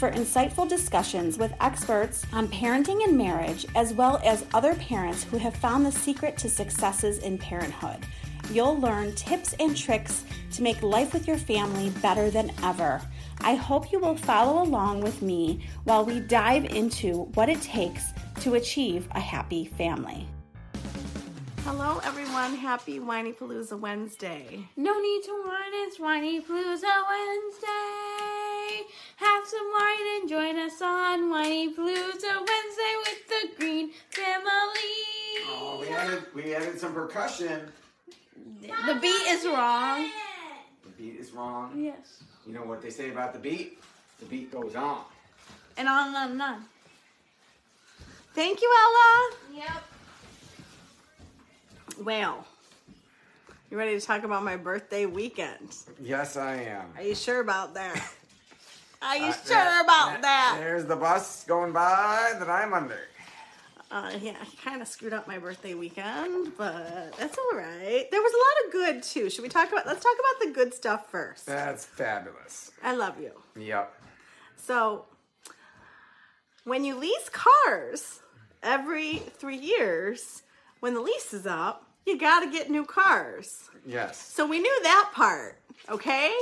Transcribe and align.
for 0.00 0.10
insightful 0.12 0.66
discussions 0.66 1.36
with 1.36 1.52
experts 1.60 2.24
on 2.32 2.48
parenting 2.48 3.04
and 3.04 3.18
marriage, 3.18 3.66
as 3.74 3.92
well 3.92 4.18
as 4.24 4.46
other 4.54 4.74
parents 4.76 5.24
who 5.24 5.36
have 5.36 5.54
found 5.54 5.84
the 5.84 5.92
secret 5.92 6.38
to 6.38 6.48
successes 6.48 7.18
in 7.18 7.36
parenthood. 7.36 8.06
You'll 8.50 8.80
learn 8.80 9.14
tips 9.14 9.54
and 9.60 9.76
tricks 9.76 10.24
to 10.52 10.62
make 10.62 10.82
life 10.82 11.12
with 11.12 11.28
your 11.28 11.36
family 11.36 11.90
better 12.00 12.30
than 12.30 12.50
ever. 12.62 13.02
I 13.42 13.56
hope 13.56 13.92
you 13.92 13.98
will 13.98 14.16
follow 14.16 14.62
along 14.62 15.02
with 15.02 15.20
me 15.20 15.66
while 15.84 16.06
we 16.06 16.20
dive 16.20 16.64
into 16.64 17.24
what 17.34 17.50
it 17.50 17.60
takes 17.60 18.04
to 18.40 18.54
achieve 18.54 19.06
a 19.10 19.20
happy 19.20 19.66
family. 19.66 20.26
Hello, 21.64 22.00
everyone. 22.04 22.56
Happy 22.56 22.98
Whinypaluza 22.98 23.78
Wednesday. 23.78 24.66
No 24.78 24.98
need 24.98 25.22
to 25.24 25.42
whine, 25.44 25.74
it's 25.74 25.98
Whinypaluza 25.98 26.94
Wednesday. 27.10 28.29
Have 29.20 29.46
some 29.46 29.70
wine 29.70 30.20
and 30.20 30.28
join 30.28 30.58
us 30.58 30.80
on 30.80 31.30
Whinypaluza 31.30 32.46
Wednesday 32.48 32.94
with 33.04 33.28
the 33.28 33.50
Greene 33.58 33.90
family. 34.08 34.96
Oh, 35.46 35.78
we 35.78 35.88
added 35.88 36.24
we 36.34 36.54
added 36.54 36.80
some 36.80 36.94
percussion. 36.94 37.70
The 38.62 38.98
beat 39.00 39.26
is 39.28 39.44
wrong. 39.44 40.08
The 40.84 40.90
beat 40.96 41.20
is 41.20 41.32
wrong. 41.32 41.72
Yes. 41.76 42.22
You 42.46 42.54
know 42.54 42.62
what 42.62 42.80
they 42.80 42.88
say 42.88 43.10
about 43.10 43.34
the 43.34 43.38
beat? 43.38 43.78
The 44.20 44.24
beat 44.24 44.50
goes 44.50 44.74
on. 44.74 45.04
And 45.76 45.86
on 45.86 46.08
and 46.08 46.16
on 46.16 46.30
and 46.30 46.42
on. 46.42 46.64
Thank 48.34 48.62
you, 48.62 48.74
Ella. 48.82 49.30
Yep. 49.58 49.82
Well, 52.06 52.46
you 53.70 53.76
ready 53.76 54.00
to 54.00 54.06
talk 54.06 54.24
about 54.24 54.42
my 54.44 54.56
birthday 54.56 55.04
weekend? 55.04 55.76
Yes, 56.00 56.38
I 56.38 56.54
am. 56.54 56.86
Are 56.96 57.02
you 57.02 57.14
sure 57.14 57.40
about 57.40 57.74
that? 57.74 58.02
Are 59.02 59.16
you 59.16 59.26
Uh, 59.26 59.32
sure 59.32 59.42
there- 59.56 59.80
about 59.82 60.22
that? 60.22 60.56
There's 60.58 60.84
the 60.86 60.96
bus 60.96 61.44
going 61.44 61.72
by 61.72 62.34
that 62.38 62.48
I'm 62.48 62.74
under. 62.74 63.08
Uh, 63.90 64.12
yeah, 64.20 64.36
I 64.40 64.46
kind 64.64 64.80
of 64.82 64.86
screwed 64.86 65.12
up 65.12 65.26
my 65.26 65.38
birthday 65.38 65.74
weekend, 65.74 66.56
but 66.56 67.12
that's 67.16 67.36
all 67.36 67.56
right. 67.58 68.06
There 68.10 68.22
was 68.22 68.32
a 68.32 68.36
lot 68.36 68.66
of 68.66 68.72
good 68.72 69.02
too. 69.02 69.28
Should 69.30 69.42
we 69.42 69.48
talk 69.48 69.72
about? 69.72 69.84
Let's 69.86 70.04
talk 70.04 70.14
about 70.14 70.46
the 70.46 70.52
good 70.52 70.72
stuff 70.74 71.10
first. 71.10 71.46
That's 71.46 71.86
fabulous. 71.86 72.70
I 72.84 72.94
love 72.94 73.18
you. 73.20 73.32
Yep. 73.56 73.92
So, 74.56 75.06
when 76.62 76.84
you 76.84 76.94
lease 76.94 77.28
cars 77.30 78.20
every 78.62 79.16
three 79.38 79.56
years, 79.56 80.42
when 80.78 80.94
the 80.94 81.00
lease 81.00 81.32
is 81.34 81.46
up, 81.46 81.84
you 82.06 82.16
got 82.16 82.40
to 82.40 82.50
get 82.50 82.70
new 82.70 82.84
cars. 82.84 83.70
Yes. 83.84 84.18
So 84.18 84.46
we 84.46 84.60
knew 84.60 84.82
that 84.84 85.10
part, 85.14 85.58
okay? 85.88 86.32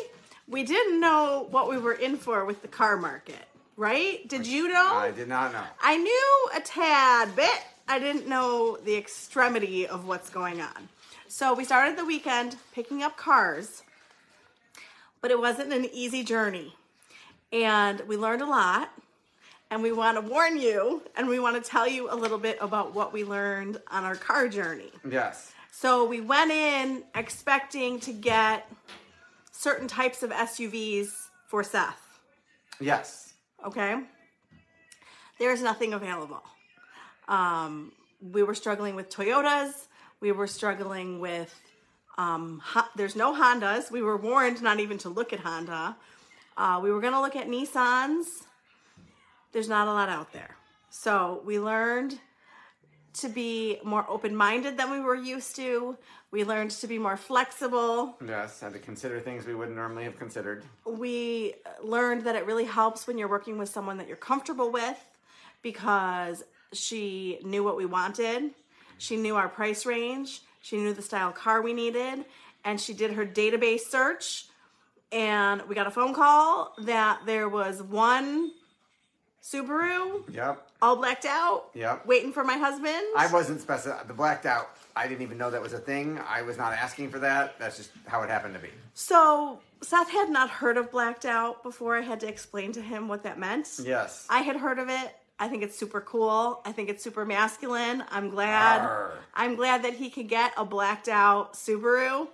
We 0.48 0.64
didn't 0.64 1.00
know 1.00 1.46
what 1.50 1.68
we 1.68 1.78
were 1.78 1.92
in 1.92 2.16
for 2.16 2.44
with 2.44 2.62
the 2.62 2.68
car 2.68 2.96
market, 2.96 3.44
right? 3.76 4.26
Did 4.28 4.46
you 4.46 4.68
know? 4.68 4.94
I 4.94 5.10
did 5.10 5.28
not 5.28 5.52
know. 5.52 5.62
I 5.80 5.96
knew 5.96 6.48
a 6.56 6.60
tad 6.60 7.36
bit. 7.36 7.60
I 7.86 7.98
didn't 7.98 8.26
know 8.26 8.78
the 8.84 8.96
extremity 8.96 9.86
of 9.86 10.06
what's 10.06 10.30
going 10.30 10.60
on. 10.60 10.88
So 11.26 11.52
we 11.52 11.64
started 11.64 11.98
the 11.98 12.04
weekend 12.04 12.56
picking 12.72 13.02
up 13.02 13.16
cars, 13.16 13.82
but 15.20 15.30
it 15.30 15.38
wasn't 15.38 15.72
an 15.72 15.86
easy 15.92 16.24
journey. 16.24 16.74
And 17.52 18.00
we 18.08 18.16
learned 18.16 18.42
a 18.42 18.46
lot. 18.46 18.90
And 19.70 19.82
we 19.82 19.92
want 19.92 20.16
to 20.16 20.22
warn 20.22 20.58
you 20.58 21.02
and 21.14 21.28
we 21.28 21.38
want 21.38 21.62
to 21.62 21.70
tell 21.70 21.86
you 21.86 22.10
a 22.10 22.16
little 22.16 22.38
bit 22.38 22.56
about 22.62 22.94
what 22.94 23.12
we 23.12 23.22
learned 23.22 23.78
on 23.90 24.02
our 24.02 24.16
car 24.16 24.48
journey. 24.48 24.90
Yes. 25.06 25.52
So 25.70 26.06
we 26.06 26.22
went 26.22 26.50
in 26.50 27.04
expecting 27.14 28.00
to 28.00 28.12
get 28.14 28.66
certain 29.58 29.88
types 29.88 30.22
of 30.22 30.30
SUVs 30.30 31.08
for 31.48 31.64
Seth 31.64 32.20
Yes. 32.80 33.34
okay? 33.66 34.00
There's 35.40 35.60
nothing 35.62 35.94
available. 35.94 36.42
Um, 37.26 37.92
we 38.20 38.42
were 38.44 38.54
struggling 38.54 38.94
with 38.94 39.10
Toyotas. 39.10 39.72
We 40.20 40.30
were 40.32 40.46
struggling 40.46 41.18
with, 41.20 41.52
um, 42.16 42.60
Ho- 42.64 42.88
there's 42.96 43.16
no 43.16 43.34
Hondas. 43.34 43.90
We 43.90 44.00
were 44.02 44.16
warned 44.16 44.62
not 44.62 44.78
even 44.80 44.98
to 44.98 45.08
look 45.08 45.32
at 45.32 45.40
Honda. 45.40 45.96
Uh, 46.56 46.80
we 46.82 46.90
were 46.92 47.00
going 47.00 47.12
to 47.12 47.20
look 47.20 47.36
at 47.36 47.48
Nissans. 47.48 48.26
There's 49.52 49.68
not 49.68 49.88
a 49.88 49.92
lot 49.92 50.08
out 50.08 50.32
there. 50.32 50.56
So 50.90 51.42
we 51.44 51.58
learned 51.58 52.18
to 53.14 53.28
be 53.28 53.78
more 53.84 54.04
open 54.08 54.34
minded 54.36 54.76
than 54.76 54.90
we 54.90 55.00
were 55.00 55.14
used 55.16 55.56
to. 55.56 55.96
We 56.30 56.44
learned 56.44 56.72
to 56.72 56.86
be 56.86 56.98
more 56.98 57.16
flexible 57.16 58.16
Yes. 58.26 58.60
Had 58.60 58.74
to 58.74 58.78
consider 58.78 59.18
things 59.20 59.46
we 59.46 59.54
wouldn't 59.54 59.76
normally 59.76 60.04
have 60.04 60.18
considered. 60.18 60.64
we 60.84 61.54
learned 61.82 62.24
that 62.24 62.36
it 62.36 62.44
really 62.46 62.64
helps 62.64 63.06
when 63.06 63.16
you're 63.18 63.28
working 63.28 63.56
with 63.58 63.68
someone 63.68 63.96
that 63.98 64.08
you're 64.08 64.16
comfortable 64.16 64.70
with 64.70 64.98
because 65.62 66.44
she 66.72 67.38
knew 67.44 67.64
what 67.64 67.76
we 67.76 67.86
wanted. 67.86 68.50
She 68.98 69.16
knew 69.16 69.36
our 69.36 69.48
price 69.48 69.86
range. 69.86 70.42
She 70.60 70.76
knew 70.76 70.92
the 70.92 71.02
style 71.02 71.32
car 71.32 71.62
we 71.62 71.72
needed. 71.72 72.24
And 72.64 72.80
she 72.80 72.92
did 72.92 73.12
her 73.12 73.24
database 73.24 73.80
search. 73.82 74.46
And 75.12 75.62
we 75.62 75.74
got 75.74 75.86
a 75.86 75.90
phone 75.90 76.12
call 76.12 76.74
that 76.80 77.20
there 77.24 77.48
was 77.48 77.82
one 77.82 78.50
Subaru 79.42 80.24
Yep. 80.34 80.68
all 80.82 80.96
blacked 80.96 81.24
out, 81.24 81.70
Yep. 81.74 82.06
waiting 82.06 82.32
for 82.32 82.44
my 82.44 82.56
husband. 82.58 83.02
I 83.16 83.26
wasn't 83.32 83.60
specified. 83.60 84.06
The 84.08 84.14
blacked 84.14 84.46
out. 84.46 84.70
I 84.96 85.06
didn't 85.06 85.22
even 85.22 85.38
know 85.38 85.50
that 85.50 85.62
was 85.62 85.72
a 85.72 85.78
thing. 85.78 86.20
I 86.28 86.42
was 86.42 86.56
not 86.56 86.72
asking 86.72 87.10
for 87.10 87.20
that. 87.20 87.58
That's 87.58 87.76
just 87.76 87.90
how 88.06 88.22
it 88.22 88.30
happened 88.30 88.54
to 88.54 88.60
be. 88.60 88.70
so 88.94 89.60
Seth 89.80 90.10
had 90.10 90.28
not 90.28 90.50
heard 90.50 90.76
of 90.76 90.90
blacked 90.90 91.24
out 91.24 91.62
before 91.62 91.96
I 91.96 92.00
had 92.00 92.18
to 92.20 92.28
explain 92.28 92.72
to 92.72 92.82
him 92.82 93.06
what 93.06 93.22
that 93.22 93.38
meant. 93.38 93.78
Yes. 93.80 94.26
I 94.28 94.40
had 94.40 94.56
heard 94.56 94.80
of 94.80 94.88
it. 94.88 95.14
I 95.38 95.46
think 95.46 95.62
it's 95.62 95.78
super 95.78 96.00
cool. 96.00 96.60
I 96.64 96.72
think 96.72 96.88
it's 96.88 97.04
super 97.04 97.24
masculine. 97.24 98.02
I'm 98.10 98.28
glad. 98.30 98.80
Arr. 98.80 99.12
I'm 99.34 99.54
glad 99.54 99.84
that 99.84 99.94
he 99.94 100.10
could 100.10 100.28
get 100.28 100.52
a 100.56 100.64
blacked 100.64 101.08
out 101.08 101.52
Subaru. 101.54 102.26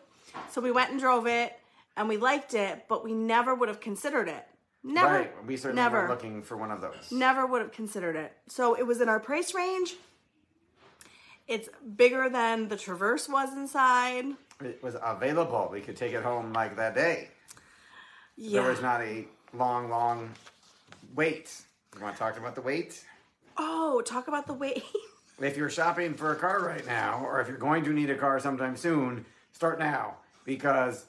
So 0.52 0.62
we 0.62 0.70
went 0.72 0.90
and 0.90 0.98
drove 0.98 1.26
it 1.26 1.52
and 1.98 2.08
we 2.08 2.16
liked 2.16 2.54
it, 2.54 2.86
but 2.88 3.04
we 3.04 3.12
never 3.12 3.54
would 3.54 3.68
have 3.68 3.80
considered 3.80 4.28
it. 4.28 4.46
Never. 4.84 5.08
right. 5.08 5.46
We 5.46 5.56
certainly 5.56 5.82
never. 5.82 6.02
were 6.02 6.08
looking 6.08 6.42
for 6.42 6.56
one 6.58 6.70
of 6.70 6.82
those. 6.82 7.10
Never 7.10 7.46
would 7.46 7.62
have 7.62 7.72
considered 7.72 8.16
it. 8.16 8.32
So 8.48 8.74
it 8.74 8.86
was 8.86 9.00
in 9.00 9.08
our 9.08 9.18
price 9.18 9.54
range. 9.54 9.94
It's 11.48 11.68
bigger 11.96 12.28
than 12.28 12.68
the 12.68 12.76
Traverse 12.76 13.28
was 13.28 13.52
inside. 13.54 14.26
It 14.62 14.82
was 14.82 14.96
available. 15.02 15.68
We 15.72 15.80
could 15.80 15.96
take 15.96 16.12
it 16.12 16.22
home 16.22 16.52
like 16.52 16.76
that 16.76 16.94
day. 16.94 17.28
Yeah. 18.36 18.60
There 18.60 18.70
was 18.70 18.82
not 18.82 19.00
a 19.00 19.26
long, 19.54 19.88
long 19.88 20.30
wait. 21.14 21.50
You 21.96 22.02
want 22.02 22.14
to 22.16 22.18
talk 22.18 22.36
about 22.38 22.54
the 22.54 22.62
wait? 22.62 23.04
oh, 23.56 24.02
talk 24.02 24.28
about 24.28 24.46
the 24.46 24.54
weight. 24.54 24.82
If 25.40 25.56
you're 25.56 25.68
shopping 25.68 26.14
for 26.14 26.30
a 26.30 26.36
car 26.36 26.64
right 26.64 26.86
now, 26.86 27.20
or 27.24 27.40
if 27.40 27.48
you're 27.48 27.56
going 27.56 27.82
to 27.84 27.92
need 27.92 28.08
a 28.08 28.14
car 28.14 28.38
sometime 28.38 28.76
soon, 28.76 29.26
start 29.52 29.80
now 29.80 30.18
because 30.44 31.06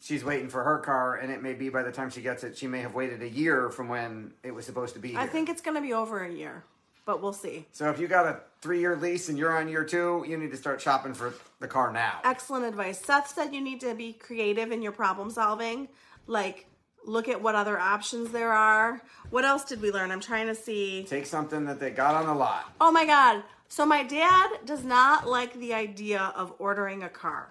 she's 0.00 0.24
waiting 0.24 0.48
for 0.48 0.62
her 0.64 0.78
car, 0.78 1.16
and 1.16 1.32
it 1.32 1.42
may 1.42 1.54
be 1.54 1.68
by 1.68 1.82
the 1.82 1.92
time 1.92 2.10
she 2.10 2.20
gets 2.20 2.44
it, 2.44 2.56
she 2.56 2.66
may 2.66 2.80
have 2.80 2.94
waited 2.94 3.22
a 3.22 3.28
year 3.28 3.70
from 3.70 3.88
when 3.88 4.32
it 4.42 4.54
was 4.54 4.64
supposed 4.66 4.94
to 4.94 5.00
be. 5.00 5.16
I 5.16 5.22
here. 5.22 5.30
think 5.30 5.48
it's 5.48 5.60
going 5.60 5.76
to 5.76 5.80
be 5.82 5.92
over 5.92 6.24
a 6.24 6.30
year, 6.32 6.64
but 7.04 7.22
we'll 7.22 7.32
see. 7.32 7.66
so. 7.72 7.90
If 7.90 7.98
you 7.98 8.08
got 8.08 8.26
a 8.26 8.40
three-year 8.60 8.96
lease 8.96 9.28
and 9.28 9.38
you're 9.38 9.56
on 9.56 9.68
year 9.68 9.84
two, 9.84 10.24
you 10.26 10.36
need 10.36 10.50
to 10.50 10.56
start 10.56 10.80
shopping 10.80 11.14
for 11.14 11.34
the 11.60 11.68
car 11.68 11.92
now. 11.92 12.20
Excellent 12.24 12.64
advice. 12.64 13.00
Seth 13.00 13.28
said 13.28 13.54
you 13.54 13.60
need 13.60 13.80
to 13.80 13.94
be 13.94 14.12
creative 14.12 14.72
in 14.72 14.82
your 14.82 14.92
problem 14.92 15.30
solving. 15.30 15.88
Like, 16.26 16.66
look 17.04 17.28
at 17.28 17.40
what 17.40 17.54
other 17.54 17.78
options 17.78 18.30
there 18.30 18.52
are. 18.52 19.00
What 19.30 19.44
else 19.44 19.64
did 19.64 19.80
we 19.80 19.90
learn? 19.90 20.10
I'm 20.10 20.20
trying 20.20 20.46
to 20.48 20.54
see. 20.54 21.04
Take 21.04 21.26
something 21.26 21.64
that 21.66 21.80
they 21.80 21.90
got 21.90 22.14
on 22.14 22.26
the 22.26 22.34
lot. 22.34 22.72
Oh 22.80 22.90
my 22.90 23.06
God. 23.06 23.42
So 23.68 23.84
my 23.84 24.02
dad 24.02 24.48
does 24.64 24.84
not 24.84 25.28
like 25.28 25.54
the 25.54 25.74
idea 25.74 26.32
of 26.34 26.54
ordering 26.58 27.02
a 27.02 27.08
car. 27.08 27.50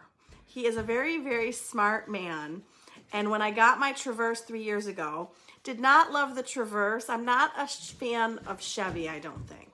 He 0.57 0.65
is 0.65 0.75
a 0.75 0.81
very, 0.81 1.19
very 1.19 1.51
smart 1.51 2.09
man. 2.09 2.63
And 3.13 3.29
when 3.29 3.43
I 3.43 3.51
got 3.51 3.77
my 3.77 3.91
Traverse 3.91 4.41
three 4.41 4.63
years 4.63 4.87
ago, 4.87 5.29
did 5.63 5.79
not 5.79 6.11
love 6.11 6.33
the 6.33 6.41
Traverse. 6.41 7.09
I'm 7.09 7.23
not 7.23 7.51
a 7.55 7.67
fan 7.67 8.39
of 8.47 8.59
Chevy, 8.59 9.07
I 9.07 9.19
don't 9.19 9.47
think. 9.47 9.69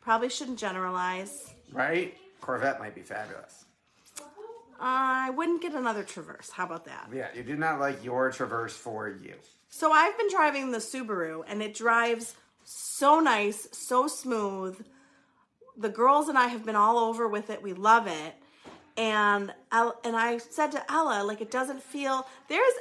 Probably 0.00 0.28
shouldn't 0.28 0.60
generalize. 0.60 1.52
Right? 1.72 2.16
Corvette 2.40 2.78
might 2.78 2.94
be 2.94 3.00
fabulous. 3.00 3.64
I 4.78 5.30
wouldn't 5.30 5.60
get 5.60 5.74
another 5.74 6.04
Traverse. 6.04 6.50
How 6.50 6.66
about 6.66 6.84
that? 6.84 7.08
Yeah, 7.12 7.26
you 7.34 7.42
did 7.42 7.58
not 7.58 7.80
like 7.80 8.04
your 8.04 8.30
Traverse 8.30 8.76
for 8.76 9.08
you. 9.08 9.34
So 9.70 9.90
I've 9.90 10.16
been 10.16 10.30
driving 10.30 10.70
the 10.70 10.78
Subaru 10.78 11.42
and 11.48 11.60
it 11.60 11.74
drives 11.74 12.36
so 12.62 13.18
nice, 13.18 13.66
so 13.72 14.06
smooth. 14.06 14.86
The 15.76 15.88
girls 15.88 16.28
and 16.28 16.38
I 16.38 16.46
have 16.46 16.64
been 16.64 16.76
all 16.76 16.96
over 16.96 17.26
with 17.26 17.50
it. 17.50 17.60
We 17.60 17.72
love 17.72 18.06
it. 18.06 18.34
And 18.98 19.54
and 19.72 20.16
I 20.16 20.38
said 20.38 20.72
to 20.72 20.92
Ella, 20.92 21.22
like 21.24 21.40
it 21.40 21.50
doesn't 21.52 21.82
feel. 21.82 22.26
There's 22.48 22.72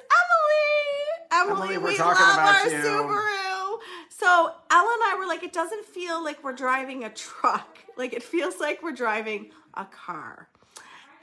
Emily. 1.32 1.52
Emily, 1.52 1.76
Emily, 1.76 1.78
we're 1.78 1.90
we 1.92 1.98
talking 1.98 2.22
love 2.26 2.34
about 2.38 2.66
our 2.66 2.70
you. 2.72 2.78
Subaru. 2.78 3.78
So 4.10 4.26
Ella 4.72 4.98
and 5.00 5.04
I 5.04 5.16
were 5.20 5.28
like, 5.28 5.44
it 5.44 5.54
doesn't 5.54 5.86
feel 5.86 6.24
like 6.24 6.44
we're 6.44 6.54
driving 6.54 7.04
a 7.06 7.10
truck. 7.10 7.78
Like 7.98 8.14
it 8.14 8.22
feels 8.22 8.60
like 8.60 8.84
we're 8.84 8.92
driving 8.92 9.50
a 9.74 9.84
car. 9.86 10.50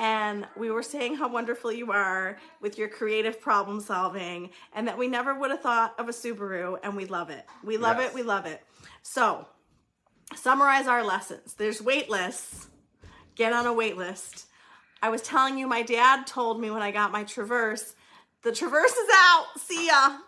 And 0.01 0.45
we 0.57 0.73
were 0.73 0.83
saying 0.83 1.15
how 1.15 1.29
wonderful 1.29 1.71
you 1.71 1.93
are 1.93 2.37
with 2.61 2.79
your 2.79 2.89
creative 2.89 3.41
problem 3.41 3.81
solving, 3.81 4.51
and 4.75 4.89
that 4.89 4.99
we 4.99 5.07
never 5.07 5.39
would 5.39 5.53
have 5.53 5.61
thought 5.61 5.95
of 6.01 6.09
a 6.09 6.13
Subaru, 6.13 6.77
and 6.83 6.97
we 6.97 7.05
love 7.05 7.31
it. 7.31 7.47
We 7.63 7.77
love 7.77 7.99
Yes. 7.99 8.09
it. 8.09 8.15
We 8.17 8.23
love 8.25 8.47
it. 8.47 8.61
So, 9.03 9.47
summarize 10.35 10.89
our 10.89 11.05
lessons. 11.05 11.55
There's 11.55 11.81
wait 11.81 12.11
lists. 12.11 12.67
Get 13.37 13.53
on 13.53 13.67
a 13.67 13.73
wait 13.73 13.97
list. 13.97 14.47
I 15.03 15.09
was 15.11 15.23
telling 15.23 15.59
you, 15.59 15.67
my 15.67 15.83
dad 15.83 16.27
told 16.27 16.61
me 16.61 16.71
when 16.71 16.83
I 16.83 16.91
got 16.91 17.13
my 17.13 17.25
Traverse, 17.25 17.95
the 18.43 18.53
Traverse 18.53 18.93
is 18.93 19.09
out. 19.13 19.47
See 19.59 19.87
ya. 19.87 20.19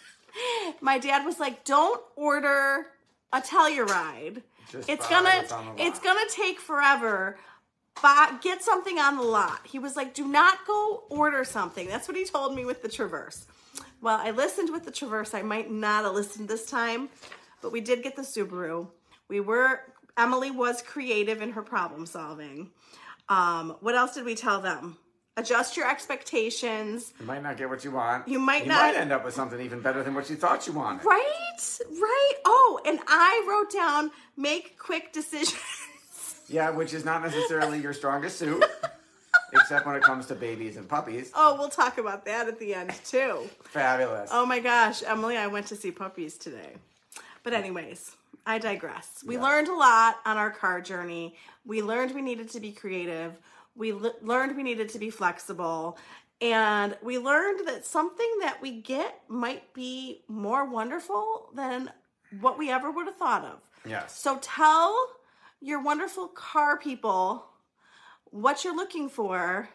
my 0.80 0.98
dad 0.98 1.24
was 1.24 1.38
like, 1.38 1.64
"Don't 1.64 2.00
order 2.16 2.86
a 3.32 3.40
Telluride. 3.40 4.42
Just 4.70 4.88
it's 4.88 5.08
gonna 5.08 5.28
what's 5.28 5.52
on 5.52 5.64
the 5.64 5.70
lot." 5.72 5.80
it's 5.80 6.00
gonna 6.00 6.28
take 6.30 6.60
forever. 6.60 7.38
But 8.00 8.42
get 8.42 8.62
something 8.62 8.98
on 8.98 9.16
the 9.16 9.22
lot." 9.22 9.66
He 9.66 9.78
was 9.78 9.96
like, 9.96 10.14
"Do 10.14 10.26
not 10.28 10.66
go 10.66 11.04
order 11.08 11.44
something." 11.44 11.88
That's 11.88 12.06
what 12.06 12.16
he 12.16 12.24
told 12.24 12.54
me 12.54 12.64
with 12.64 12.82
the 12.82 12.88
Traverse. 12.88 13.46
Well, 14.00 14.18
I 14.22 14.30
listened 14.30 14.70
with 14.70 14.84
the 14.84 14.92
Traverse. 14.92 15.34
I 15.34 15.42
might 15.42 15.70
not 15.70 16.04
have 16.04 16.14
listened 16.14 16.48
this 16.48 16.66
time, 16.66 17.08
but 17.60 17.72
we 17.72 17.80
did 17.80 18.02
get 18.02 18.14
the 18.14 18.22
Subaru. 18.22 18.88
We 19.28 19.40
were 19.40 19.82
Emily 20.16 20.50
was 20.50 20.82
creative 20.82 21.40
in 21.40 21.52
her 21.52 21.62
problem 21.62 22.04
solving. 22.04 22.70
Um, 23.28 23.76
what 23.80 23.94
else 23.94 24.14
did 24.14 24.24
we 24.24 24.34
tell 24.34 24.60
them? 24.60 24.96
Adjust 25.36 25.76
your 25.76 25.88
expectations. 25.88 27.12
You 27.20 27.26
might 27.26 27.42
not 27.42 27.56
get 27.56 27.68
what 27.68 27.84
you 27.84 27.92
want. 27.92 28.26
You 28.26 28.38
might 28.40 28.62
you 28.64 28.68
not- 28.70 28.92
might 28.92 29.00
end 29.00 29.12
up 29.12 29.24
with 29.24 29.34
something 29.34 29.60
even 29.60 29.80
better 29.80 30.02
than 30.02 30.14
what 30.14 30.28
you 30.28 30.34
thought 30.36 30.66
you 30.66 30.72
wanted. 30.72 31.04
Right? 31.04 31.78
Right. 31.90 32.32
Oh, 32.44 32.80
and 32.84 32.98
I 33.06 33.44
wrote 33.48 33.72
down 33.72 34.10
make 34.36 34.78
quick 34.78 35.12
decisions. 35.12 35.60
Yeah, 36.50 36.70
which 36.70 36.94
is 36.94 37.04
not 37.04 37.20
necessarily 37.22 37.78
your 37.78 37.92
strongest 37.92 38.38
suit, 38.38 38.64
except 39.52 39.84
when 39.86 39.96
it 39.96 40.02
comes 40.02 40.24
to 40.28 40.34
babies 40.34 40.78
and 40.78 40.88
puppies. 40.88 41.30
Oh, 41.34 41.56
we'll 41.58 41.68
talk 41.68 41.98
about 41.98 42.24
that 42.24 42.48
at 42.48 42.58
the 42.58 42.72
end 42.74 42.90
too. 43.04 43.50
Fabulous. 43.64 44.30
Oh 44.32 44.46
my 44.46 44.58
gosh, 44.58 45.02
Emily, 45.02 45.36
I 45.36 45.46
went 45.48 45.66
to 45.66 45.76
see 45.76 45.90
puppies 45.90 46.38
today. 46.38 46.76
But 47.42 47.52
anyways, 47.52 48.12
I 48.46 48.58
digress. 48.58 49.22
We 49.26 49.34
Yes. 49.34 49.42
learned 49.42 49.68
a 49.68 49.74
lot 49.74 50.20
on 50.24 50.36
our 50.36 50.50
car 50.50 50.80
journey. 50.80 51.36
We 51.64 51.82
learned 51.82 52.14
we 52.14 52.22
needed 52.22 52.48
to 52.50 52.60
be 52.60 52.72
creative. 52.72 53.34
We 53.74 53.92
l- 53.92 54.14
learned 54.22 54.56
we 54.56 54.62
needed 54.62 54.88
to 54.90 54.98
be 54.98 55.10
flexible. 55.10 55.98
And 56.40 56.96
we 57.02 57.18
learned 57.18 57.66
that 57.66 57.84
something 57.84 58.30
that 58.40 58.60
we 58.62 58.80
get 58.80 59.22
might 59.28 59.72
be 59.74 60.22
more 60.28 60.64
wonderful 60.64 61.50
than 61.54 61.90
what 62.40 62.58
we 62.58 62.70
ever 62.70 62.90
would 62.90 63.06
have 63.06 63.16
thought 63.16 63.44
of. 63.44 63.60
yes. 63.84 64.18
So 64.18 64.38
tell 64.40 64.96
your 65.60 65.80
wonderful 65.82 66.28
car 66.28 66.78
people 66.78 67.44
what 68.30 68.64
you're 68.64 68.76
looking 68.76 69.08
for. 69.08 69.68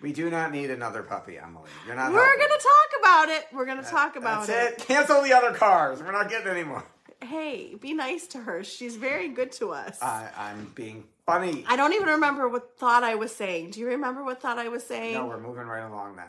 we 0.00 0.12
do 0.12 0.30
not 0.30 0.52
need 0.52 0.70
another 0.70 1.02
puppy, 1.02 1.36
Emily. 1.38 1.68
You're 1.86 1.96
not. 1.96 2.12
We're 2.12 2.24
helping. 2.24 2.46
to 2.46 2.62
talk 2.62 3.00
about 3.00 3.28
it. 3.30 3.46
We're 3.52 3.64
going 3.66 3.82
to 3.82 3.90
talk 3.90 4.14
about 4.16 4.46
That's 4.46 4.80
it. 4.80 4.86
Cancel 4.86 5.22
the 5.22 5.32
other 5.32 5.52
cars. 5.54 6.00
We're 6.02 6.12
not 6.12 6.28
getting 6.30 6.46
any 6.48 6.62
more. 6.62 6.84
Hey, 7.22 7.74
be 7.74 7.94
nice 7.94 8.26
to 8.28 8.38
her. 8.38 8.62
She's 8.64 8.96
very 8.96 9.28
good 9.28 9.52
to 9.52 9.72
us. 9.72 10.00
I, 10.02 10.30
I'm 10.36 10.72
being 10.74 11.04
funny. 11.26 11.64
I 11.66 11.76
don't 11.76 11.92
even 11.94 12.08
remember 12.08 12.48
what 12.48 12.78
thought 12.78 13.02
I 13.02 13.14
was 13.16 13.34
saying. 13.34 13.70
Do 13.70 13.80
you 13.80 13.86
remember 13.88 14.24
what 14.24 14.40
thought 14.40 14.58
I 14.58 14.68
was 14.68 14.84
saying? 14.84 15.14
no, 15.14 15.26
we're 15.26 15.40
moving 15.40 15.66
right 15.66 15.84
along 15.84 16.16
then. 16.16 16.26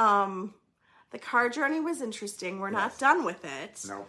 Um, 0.00 0.54
the 1.10 1.18
car 1.18 1.48
journey 1.48 1.80
was 1.80 2.00
interesting. 2.00 2.58
We're 2.60 2.70
not 2.70 2.98
done 2.98 3.24
with 3.24 3.44
it, 3.44 3.84
No. 3.86 4.06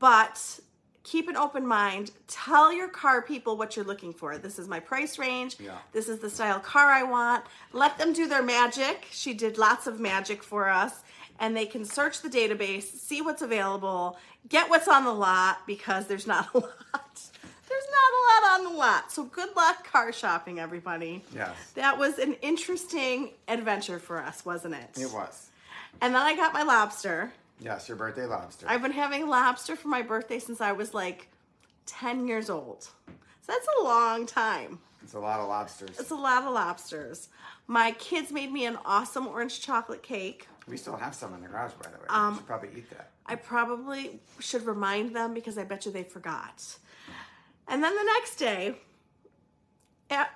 but 0.00 0.58
keep 1.04 1.28
an 1.28 1.36
open 1.36 1.66
mind. 1.66 2.10
Tell 2.26 2.72
your 2.72 2.88
car 2.88 3.22
people 3.22 3.56
what 3.56 3.76
you're 3.76 3.84
looking 3.84 4.12
for. 4.12 4.38
This 4.38 4.58
is 4.58 4.66
my 4.66 4.80
price 4.80 5.18
range. 5.18 5.56
Yeah. 5.60 5.78
This 5.92 6.08
is 6.08 6.18
the 6.18 6.30
style 6.30 6.58
car 6.60 6.86
I 6.88 7.02
want. 7.02 7.44
Let 7.72 7.98
them 7.98 8.12
do 8.12 8.26
their 8.26 8.42
magic. 8.42 9.06
She 9.10 9.34
did 9.34 9.58
lots 9.58 9.86
of 9.86 10.00
magic 10.00 10.42
for 10.42 10.68
us. 10.68 11.02
And 11.40 11.56
they 11.56 11.66
can 11.66 11.84
search 11.84 12.22
the 12.22 12.28
database, 12.30 12.84
see 12.84 13.20
what's 13.20 13.42
available, 13.42 14.16
get 14.48 14.68
what's 14.70 14.88
on 14.88 15.04
the 15.04 15.12
lot 15.12 15.66
because 15.66 16.06
there's 16.06 16.26
not 16.26 16.48
a 16.54 16.58
lot. 16.60 17.20
There's 17.68 17.86
not 17.90 18.12
a 18.12 18.20
lot 18.46 18.58
on 18.58 18.72
the 18.72 18.78
lot. 18.78 19.10
So 19.10 19.24
good 19.24 19.54
luck 19.56 19.90
car 19.90 20.12
shopping, 20.12 20.60
everybody. 20.60 21.24
Yes. 21.34 21.72
That 21.74 21.98
was 21.98 22.18
an 22.18 22.34
interesting 22.42 23.30
adventure 23.48 23.98
for 23.98 24.18
us, 24.18 24.44
wasn't 24.44 24.74
it? 24.74 24.98
It 25.00 25.12
was. 25.12 25.50
And 26.00 26.14
then 26.14 26.22
I 26.22 26.36
got 26.36 26.52
my 26.52 26.62
lobster. 26.62 27.32
Yes, 27.60 27.88
your 27.88 27.96
birthday 27.96 28.26
lobster. 28.26 28.66
I've 28.68 28.82
been 28.82 28.92
having 28.92 29.28
lobster 29.28 29.76
for 29.76 29.88
my 29.88 30.02
birthday 30.02 30.38
since 30.38 30.60
I 30.60 30.72
was 30.72 30.92
like 30.92 31.28
10 31.86 32.26
years 32.26 32.50
old. 32.50 32.82
So 32.82 33.52
that's 33.52 33.66
a 33.80 33.84
long 33.84 34.26
time. 34.26 34.78
It's 35.02 35.14
a 35.14 35.20
lot 35.20 35.38
of 35.40 35.48
lobsters. 35.48 35.98
It's 35.98 36.10
a 36.10 36.16
lot 36.16 36.44
of 36.44 36.52
lobsters. 36.52 37.28
My 37.66 37.92
kids 37.92 38.32
made 38.32 38.50
me 38.52 38.64
an 38.66 38.78
awesome 38.84 39.26
orange 39.26 39.60
chocolate 39.60 40.02
cake. 40.02 40.48
We 40.68 40.76
still 40.76 40.96
have 40.96 41.14
some 41.14 41.34
in 41.34 41.42
the 41.42 41.48
garage, 41.48 41.72
by 41.82 41.90
the 41.90 41.98
way. 41.98 42.04
Um, 42.08 42.32
we 42.32 42.36
should 42.38 42.46
probably 42.46 42.68
eat 42.76 42.90
that. 42.90 43.10
I 43.26 43.36
probably 43.36 44.20
should 44.38 44.66
remind 44.66 45.14
them 45.14 45.34
because 45.34 45.58
I 45.58 45.64
bet 45.64 45.86
you 45.86 45.92
they 45.92 46.04
forgot. 46.04 46.78
And 47.68 47.82
then 47.82 47.94
the 47.94 48.04
next 48.04 48.36
day, 48.36 48.76
at 50.10 50.30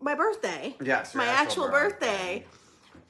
my 0.00 0.14
birthday, 0.14 0.76
Yes, 0.82 1.14
my 1.14 1.24
actual 1.26 1.64
actual 1.64 1.68
birthday, 1.68 2.44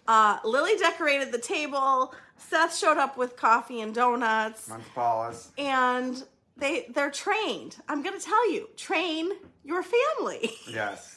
uh, 0.07 0.39
Lily 0.45 0.77
decorated 0.79 1.33
the 1.33 1.39
table. 1.39 2.15
Seth 2.37 2.77
showed 2.77 2.99
up 2.99 3.17
with 3.17 3.37
coffee 3.37 3.81
and 3.81 3.95
donuts, 3.95 4.69
Month 4.69 5.53
and 5.59 6.25
they 6.57 6.87
they're 6.93 7.11
trained. 7.11 7.77
I'm 7.89 8.03
gonna 8.03 8.19
tell 8.19 8.53
you, 8.53 8.69
train 8.77 9.31
your 9.65 9.83
family. 9.83 10.51
Yes. 10.69 11.12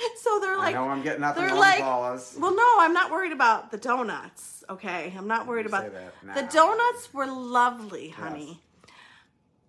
so 0.22 0.40
they're 0.40 0.54
I 0.54 0.56
like, 0.58 0.74
know 0.74 0.88
I'm 0.88 1.02
getting 1.02 1.20
nothing 1.20 1.44
they're 1.46 1.54
like, 1.54 1.80
Paula's. 1.80 2.36
well, 2.38 2.54
no, 2.54 2.66
I'm 2.78 2.92
not 2.92 3.10
worried 3.10 3.32
about 3.32 3.70
the 3.70 3.78
donuts. 3.78 4.64
Okay, 4.68 5.12
I'm 5.16 5.26
not 5.28 5.46
worried 5.46 5.66
about 5.66 5.92
the 6.34 6.48
donuts. 6.52 7.12
Were 7.12 7.26
lovely, 7.26 8.08
honey. 8.08 8.60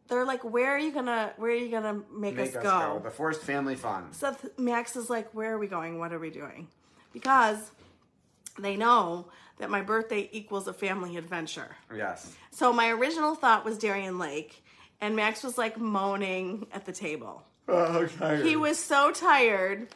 They're 0.08 0.26
like, 0.26 0.44
where 0.44 0.76
are 0.76 0.80
you 0.80 0.92
gonna, 0.92 1.34
where 1.38 1.52
are 1.52 1.56
you 1.56 1.70
gonna 1.70 2.02
make, 2.16 2.36
Make 2.36 2.56
us, 2.56 2.64
go? 2.64 3.02
The 3.04 3.10
forced 3.10 3.42
family 3.42 3.76
fun. 3.76 4.14
Seth 4.14 4.46
Max 4.60 4.96
is 4.96 5.10
like, 5.10 5.34
where 5.34 5.54
are 5.54 5.58
we 5.58 5.68
going? 5.68 5.98
What 5.98 6.14
are 6.14 6.20
we 6.20 6.30
doing? 6.30 6.68
Because 7.12 7.72
they 8.60 8.76
know 8.76 9.28
that 9.58 9.70
my 9.70 9.82
birthday 9.82 10.30
equals 10.32 10.68
a 10.68 10.74
family 10.74 11.18
adventure. 11.18 11.76
Yes. 11.96 12.36
So 12.52 12.72
my 12.72 12.90
original 12.90 13.36
thought 13.36 13.66
was 13.66 13.78
Darien 13.78 14.20
Lake, 14.20 14.64
and 15.02 15.16
Max 15.16 15.44
was 15.44 15.58
like 15.58 15.80
moaning 15.80 16.68
at 16.72 16.86
the 16.86 16.92
table. 16.92 17.44
Oh, 17.68 18.06
tired. 18.06 18.46
He 18.46 18.56
was 18.56 18.78
so 18.78 19.12
tired. 19.12 19.88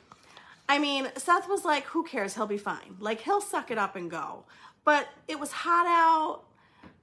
I 0.69 0.77
mean, 0.77 1.09
Seth 1.17 1.49
was 1.49 1.65
like, 1.65 1.83
who 1.85 2.03
cares? 2.03 2.35
He'll 2.35 2.45
be 2.45 2.59
fine. 2.59 2.95
Like, 2.99 3.21
he'll 3.21 3.41
suck 3.41 3.71
it 3.71 3.77
up 3.79 3.95
and 3.95 4.09
go. 4.09 4.45
But 4.85 5.07
it 5.27 5.39
was 5.39 5.51
hot 5.51 5.87
out. 5.87 6.43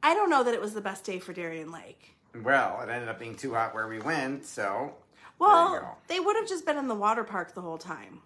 I 0.04 0.14
don't 0.14 0.30
know 0.30 0.44
that 0.44 0.54
it 0.54 0.60
was 0.60 0.72
the 0.72 0.80
best 0.80 1.04
day 1.04 1.18
for 1.18 1.32
Darien 1.32 1.72
Lake. 1.72 2.14
Well, 2.44 2.80
it 2.80 2.88
ended 2.88 3.08
up 3.08 3.18
being 3.18 3.34
too 3.34 3.54
hot 3.54 3.74
where 3.74 3.88
we 3.88 3.98
went, 3.98 4.46
so. 4.46 4.94
Well, 5.40 5.70
There 5.72 5.80
you 5.80 5.86
go. 5.86 5.92
they 6.06 6.20
would 6.20 6.36
have 6.36 6.48
just 6.48 6.64
been 6.64 6.76
in 6.76 6.86
the 6.86 6.94
water 6.94 7.24
park 7.24 7.54
the 7.54 7.60
whole 7.60 7.76
time. 7.78 8.20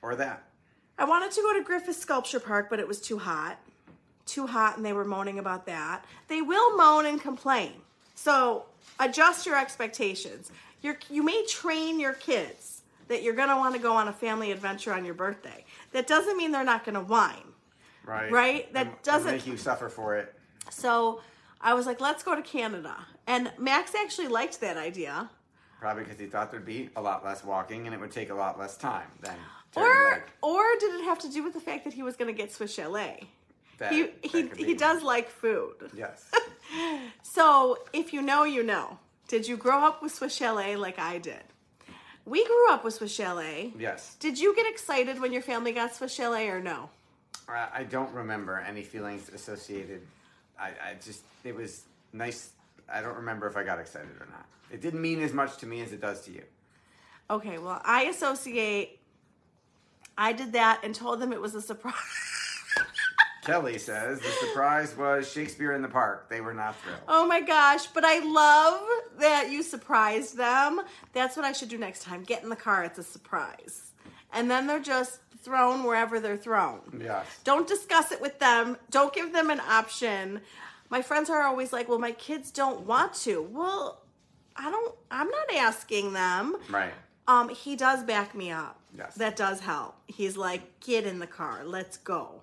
Or 0.00 0.16
that. 0.16 0.42
I 0.98 1.04
wanted 1.04 1.30
to 1.32 1.42
go 1.42 1.52
to 1.58 1.64
Griffis 1.64 1.94
Sculpture 1.94 2.40
Park, 2.40 2.68
but 2.70 2.78
it 2.78 2.88
was 2.88 3.00
too 3.00 3.18
hot. 3.18 3.58
Too 4.26 4.46
hot, 4.46 4.76
and 4.76 4.86
they 4.86 4.92
were 4.94 5.04
moaning 5.04 5.38
about 5.38 5.66
that. 5.66 6.04
They 6.28 6.40
will 6.40 6.76
moan 6.78 7.04
and 7.04 7.20
complain. 7.20 7.72
So 8.14 8.64
adjust 8.98 9.44
your 9.44 9.58
expectations. 9.58 10.50
You're, 10.80 10.98
you 11.10 11.22
may 11.22 11.44
train 11.46 12.00
your 12.00 12.14
kids 12.14 12.73
that 13.08 13.22
you're 13.22 13.34
going 13.34 13.48
to 13.48 13.56
want 13.56 13.74
to 13.74 13.80
go 13.80 13.92
on 13.94 14.08
a 14.08 14.12
family 14.12 14.50
adventure 14.52 14.92
on 14.92 15.04
your 15.04 15.14
birthday. 15.14 15.64
That 15.92 16.06
doesn't 16.06 16.36
mean 16.36 16.52
they're 16.52 16.64
not 16.64 16.84
going 16.84 16.94
to 16.94 17.00
whine. 17.00 17.52
Right. 18.04 18.30
Right? 18.30 18.72
That 18.74 18.86
And- 18.86 18.94
and 18.94 19.02
doesn't- 19.02 19.30
make 19.32 19.46
you 19.46 19.56
suffer 19.56 19.88
for 19.88 20.16
it. 20.16 20.34
So 20.70 21.20
I 21.60 21.74
was 21.74 21.86
like, 21.86 22.00
let's 22.00 22.22
go 22.22 22.34
to 22.34 22.42
Canada. 22.42 22.94
And 23.26 23.52
Max 23.58 23.94
actually 23.94 24.28
liked 24.28 24.60
that 24.60 24.76
idea. 24.76 25.30
Probably 25.80 26.04
because 26.04 26.18
he 26.18 26.26
thought 26.26 26.50
there'd 26.50 26.64
be 26.64 26.90
a 26.96 27.00
lot 27.02 27.24
less 27.24 27.44
walking 27.44 27.86
and 27.86 27.94
it 27.94 28.00
would 28.00 28.10
take 28.12 28.30
a 28.30 28.34
lot 28.34 28.58
less 28.58 28.76
time 28.76 29.08
than. 29.20 29.36
Or 29.76 30.24
or 30.40 30.62
did 30.78 30.94
it 30.94 31.04
have 31.04 31.18
to 31.20 31.28
do 31.28 31.42
with 31.42 31.52
the 31.52 31.60
fact 31.60 31.84
that 31.84 31.92
he 31.94 32.02
was 32.02 32.16
going 32.16 32.32
to 32.34 32.36
get 32.36 32.52
Swiss 32.52 32.72
Chalet? 32.74 33.28
That- 33.78 33.92
he 33.92 34.02
that 34.04 34.12
he, 34.22 34.42
he 34.56 34.64
be. 34.72 34.74
does 34.74 35.02
like 35.02 35.28
food. 35.28 35.90
Yes. 35.94 36.30
So 37.22 37.78
if 37.92 38.12
you 38.12 38.22
know, 38.22 38.44
you 38.44 38.62
know. 38.62 38.98
Did 39.28 39.46
you 39.48 39.56
grow 39.56 39.78
up 39.84 40.02
with 40.02 40.12
Swiss 40.14 40.34
Chalet 40.34 40.76
like 40.76 40.98
I 40.98 41.18
did? 41.18 41.42
We 42.26 42.44
grew 42.46 42.70
up 42.70 42.84
with 42.84 42.94
Swiss 42.94 43.14
Chalet. 43.14 43.72
yes. 43.78 44.16
Did 44.18 44.38
you 44.38 44.54
get 44.56 44.66
excited 44.66 45.20
when 45.20 45.32
your 45.32 45.42
family 45.42 45.72
got 45.72 45.94
Swiss 45.94 46.14
Chalet 46.14 46.48
or 46.48 46.60
no? 46.60 46.88
I 47.48 47.68
I 47.74 47.84
don't 47.84 48.12
remember 48.14 48.58
any 48.58 48.82
feelings 48.82 49.28
associated. 49.34 50.00
I, 50.58 50.68
I 50.68 50.94
just, 51.04 51.22
it 51.42 51.54
was 51.54 51.82
nice. 52.12 52.50
I 52.92 53.00
don't 53.02 53.16
remember 53.16 53.46
if 53.46 53.56
I 53.56 53.64
got 53.64 53.78
excited 53.78 54.16
or 54.20 54.26
not. 54.30 54.46
It 54.70 54.80
didn't 54.80 55.02
mean 55.02 55.22
as 55.22 55.32
much 55.32 55.58
to 55.58 55.66
me 55.66 55.82
as 55.82 55.92
it 55.92 56.00
does 56.00 56.22
to 56.22 56.30
you. 56.32 56.44
Okay, 57.30 57.58
well, 57.58 57.80
I 57.84 58.04
associate. 58.04 59.00
I 60.16 60.32
did 60.32 60.52
that 60.52 60.80
and 60.84 60.94
told 60.94 61.20
them 61.20 61.32
it 61.32 61.40
was 61.40 61.54
a 61.54 61.60
surprise. 61.62 61.94
Kelly 63.44 63.78
says 63.78 64.20
the 64.20 64.30
surprise 64.46 64.96
was 64.96 65.30
Shakespeare 65.30 65.72
in 65.72 65.82
the 65.82 65.88
Park. 65.88 66.28
They 66.28 66.40
were 66.40 66.54
not 66.54 66.80
thrilled. 66.80 67.00
Oh 67.08 67.26
my 67.26 67.40
gosh, 67.40 67.86
but 67.88 68.04
I 68.04 68.18
love 68.20 68.82
that 69.18 69.50
you 69.50 69.62
surprised 69.62 70.36
them. 70.36 70.80
That's 71.12 71.36
what 71.36 71.44
I 71.44 71.52
should 71.52 71.68
do 71.68 71.78
next 71.78 72.02
time. 72.02 72.22
Get 72.22 72.42
in 72.42 72.48
the 72.48 72.56
car, 72.56 72.84
it's 72.84 72.98
a 72.98 73.02
surprise. 73.02 73.92
And 74.32 74.50
then 74.50 74.66
they're 74.66 74.80
just 74.80 75.20
thrown 75.42 75.84
wherever 75.84 76.18
they're 76.18 76.36
thrown. 76.36 76.80
Yes. 77.02 77.26
Don't 77.44 77.68
discuss 77.68 78.10
it 78.12 78.20
with 78.20 78.38
them. 78.38 78.76
Don't 78.90 79.12
give 79.14 79.32
them 79.32 79.50
an 79.50 79.60
option. 79.60 80.40
My 80.88 81.02
friends 81.02 81.28
are 81.30 81.42
always 81.42 81.72
like, 81.72 81.88
"Well, 81.88 81.98
my 81.98 82.12
kids 82.12 82.50
don't 82.50 82.80
want 82.80 83.14
to." 83.24 83.42
Well, 83.42 84.00
I 84.56 84.70
don't 84.70 84.94
I'm 85.10 85.28
not 85.28 85.54
asking 85.54 86.14
them. 86.14 86.56
Right. 86.70 86.94
Um 87.28 87.48
he 87.50 87.76
does 87.76 88.02
back 88.02 88.34
me 88.34 88.50
up. 88.50 88.80
Yes. 88.96 89.14
That 89.16 89.36
does 89.36 89.60
help. 89.60 89.96
He's 90.06 90.36
like, 90.36 90.80
"Get 90.80 91.04
in 91.04 91.18
the 91.18 91.26
car. 91.26 91.62
Let's 91.64 91.96
go." 91.98 92.42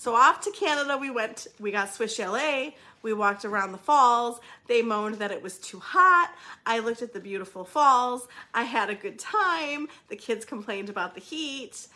So 0.00 0.14
off 0.14 0.40
to 0.44 0.50
Canada 0.50 0.96
we 0.96 1.10
went. 1.10 1.46
We 1.58 1.72
got 1.72 1.92
Swiss 1.92 2.14
Chalet. 2.14 2.74
We 3.02 3.12
walked 3.12 3.44
around 3.44 3.72
the 3.72 3.76
falls. 3.76 4.40
They 4.66 4.80
moaned 4.80 5.16
that 5.16 5.30
it 5.30 5.42
was 5.42 5.58
too 5.58 5.78
hot. 5.78 6.30
I 6.64 6.78
looked 6.78 7.02
at 7.02 7.12
the 7.12 7.20
beautiful 7.20 7.66
falls. 7.66 8.26
I 8.54 8.62
had 8.62 8.88
a 8.88 8.94
good 8.94 9.18
time. 9.18 9.88
The 10.08 10.16
kids 10.16 10.46
complained 10.46 10.88
about 10.88 11.14
the 11.14 11.20
heat. 11.20 11.86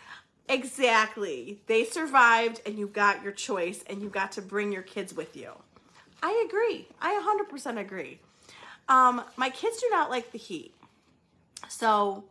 Exactly. 0.50 1.60
They 1.66 1.86
survived 1.86 2.60
and 2.66 2.78
you 2.78 2.88
got 2.88 3.22
your 3.22 3.32
choice 3.32 3.82
and 3.86 4.02
you 4.02 4.10
got 4.10 4.32
to 4.32 4.42
bring 4.42 4.70
your 4.70 4.82
kids 4.82 5.14
with 5.14 5.34
you. 5.34 5.52
I 6.22 6.44
agree. 6.46 6.86
I 7.00 7.42
100% 7.50 7.80
agree. 7.80 8.20
Um, 8.86 9.24
my 9.38 9.48
kids 9.48 9.80
do 9.80 9.88
not 9.90 10.10
like 10.10 10.30
the 10.30 10.36
heat. 10.36 10.74
So, 11.70 12.24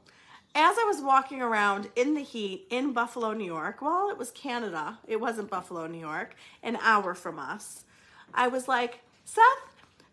as 0.56 0.78
I 0.78 0.84
was 0.86 1.02
walking 1.02 1.42
around 1.42 1.90
in 1.96 2.14
the 2.14 2.22
heat 2.22 2.68
in 2.70 2.94
Buffalo, 2.94 3.34
New 3.34 3.46
York, 3.46 3.82
well, 3.82 4.10
it 4.10 4.18
was 4.18 4.32
Canada, 4.32 5.00
it 5.08 5.20
wasn't 5.20 5.50
Buffalo, 5.50 5.88
New 5.88 6.00
York, 6.00 6.36
an 6.62 6.78
hour 6.82 7.14
from 7.16 7.40
us, 7.40 7.86
I 8.34 8.48
was 8.48 8.68
like, 8.68 9.00
Seth, 9.26 9.44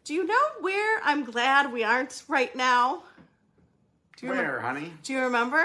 do 0.04 0.14
you 0.14 0.26
know 0.26 0.42
where 0.60 1.00
I'm 1.04 1.24
glad 1.24 1.72
we 1.72 1.84
aren't 1.84 2.22
right 2.28 2.54
now? 2.54 3.02
Do 4.16 4.26
you, 4.26 4.32
Where, 4.32 4.40
remember, 4.42 4.60
honey? 4.60 4.92
do 5.02 5.12
you 5.12 5.20
remember? 5.20 5.64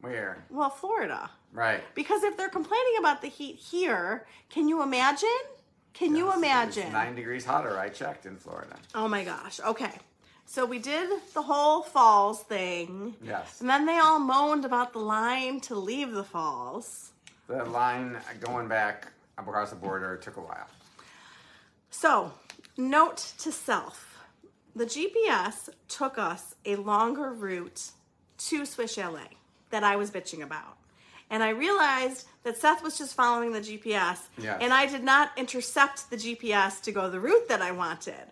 Where? 0.00 0.44
Well, 0.50 0.70
Florida. 0.70 1.30
Right. 1.52 1.82
Because 1.94 2.22
if 2.22 2.36
they're 2.36 2.48
complaining 2.48 2.94
about 2.98 3.20
the 3.22 3.28
heat 3.28 3.56
here, 3.56 4.26
can 4.48 4.68
you 4.68 4.82
imagine? 4.82 5.28
Can 5.92 6.14
you 6.14 6.32
imagine? 6.32 6.92
Nine 6.92 7.14
degrees 7.14 7.44
hotter. 7.44 7.76
I 7.78 7.88
checked 7.88 8.24
in 8.24 8.36
Florida. 8.36 8.76
Oh 8.94 9.08
my 9.08 9.24
gosh. 9.24 9.60
Okay. 9.60 9.90
So 10.52 10.66
we 10.66 10.80
did 10.80 11.08
the 11.32 11.42
whole 11.42 11.80
falls 11.80 12.42
thing. 12.42 13.14
Yes. 13.22 13.60
And 13.60 13.70
then 13.70 13.86
they 13.86 13.98
all 13.98 14.18
moaned 14.18 14.64
about 14.64 14.92
the 14.92 14.98
line 14.98 15.60
to 15.60 15.76
leave 15.76 16.10
the 16.10 16.24
falls. 16.24 17.12
The 17.46 17.64
line 17.66 18.16
going 18.40 18.66
back 18.66 19.06
across 19.38 19.70
the 19.70 19.76
border 19.76 20.16
took 20.16 20.38
a 20.38 20.40
while. 20.40 20.66
So, 21.92 22.32
note 22.76 23.32
to 23.38 23.52
self 23.52 24.18
the 24.74 24.86
GPS 24.86 25.68
took 25.86 26.18
us 26.18 26.56
a 26.64 26.74
longer 26.74 27.32
route 27.32 27.92
to 28.38 28.66
Swiss 28.66 28.94
Chalet 28.94 29.36
that 29.70 29.84
I 29.84 29.94
was 29.94 30.10
bitching 30.10 30.42
about. 30.42 30.78
And 31.30 31.44
I 31.44 31.50
realized 31.50 32.26
that 32.42 32.56
Seth 32.56 32.82
was 32.82 32.98
just 32.98 33.14
following 33.14 33.52
the 33.52 33.60
GPS, 33.60 34.18
Yes. 34.36 34.58
and 34.60 34.72
I 34.72 34.86
did 34.86 35.04
not 35.04 35.30
intercept 35.36 36.10
the 36.10 36.16
GPS 36.16 36.80
to 36.82 36.90
go 36.90 37.08
the 37.08 37.20
route 37.20 37.46
that 37.48 37.62
I 37.62 37.70
wanted. 37.70 38.26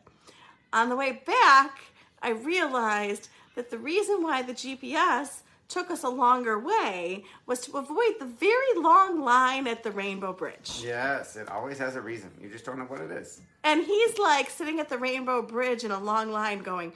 On 0.73 0.89
the 0.89 0.97
way 0.97 1.23
back, 1.25 1.79
I 2.23 2.31
realized 2.31 3.29
that 3.55 3.71
the 3.71 3.79
reason 3.79 4.23
why 4.23 4.43
the 4.43 4.53
GPS 4.55 5.43
took 5.69 5.91
us 5.91 6.03
a 6.03 6.09
longer 6.09 6.59
way 6.59 7.25
was 7.47 7.61
to 7.61 7.77
avoid 7.77 8.15
the 8.19 8.25
very 8.25 8.75
long 8.77 9.23
line 9.23 9.67
at 9.67 9.83
the 9.83 9.91
Rainbow 9.91 10.33
Bridge. 10.33 10.81
Yes, 10.83 11.37
it 11.37 11.49
always 11.51 11.79
has 11.79 11.95
a 11.95 12.01
reason. 12.01 12.31
You 12.41 12.49
just 12.49 12.65
don't 12.65 12.79
know 12.79 12.85
what 12.85 13.01
it 13.01 13.11
is. 13.11 13.43
And 13.65 13.85
he's 13.85 14.19
like 14.19 14.49
sitting 14.49 14.81
at 14.81 14.89
the 14.89 14.99
Rainbow 14.99 15.43
Bridge 15.43 15.85
in 15.85 15.91
a 15.91 15.99
long 15.99 16.31
line 16.31 16.61
going, 16.61 16.93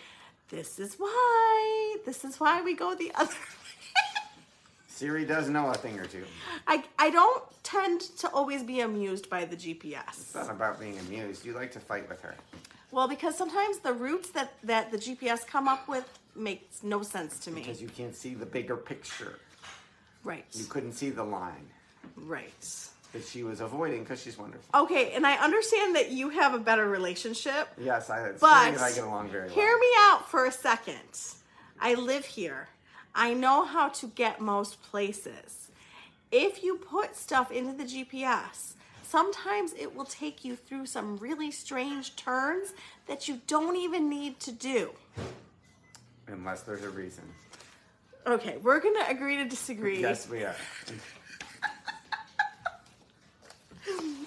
This 0.48 0.78
is 0.78 0.94
why, 0.94 1.96
this 2.06 2.24
is 2.24 2.40
why 2.40 2.62
we 2.62 2.74
go 2.74 2.94
the 2.94 3.12
other 3.14 3.30
way. 3.34 3.36
Siri 4.88 5.24
does 5.24 5.48
know 5.48 5.68
a 5.68 5.74
thing 5.74 5.98
or 5.98 6.06
two. 6.06 6.24
I, 6.66 6.84
I 6.98 7.10
don't 7.10 7.42
tend 7.64 8.02
to 8.18 8.30
always 8.30 8.62
be 8.62 8.80
amused 8.80 9.28
by 9.28 9.44
the 9.44 9.56
GPS. 9.56 10.08
It's 10.10 10.34
not 10.34 10.50
about 10.50 10.78
being 10.78 10.98
amused. 11.00 11.44
You 11.44 11.54
like 11.54 11.72
to 11.72 11.80
fight 11.80 12.08
with 12.08 12.20
her. 12.22 12.36
Well, 12.92 13.08
because 13.08 13.36
sometimes 13.36 13.78
the 13.78 13.92
routes 13.94 14.30
that, 14.30 14.52
that 14.64 14.92
the 14.92 14.98
GPS 14.98 15.46
come 15.46 15.66
up 15.66 15.88
with 15.88 16.06
makes 16.36 16.82
no 16.82 17.02
sense 17.02 17.38
to 17.40 17.50
me. 17.50 17.62
Because 17.62 17.80
you 17.80 17.88
can't 17.88 18.14
see 18.14 18.34
the 18.34 18.46
bigger 18.46 18.76
picture. 18.76 19.38
Right. 20.24 20.44
You 20.52 20.66
couldn't 20.66 20.92
see 20.92 21.10
the 21.10 21.24
line 21.24 21.66
Right. 22.16 22.52
that 23.12 23.24
she 23.24 23.42
was 23.42 23.60
avoiding 23.62 24.02
because 24.02 24.22
she's 24.22 24.36
wonderful. 24.38 24.82
Okay, 24.82 25.12
and 25.12 25.26
I 25.26 25.36
understand 25.42 25.96
that 25.96 26.10
you 26.10 26.28
have 26.28 26.52
a 26.54 26.58
better 26.58 26.88
relationship, 26.88 27.68
Yes, 27.78 28.10
I, 28.10 28.32
but 28.38 28.68
and 28.68 28.78
I 28.78 28.92
get 28.92 29.04
along 29.04 29.30
very 29.30 29.46
well. 29.46 29.54
hear 29.54 29.76
me 29.78 29.86
out 30.10 30.28
for 30.30 30.44
a 30.46 30.52
second. 30.52 31.00
I 31.80 31.94
live 31.94 32.24
here. 32.26 32.68
I 33.14 33.34
know 33.34 33.64
how 33.64 33.88
to 33.88 34.06
get 34.08 34.40
most 34.40 34.82
places. 34.82 35.70
If 36.30 36.62
you 36.62 36.76
put 36.76 37.16
stuff 37.16 37.50
into 37.50 37.72
the 37.72 37.84
GPS, 37.84 38.74
sometimes 39.12 39.74
it 39.74 39.94
will 39.94 40.06
take 40.06 40.42
you 40.42 40.56
through 40.56 40.86
some 40.86 41.18
really 41.18 41.50
strange 41.50 42.16
turns 42.16 42.72
that 43.06 43.28
you 43.28 43.42
don't 43.46 43.76
even 43.76 44.08
need 44.08 44.40
to 44.40 44.50
do. 44.50 44.90
Unless 46.28 46.62
there's 46.62 46.82
a 46.82 46.88
reason. 46.88 47.24
Okay, 48.26 48.56
we're 48.62 48.80
gonna 48.80 49.04
agree 49.08 49.36
to 49.36 49.44
disagree. 49.44 50.00
Yes, 50.00 50.26
we 50.30 50.44
are. 50.44 50.56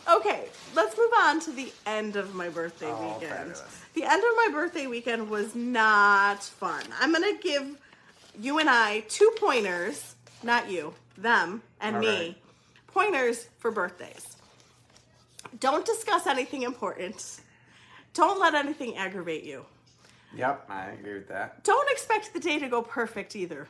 Okay, 0.07 0.43
let's 0.75 0.95
move 0.97 1.09
on 1.21 1.39
to 1.41 1.51
the 1.51 1.71
end 1.87 2.15
of 2.15 2.35
my 2.35 2.49
birthday 2.49 2.91
Oh, 2.91 3.13
weekend. 3.15 3.31
fabulous. 3.55 3.63
The 3.95 4.03
end 4.03 4.23
of 4.23 4.29
my 4.35 4.49
birthday 4.51 4.85
weekend 4.85 5.29
was 5.31 5.55
not 5.55 6.43
fun. 6.43 6.83
I'm 7.01 7.11
gonna 7.11 7.37
give 7.41 7.75
you 8.39 8.59
and 8.59 8.69
I 8.69 8.99
two 9.09 9.31
pointers, 9.39 10.13
not 10.43 10.69
you, 10.69 10.93
them 11.17 11.63
and 11.81 11.95
All 11.95 12.01
me, 12.01 12.07
right. 12.19 12.35
pointers 12.87 13.47
for 13.57 13.71
birthdays. 13.71 14.34
Don't 15.59 15.85
discuss 15.85 16.27
anything 16.27 16.63
important. 16.63 17.41
Don't 18.13 18.39
let 18.39 18.55
anything 18.55 18.97
aggravate 18.97 19.43
you. 19.43 19.65
Yep, 20.35 20.65
I 20.69 20.87
agree 20.87 21.13
with 21.13 21.27
that. 21.29 21.63
Don't 21.63 21.89
expect 21.89 22.33
the 22.33 22.39
day 22.39 22.59
to 22.59 22.67
go 22.67 22.81
perfect 22.81 23.35
either. 23.35 23.67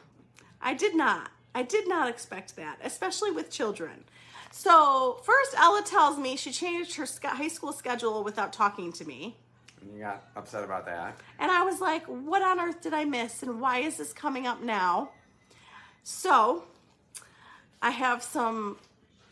I 0.62 0.74
did 0.74 0.96
not. 0.96 1.32
I 1.54 1.64
did 1.64 1.88
not 1.88 2.10
expect 2.10 2.56
that, 2.56 2.80
especially 2.84 3.32
with 3.32 3.50
children. 3.50 4.04
So, 4.52 5.20
first, 5.24 5.54
Ella 5.58 5.84
tells 5.86 6.18
me 6.18 6.36
she 6.38 6.52
changed 6.52 6.96
her 6.96 7.06
high 7.24 7.48
school 7.48 7.72
schedule 7.72 8.24
without 8.24 8.54
talking 8.54 8.92
to 8.94 9.06
me. 9.06 9.38
You 9.94 10.00
got 10.00 10.28
upset 10.36 10.64
about 10.64 10.86
that. 10.86 11.18
And 11.40 11.52
I 11.52 11.64
was 11.64 11.82
like, 11.82 12.06
what 12.06 12.42
on 12.42 12.60
earth 12.60 12.82
did 12.82 12.94
I 12.94 13.06
miss? 13.06 13.44
And 13.44 13.62
why 13.62 13.80
is 13.80 13.98
this 13.98 14.14
coming 14.14 14.48
up 14.48 14.62
now? 14.62 15.10
So, 16.04 16.64
I 17.82 17.92
have 17.92 18.24
some 18.24 18.78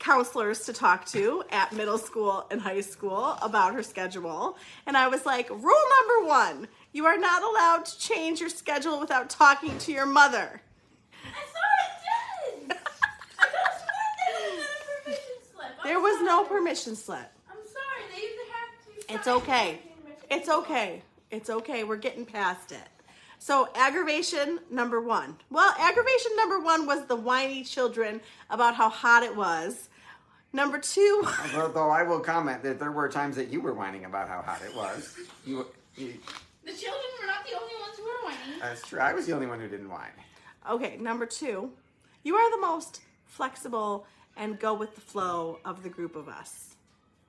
counselors 0.03 0.65
to 0.65 0.74
talk 0.74 1.05
to 1.05 1.43
at 1.50 1.72
middle 1.72 1.98
school 1.98 2.45
and 2.51 2.60
high 2.60 2.81
school 2.81 3.38
about 3.41 3.74
her 3.74 3.81
schedule. 3.81 4.57
And 4.86 4.98
I 4.98 5.07
was 5.07 5.25
like, 5.25 5.50
rule 5.50 5.62
number 5.62 6.27
one 6.27 6.67
you 6.91 7.07
are 7.07 7.17
not 7.17 7.41
allowed 7.41 7.86
to 7.86 8.00
change 8.00 8.39
your 8.39 8.50
schedule 8.50 9.00
without 9.00 9.29
talking 9.29 9.75
to 9.79 9.91
your 9.91 10.05
mother. 10.05 10.62
I 11.25 11.29
thought 11.39 11.79
I 11.79 12.67
did. 12.67 12.77
I 13.39 13.45
could 13.45 13.60
have 13.65 13.79
sworn 13.81 14.12
there 14.24 14.60
was 14.60 14.62
a 14.62 14.93
permission 15.01 15.41
slip. 15.51 15.72
I'm 15.79 15.89
There 15.89 16.00
was 16.00 16.22
no 16.22 16.43
permission 16.43 16.95
slip. 16.95 17.31
I'm 17.50 17.57
sorry. 17.65 18.03
They 18.12 18.27
have 18.51 19.07
to. 19.07 19.13
It's 19.15 19.27
okay. 19.27 19.79
It's 20.29 20.50
okay. 20.50 21.01
It's 21.31 21.50
okay. 21.50 21.83
We're 21.83 21.98
getting 21.98 22.25
past 22.25 22.72
it. 22.72 22.89
So, 23.39 23.67
aggravation 23.75 24.60
number 24.69 25.01
one. 25.01 25.36
Well, 25.50 25.74
aggravation 25.77 26.31
number 26.38 26.60
one 26.60 26.86
was 26.86 27.05
the 27.07 27.15
whiny 27.15 27.63
children 27.63 28.22
about 28.50 28.75
how 28.75 28.88
hot 28.88 29.24
it 29.24 29.36
was. 29.36 29.89
Number 30.53 30.77
two, 30.77 31.25
Although 31.55 31.89
I 31.89 32.03
will 32.03 32.19
comment 32.19 32.62
that 32.63 32.79
there 32.79 32.91
were 32.91 33.10
times 33.10 33.36
that 33.36 33.50
you 33.50 33.60
were 33.60 33.74
whining 33.74 34.05
about 34.05 34.29
how 34.29 34.41
hot 34.43 34.62
it 34.62 34.75
was. 34.75 35.17
You, 35.45 35.65
you 35.95 36.13
The 36.63 36.74
children 36.74 37.03
were 37.19 37.27
not 37.27 37.43
the 37.43 37.55
only 37.60 37.74
ones 37.81 37.98
who 37.98 38.03
were 38.03 38.24
whining. 38.24 38.60
That's 38.62 38.88
true. 38.88 39.00
I 39.00 39.13
was 39.13 39.25
the 39.25 39.33
only 39.33 39.48
one 39.48 39.60
who 39.60 39.67
didn't 39.67 39.89
whine. 39.89 40.12
Okay, 40.69 40.98
number 40.98 41.25
two, 41.25 41.72
you 42.24 42.36
are 42.36 42.51
the 42.51 42.62
most 42.62 43.01
flexible 43.25 44.05
and 44.38 44.60
go 44.60 44.75
with 44.75 44.93
the 44.93 45.01
flow 45.01 45.60
of 45.65 45.81
the 45.81 45.89
group 45.89 46.15
of 46.15 46.29
us. 46.29 46.75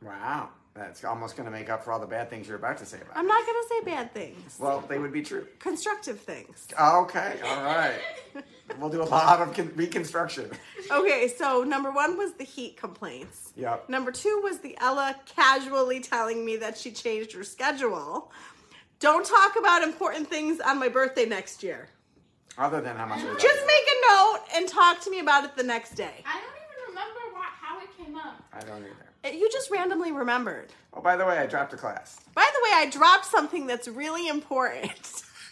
Wow. 0.02 0.50
That's 0.74 1.04
almost 1.04 1.36
going 1.36 1.44
to 1.44 1.52
make 1.52 1.70
up 1.70 1.84
for 1.84 1.92
all 1.92 2.00
the 2.00 2.06
bad 2.06 2.28
things 2.28 2.48
you're 2.48 2.56
about 2.56 2.78
to 2.78 2.86
say 2.86 2.96
about 3.00 3.16
I'm 3.16 3.28
not 3.28 3.46
gonna 3.46 3.58
say 3.68 3.80
bad 3.84 4.12
things, 4.12 4.56
Well, 4.58 4.82
they 4.88 4.98
would 4.98 5.12
be 5.12 5.22
true. 5.22 5.46
constructive 5.60 6.18
things. 6.18 6.66
Okay, 6.72 7.36
all 7.44 7.62
right. 7.64 8.00
we'll 8.80 8.90
do 8.90 9.00
a 9.00 9.04
lot 9.04 9.40
of 9.40 9.54
con- 9.54 9.70
reconstruction. 9.76 10.50
Okay, 10.90 11.28
so 11.28 11.62
number 11.62 11.92
one 11.92 12.18
was 12.18 12.32
the 12.34 12.44
heat 12.44 12.76
complaints. 12.76 13.52
Yep. 13.56 13.88
Number 13.88 14.10
two 14.10 14.40
was 14.42 14.58
the 14.58 14.76
Ella 14.80 15.14
casually 15.26 16.00
telling 16.00 16.44
me 16.44 16.56
that 16.56 16.76
she 16.76 16.90
changed 16.90 17.32
her 17.34 17.44
schedule. 17.44 18.32
Don't 18.98 19.24
talk 19.24 19.54
about 19.56 19.82
important 19.84 20.28
things 20.28 20.58
on 20.60 20.80
my 20.80 20.88
birthday 20.88 21.24
next 21.26 21.62
year. 21.62 21.88
Other 22.58 22.80
than 22.80 22.96
how 22.96 23.06
much 23.06 23.20
I 23.20 23.24
love 23.28 23.38
Just 23.38 23.60
you. 23.60 23.66
make 23.66 23.84
a 23.86 24.12
note 24.12 24.38
and 24.56 24.68
talk 24.68 25.00
to 25.04 25.10
me 25.10 25.20
about 25.20 25.44
it 25.44 25.56
the 25.56 25.62
next 25.62 25.92
day. 25.94 26.22
I 26.26 26.40
don't 26.40 26.42
even 26.56 26.88
remember 26.94 27.20
what, 27.32 27.44
how 27.60 27.78
it 27.80 27.88
came 27.96 28.16
up. 28.16 28.42
I 28.52 28.60
don't 28.60 28.78
either. 28.82 29.10
It- 29.24 29.34
You 29.34 29.50
just 29.50 29.70
randomly 29.70 30.12
remembered. 30.12 30.72
Oh, 30.92 31.00
by 31.00 31.16
the 31.16 31.24
way, 31.24 31.38
I 31.38 31.46
dropped 31.46 31.72
a 31.72 31.76
class. 31.76 32.20
By 32.34 32.48
the 32.54 32.60
way, 32.64 32.70
I 32.74 32.90
dropped 32.90 33.24
something 33.26 33.66
that's 33.66 33.88
really 33.88 34.28
important. 34.28 34.84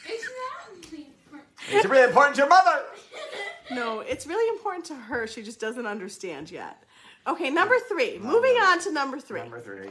It's 0.05 0.29
not 0.29 0.91
really 0.93 1.07
important. 1.25 1.49
It's 1.71 1.87
really 1.87 2.05
important 2.09 2.35
to 2.37 2.41
your 2.43 2.49
mother. 2.49 2.83
no, 3.73 4.00
it's 4.00 4.26
really 4.26 4.49
important 4.57 4.85
to 4.87 4.95
her. 4.95 5.26
She 5.26 5.43
just 5.43 5.61
doesn't 5.61 5.87
understand 5.87 6.50
yet. 6.50 6.83
Okay, 7.26 7.50
number 7.50 7.76
three. 7.88 8.19
Moving 8.19 8.57
on 8.57 8.81
to 8.81 8.93
number 8.93 9.21
three. 9.21 9.41
Number 9.41 9.61
three. 9.61 9.88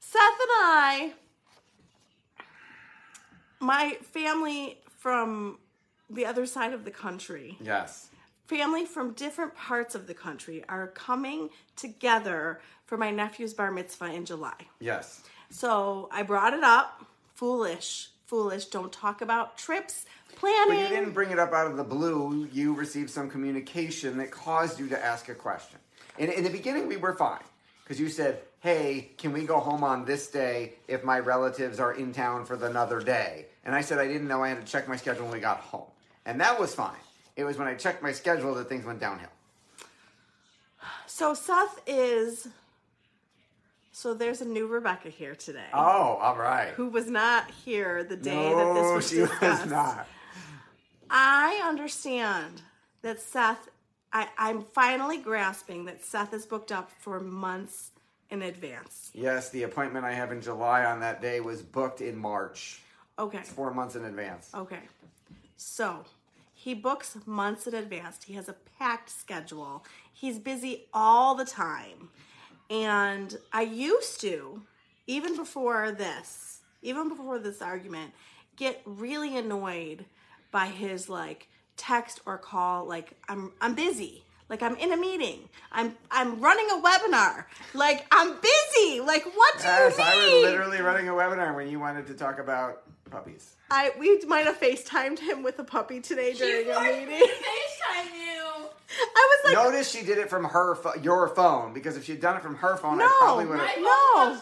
Seth 0.00 0.22
and 0.40 0.50
I, 0.50 1.12
my 3.60 3.96
family 4.02 4.78
from 4.98 5.58
the 6.10 6.26
other 6.26 6.44
side 6.46 6.74
of 6.74 6.84
the 6.84 6.90
country, 6.90 7.56
Yes. 7.60 8.08
Family 8.46 8.84
from 8.84 9.12
different 9.12 9.54
parts 9.54 9.94
of 9.94 10.06
the 10.06 10.14
country 10.14 10.64
are 10.68 10.88
coming 10.88 11.50
together 11.76 12.60
for 12.86 12.96
my 12.96 13.10
nephew's 13.10 13.54
bar 13.54 13.70
mitzvah 13.70 14.12
in 14.12 14.24
July. 14.24 14.54
Yes. 14.80 15.22
So 15.50 16.08
I 16.12 16.22
brought 16.22 16.54
it 16.54 16.62
up. 16.64 17.04
Foolish, 17.34 18.10
foolish. 18.26 18.66
Don't 18.66 18.92
talk 18.92 19.20
about 19.22 19.56
trips, 19.58 20.04
But 20.28 20.36
planning. 20.36 20.78
you 20.80 20.88
didn't 20.88 21.12
bring 21.12 21.30
it 21.30 21.38
up 21.38 21.52
out 21.52 21.66
of 21.70 21.76
the 21.76 21.84
blue. 21.84 22.48
You 22.52 22.74
received 22.74 23.10
some 23.10 23.28
communication 23.30 24.18
that 24.18 24.30
caused 24.30 24.78
you 24.78 24.88
to 24.88 25.04
ask 25.04 25.28
a 25.28 25.34
question. 25.34 25.78
In, 26.18 26.30
in 26.30 26.44
the 26.44 26.50
beginning, 26.50 26.88
we 26.88 26.96
were 26.98 27.14
fine 27.14 27.42
because 27.82 27.98
you 27.98 28.08
said, 28.08 28.42
"Hey, 28.60 29.10
can 29.16 29.32
we 29.32 29.44
go 29.44 29.58
home 29.58 29.82
on 29.82 30.04
this 30.04 30.28
day 30.28 30.74
if 30.88 31.02
my 31.04 31.18
relatives 31.18 31.80
are 31.80 31.94
in 31.94 32.12
town 32.12 32.44
for 32.44 32.54
another 32.64 33.00
day?" 33.00 33.46
And 33.64 33.74
I 33.74 33.80
said 33.80 33.98
I 33.98 34.06
didn't 34.06 34.28
know 34.28 34.42
I 34.44 34.50
had 34.50 34.64
to 34.64 34.70
check 34.70 34.86
my 34.88 34.96
schedule 34.96 35.24
when 35.24 35.32
we 35.32 35.40
got 35.40 35.60
home, 35.60 35.88
and 36.26 36.40
that 36.40 36.60
was 36.60 36.74
fine. 36.74 36.96
It 37.36 37.44
was 37.44 37.56
when 37.58 37.66
I 37.68 37.74
checked 37.74 38.02
my 38.02 38.12
schedule 38.12 38.54
that 38.54 38.68
things 38.68 38.84
went 38.84 39.00
downhill. 39.00 39.28
So 41.06 41.34
Seth 41.34 41.80
is. 41.86 42.48
So 43.92 44.14
there's 44.14 44.40
a 44.40 44.46
new 44.46 44.66
Rebecca 44.66 45.10
here 45.10 45.34
today. 45.34 45.66
Oh, 45.72 45.78
all 46.20 46.36
right. 46.36 46.68
Who 46.70 46.88
was 46.88 47.08
not 47.10 47.50
here 47.50 48.02
the 48.04 48.16
day 48.16 48.54
that 48.54 48.74
this 48.74 48.92
was 48.94 48.94
No, 48.94 49.00
she 49.00 49.16
discussed. 49.16 49.62
was 49.64 49.70
not. 49.70 50.08
I 51.10 51.62
understand 51.66 52.62
that 53.02 53.20
Seth. 53.20 53.68
I, 54.14 54.28
I'm 54.36 54.62
finally 54.62 55.18
grasping 55.18 55.84
that 55.86 56.04
Seth 56.04 56.34
is 56.34 56.44
booked 56.46 56.72
up 56.72 56.90
for 57.00 57.20
months 57.20 57.90
in 58.30 58.42
advance. 58.42 59.10
Yes, 59.14 59.50
the 59.50 59.62
appointment 59.62 60.04
I 60.04 60.12
have 60.12 60.32
in 60.32 60.40
July 60.42 60.84
on 60.84 61.00
that 61.00 61.20
day 61.22 61.40
was 61.40 61.62
booked 61.62 62.00
in 62.00 62.16
March, 62.16 62.80
Okay. 63.18 63.38
four 63.42 63.72
months 63.72 63.94
in 63.94 64.04
advance. 64.04 64.50
Okay. 64.54 64.80
So 65.56 66.04
he 66.62 66.74
books 66.74 67.16
months 67.26 67.66
in 67.66 67.74
advance. 67.74 68.18
He 68.24 68.34
has 68.34 68.48
a 68.48 68.54
packed 68.78 69.10
schedule. 69.10 69.84
He's 70.12 70.38
busy 70.38 70.84
all 70.94 71.34
the 71.34 71.44
time. 71.44 72.10
And 72.70 73.36
I 73.52 73.62
used 73.62 74.20
to, 74.20 74.62
even 75.08 75.34
before 75.36 75.90
this, 75.90 76.60
even 76.80 77.08
before 77.08 77.40
this 77.40 77.60
argument, 77.60 78.12
get 78.54 78.80
really 78.84 79.36
annoyed 79.36 80.04
by 80.52 80.66
his 80.66 81.08
like 81.08 81.48
text 81.76 82.20
or 82.26 82.38
call 82.38 82.86
like 82.86 83.12
I'm 83.28 83.50
I'm 83.60 83.74
busy. 83.74 84.22
Like 84.48 84.62
I'm 84.62 84.76
in 84.76 84.92
a 84.92 84.96
meeting. 84.96 85.48
I'm 85.72 85.96
I'm 86.12 86.40
running 86.40 86.66
a 86.70 86.80
webinar. 86.80 87.46
Like 87.74 88.06
I'm 88.12 88.36
busy. 88.40 89.00
Like 89.00 89.24
what 89.34 89.58
do 89.58 89.64
Yes, 89.64 89.98
you 89.98 90.04
mean? 90.04 90.12
I 90.12 90.34
was 90.34 90.42
literally 90.44 90.80
running 90.80 91.08
a 91.08 91.12
webinar 91.12 91.56
when 91.56 91.68
you 91.68 91.80
wanted 91.80 92.06
to 92.06 92.14
talk 92.14 92.38
about 92.38 92.84
puppies. 93.12 93.54
I 93.70 93.92
we 93.98 94.18
might 94.26 94.46
have 94.46 94.58
FaceTimed 94.60 95.18
him 95.18 95.42
with 95.42 95.58
a 95.58 95.64
puppy 95.64 96.00
today 96.00 96.32
during 96.34 96.68
a 96.70 96.74
forced 96.74 96.90
me 96.90 97.06
meeting. 97.06 97.28
FaceTime 97.28 98.14
you. 98.14 98.42
I 99.00 99.28
was 99.44 99.54
like, 99.54 99.64
Notice 99.64 99.90
she 99.90 100.02
did 100.04 100.18
it 100.18 100.28
from 100.28 100.44
her 100.44 100.74
pho- 100.74 100.94
your 101.02 101.28
phone 101.28 101.72
because 101.72 101.96
if 101.96 102.04
she'd 102.04 102.20
done 102.20 102.36
it 102.36 102.42
from 102.42 102.56
her 102.56 102.76
phone, 102.76 103.00
I 103.00 103.04
No, 103.04 103.12
probably 103.20 103.46
would 103.46 103.58
My 103.58 103.64
have. 103.66 103.74
phone 103.76 103.84
No. 103.84 104.40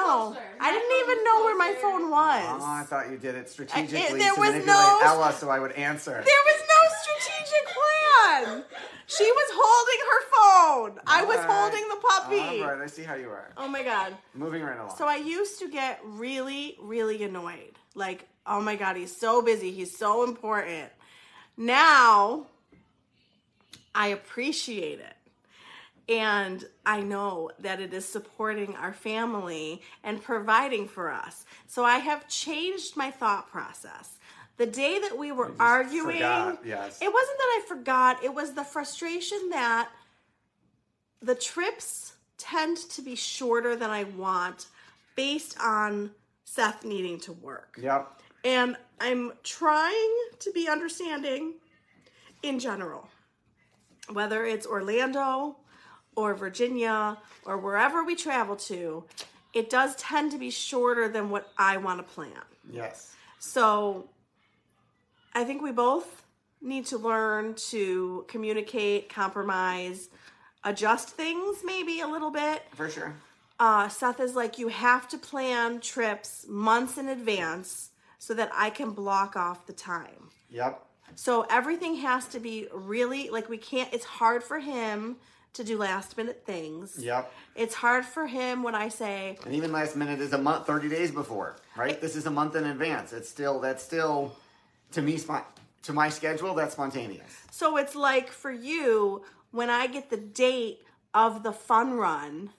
no, 0.00 0.30
closer. 0.32 0.40
I 0.60 0.72
didn't 0.72 0.88
phone 0.90 1.00
even 1.00 1.16
was 1.18 1.24
know 1.24 1.44
where 1.44 1.56
my 1.56 1.72
closer. 1.72 1.80
phone 1.82 2.02
Oh, 2.04 2.10
was. 2.10 2.62
I 2.64 2.82
thought 2.88 3.10
you 3.10 3.16
did 3.18 3.34
it 3.34 3.48
strategically 3.50 4.18
there 4.20 4.34
to 4.34 4.40
was 4.40 4.50
manipulate 4.50 4.66
no- 4.66 5.00
Ella 5.02 5.32
so 5.32 5.48
I 5.50 5.58
would 5.58 5.72
answer. 5.72 6.12
There 6.12 6.22
was 6.22 6.60
no 6.68 6.80
strategic 7.02 7.64
plan. 7.74 8.64
She 9.08 9.24
was 9.30 9.50
holding 9.52 10.00
her 10.10 10.22
phone. 10.94 11.00
I 11.06 11.24
was 11.24 11.36
All 11.38 11.42
right. 11.44 11.50
holding 11.52 11.88
the 11.88 11.96
puppy. 11.96 12.62
All 12.62 12.70
right, 12.72 12.82
I 12.82 12.86
see 12.86 13.02
how 13.02 13.14
you 13.14 13.28
are. 13.28 13.50
Oh 13.56 13.66
my 13.68 13.82
god. 13.82 14.16
Moving 14.34 14.62
right 14.62 14.78
along. 14.78 14.96
So 14.96 15.06
I 15.06 15.16
used 15.16 15.58
to 15.58 15.68
get 15.68 16.00
really, 16.04 16.78
really 16.80 17.22
annoyed. 17.24 17.78
Like, 17.94 18.28
oh 18.46 18.60
my 18.60 18.76
god, 18.76 18.96
he's 18.96 19.14
so 19.14 19.42
busy. 19.42 19.72
He's 19.72 19.96
so 19.96 20.24
important. 20.24 20.90
Now 21.56 22.46
I 23.94 24.08
appreciate 24.08 25.00
it. 25.00 25.14
And 26.08 26.64
I 26.84 27.00
know 27.00 27.50
that 27.60 27.80
it 27.80 27.92
is 27.92 28.04
supporting 28.04 28.74
our 28.76 28.92
family 28.92 29.82
and 30.02 30.22
providing 30.22 30.88
for 30.88 31.10
us. 31.10 31.44
So 31.68 31.84
I 31.84 31.98
have 31.98 32.28
changed 32.28 32.96
my 32.96 33.10
thought 33.10 33.50
process. 33.50 34.18
The 34.56 34.66
day 34.66 34.98
that 34.98 35.16
we 35.16 35.32
were 35.32 35.52
arguing, 35.58 36.16
forgot, 36.16 36.58
yes. 36.64 37.00
it 37.00 37.12
wasn't 37.12 37.38
that 37.38 37.60
I 37.60 37.64
forgot, 37.66 38.24
it 38.24 38.34
was 38.34 38.52
the 38.52 38.64
frustration 38.64 39.48
that 39.50 39.88
the 41.22 41.34
trips 41.34 42.14
tend 42.36 42.76
to 42.76 43.02
be 43.02 43.14
shorter 43.14 43.76
than 43.76 43.90
I 43.90 44.04
want 44.04 44.66
based 45.14 45.56
on 45.60 46.10
Seth 46.54 46.84
needing 46.84 47.18
to 47.20 47.32
work. 47.32 47.78
yep. 47.80 48.20
And 48.44 48.76
I'm 49.00 49.32
trying 49.42 50.14
to 50.38 50.52
be 50.52 50.68
understanding 50.68 51.54
in 52.42 52.58
general, 52.58 53.08
whether 54.12 54.44
it's 54.44 54.66
Orlando 54.66 55.56
or 56.14 56.34
Virginia 56.34 57.16
or 57.46 57.56
wherever 57.56 58.04
we 58.04 58.14
travel 58.14 58.56
to, 58.56 59.02
it 59.54 59.70
does 59.70 59.96
tend 59.96 60.30
to 60.32 60.38
be 60.38 60.50
shorter 60.50 61.08
than 61.08 61.30
what 61.30 61.50
I 61.56 61.78
want 61.78 62.06
to 62.06 62.14
plan. 62.14 62.32
Yes. 62.70 63.14
So 63.38 64.10
I 65.34 65.44
think 65.44 65.62
we 65.62 65.72
both 65.72 66.26
need 66.60 66.84
to 66.86 66.98
learn 66.98 67.54
to 67.70 68.26
communicate, 68.28 69.08
compromise, 69.08 70.10
adjust 70.64 71.08
things 71.08 71.62
maybe 71.64 72.00
a 72.00 72.06
little 72.06 72.30
bit. 72.30 72.62
For 72.74 72.90
sure. 72.90 73.14
Uh, 73.62 73.88
Seth 73.88 74.18
is 74.18 74.34
like, 74.34 74.58
you 74.58 74.66
have 74.66 75.06
to 75.06 75.16
plan 75.16 75.78
trips 75.78 76.46
months 76.48 76.98
in 76.98 77.06
advance 77.08 77.90
so 78.18 78.34
that 78.34 78.50
I 78.52 78.70
can 78.70 78.90
block 78.90 79.36
off 79.36 79.66
the 79.66 79.72
time. 79.72 80.30
Yep. 80.50 80.84
So 81.14 81.46
everything 81.48 81.94
has 82.08 82.26
to 82.34 82.40
be 82.40 82.66
really 82.72 83.30
like 83.30 83.48
we 83.48 83.58
can't, 83.58 83.88
it's 83.92 84.04
hard 84.04 84.42
for 84.42 84.58
him 84.58 85.14
to 85.52 85.62
do 85.62 85.78
last 85.78 86.16
minute 86.16 86.42
things. 86.44 86.98
Yep. 86.98 87.32
It's 87.54 87.76
hard 87.76 88.04
for 88.04 88.26
him 88.26 88.64
when 88.64 88.74
I 88.74 88.88
say, 88.88 89.38
And 89.44 89.54
even 89.54 89.70
last 89.70 89.94
minute 89.94 90.18
is 90.18 90.32
a 90.32 90.38
month, 90.38 90.66
thirty 90.66 90.88
days 90.88 91.12
before, 91.12 91.54
right? 91.76 92.00
This 92.00 92.16
is 92.16 92.26
a 92.26 92.32
month 92.32 92.56
in 92.56 92.64
advance. 92.64 93.12
It's 93.12 93.28
still 93.28 93.60
that's 93.60 93.84
still 93.84 94.34
to 94.90 95.02
me 95.02 95.18
spon- 95.18 95.44
to 95.84 95.92
my 95.92 96.08
schedule. 96.08 96.52
That's 96.54 96.72
spontaneous. 96.72 97.32
So 97.52 97.76
it's 97.76 97.94
like 97.94 98.28
for 98.28 98.50
you, 98.50 99.22
when 99.52 99.70
I 99.70 99.86
get 99.86 100.10
the 100.10 100.16
date 100.16 100.80
of 101.14 101.44
the 101.44 101.52
fun 101.52 101.94
run, 101.94 102.50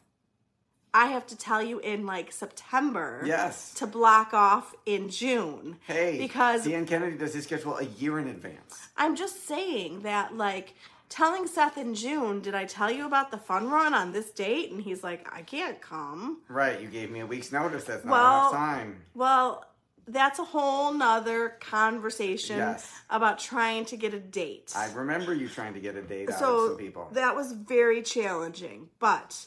I 0.93 1.08
have 1.08 1.25
to 1.27 1.36
tell 1.38 1.62
you 1.63 1.79
in 1.79 2.06
like 2.06 2.32
September 2.32 3.23
Yes. 3.25 3.73
to 3.75 3.88
block 3.88 4.34
off 4.34 4.75
in 4.86 5.10
June. 5.10 5.77
Hey, 5.88 6.17
because 6.17 6.65
Dan 6.65 6.86
Kennedy 6.86 7.17
does 7.17 7.34
his 7.34 7.45
schedule 7.45 7.77
a 7.77 7.84
year 7.86 8.19
in 8.19 8.27
advance. 8.27 8.79
I'm 8.95 9.15
just 9.15 9.47
saying 9.47 10.03
that 10.03 10.36
like 10.38 10.75
telling 11.10 11.47
Seth 11.47 11.77
in 11.77 11.95
June, 11.95 12.41
did 12.41 12.53
I 12.56 12.65
tell 12.65 12.91
you 12.91 13.06
about 13.06 13.32
the 13.32 13.38
fun 13.38 13.69
run 13.69 13.93
on 13.93 14.12
this 14.13 14.29
date? 14.32 14.71
And 14.71 14.82
he's 14.82 15.03
like, 15.03 15.27
I 15.34 15.41
can't 15.41 15.82
come. 15.82 16.41
Right. 16.47 16.79
You 16.79 16.88
gave 16.88 17.10
me 17.12 17.21
a 17.21 17.25
week's 17.25 17.51
notice. 17.51 17.84
That's 17.86 18.06
not 18.06 18.12
Well, 18.12 18.39
enough 18.41 18.51
time. 18.53 19.01
Well, 19.15 19.65
that's 20.08 20.38
a 20.39 20.43
whole 20.43 20.93
nother 20.93 21.49
conversation 21.60 22.58
Yes. 22.58 22.91
about 23.10 23.39
trying 23.39 23.86
to 23.86 23.97
get 23.97 24.13
a 24.13 24.19
date. 24.19 24.73
I 24.75 24.91
remember 24.93 25.34
you 25.34 25.47
trying 25.47 25.73
to 25.75 25.79
get 25.79 25.95
a 25.95 26.01
date 26.01 26.29
out 26.29 26.41
of 26.43 26.67
some 26.69 26.77
people. 26.77 27.08
that 27.13 27.36
was 27.36 27.53
very 27.53 28.01
challenging, 28.01 28.89
but 28.99 29.45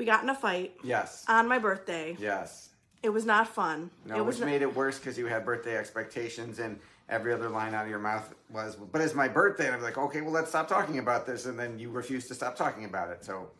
we 0.00 0.06
got 0.06 0.22
in 0.22 0.30
a 0.30 0.34
fight 0.34 0.74
yes. 0.82 1.26
on 1.28 1.46
my 1.46 1.58
birthday. 1.58 2.16
yes. 2.18 2.70
It 3.02 3.10
was 3.10 3.26
not 3.26 3.48
fun. 3.48 3.90
No, 4.06 4.16
it 4.16 4.24
was 4.24 4.38
which 4.38 4.46
made 4.46 4.62
it 4.62 4.74
worse 4.74 4.98
because 4.98 5.16
you 5.16 5.26
had 5.26 5.44
birthday 5.44 5.76
expectations 5.76 6.58
and 6.58 6.78
every 7.08 7.32
other 7.32 7.48
line 7.48 7.74
out 7.74 7.84
of 7.84 7.90
your 7.90 7.98
mouth 7.98 8.34
was, 8.50 8.76
but 8.76 9.00
it's 9.00 9.14
my 9.14 9.28
birthday. 9.28 9.66
And 9.66 9.74
I'm 9.74 9.82
like, 9.82 9.96
okay, 9.96 10.22
well, 10.22 10.32
let's 10.32 10.48
stop 10.48 10.68
talking 10.68 10.98
about 10.98 11.26
this. 11.26 11.46
And 11.46 11.58
then 11.58 11.78
you 11.78 11.90
refused 11.90 12.28
to 12.28 12.34
stop 12.34 12.56
talking 12.56 12.84
about 12.84 13.10
it. 13.10 13.24
So 13.24 13.50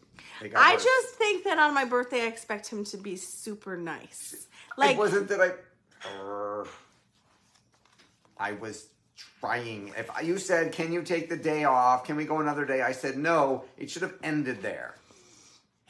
got 0.41 0.53
I 0.57 0.75
worse. 0.75 0.85
just 0.85 1.15
think 1.17 1.45
that 1.45 1.59
on 1.59 1.75
my 1.75 1.85
birthday, 1.85 2.23
I 2.23 2.27
expect 2.27 2.69
him 2.69 2.85
to 2.85 2.97
be 2.97 3.17
super 3.17 3.77
nice. 3.77 4.47
Like, 4.77 4.93
it 4.93 4.99
wasn't 4.99 5.29
that 5.29 5.41
I. 5.41 5.51
Err. 6.19 6.65
I 8.39 8.53
was 8.53 8.89
trying. 9.41 9.93
If 9.97 10.11
you 10.23 10.39
said, 10.39 10.73
"Can 10.73 10.93
you 10.93 11.03
take 11.03 11.29
the 11.29 11.37
day 11.37 11.65
off? 11.65 12.05
Can 12.05 12.17
we 12.17 12.25
go 12.25 12.41
another 12.41 12.65
day?" 12.65 12.81
I 12.81 12.93
said 12.93 13.19
no. 13.19 13.65
It 13.77 13.91
should 13.91 14.03
have 14.03 14.15
ended 14.23 14.63
there. 14.63 14.95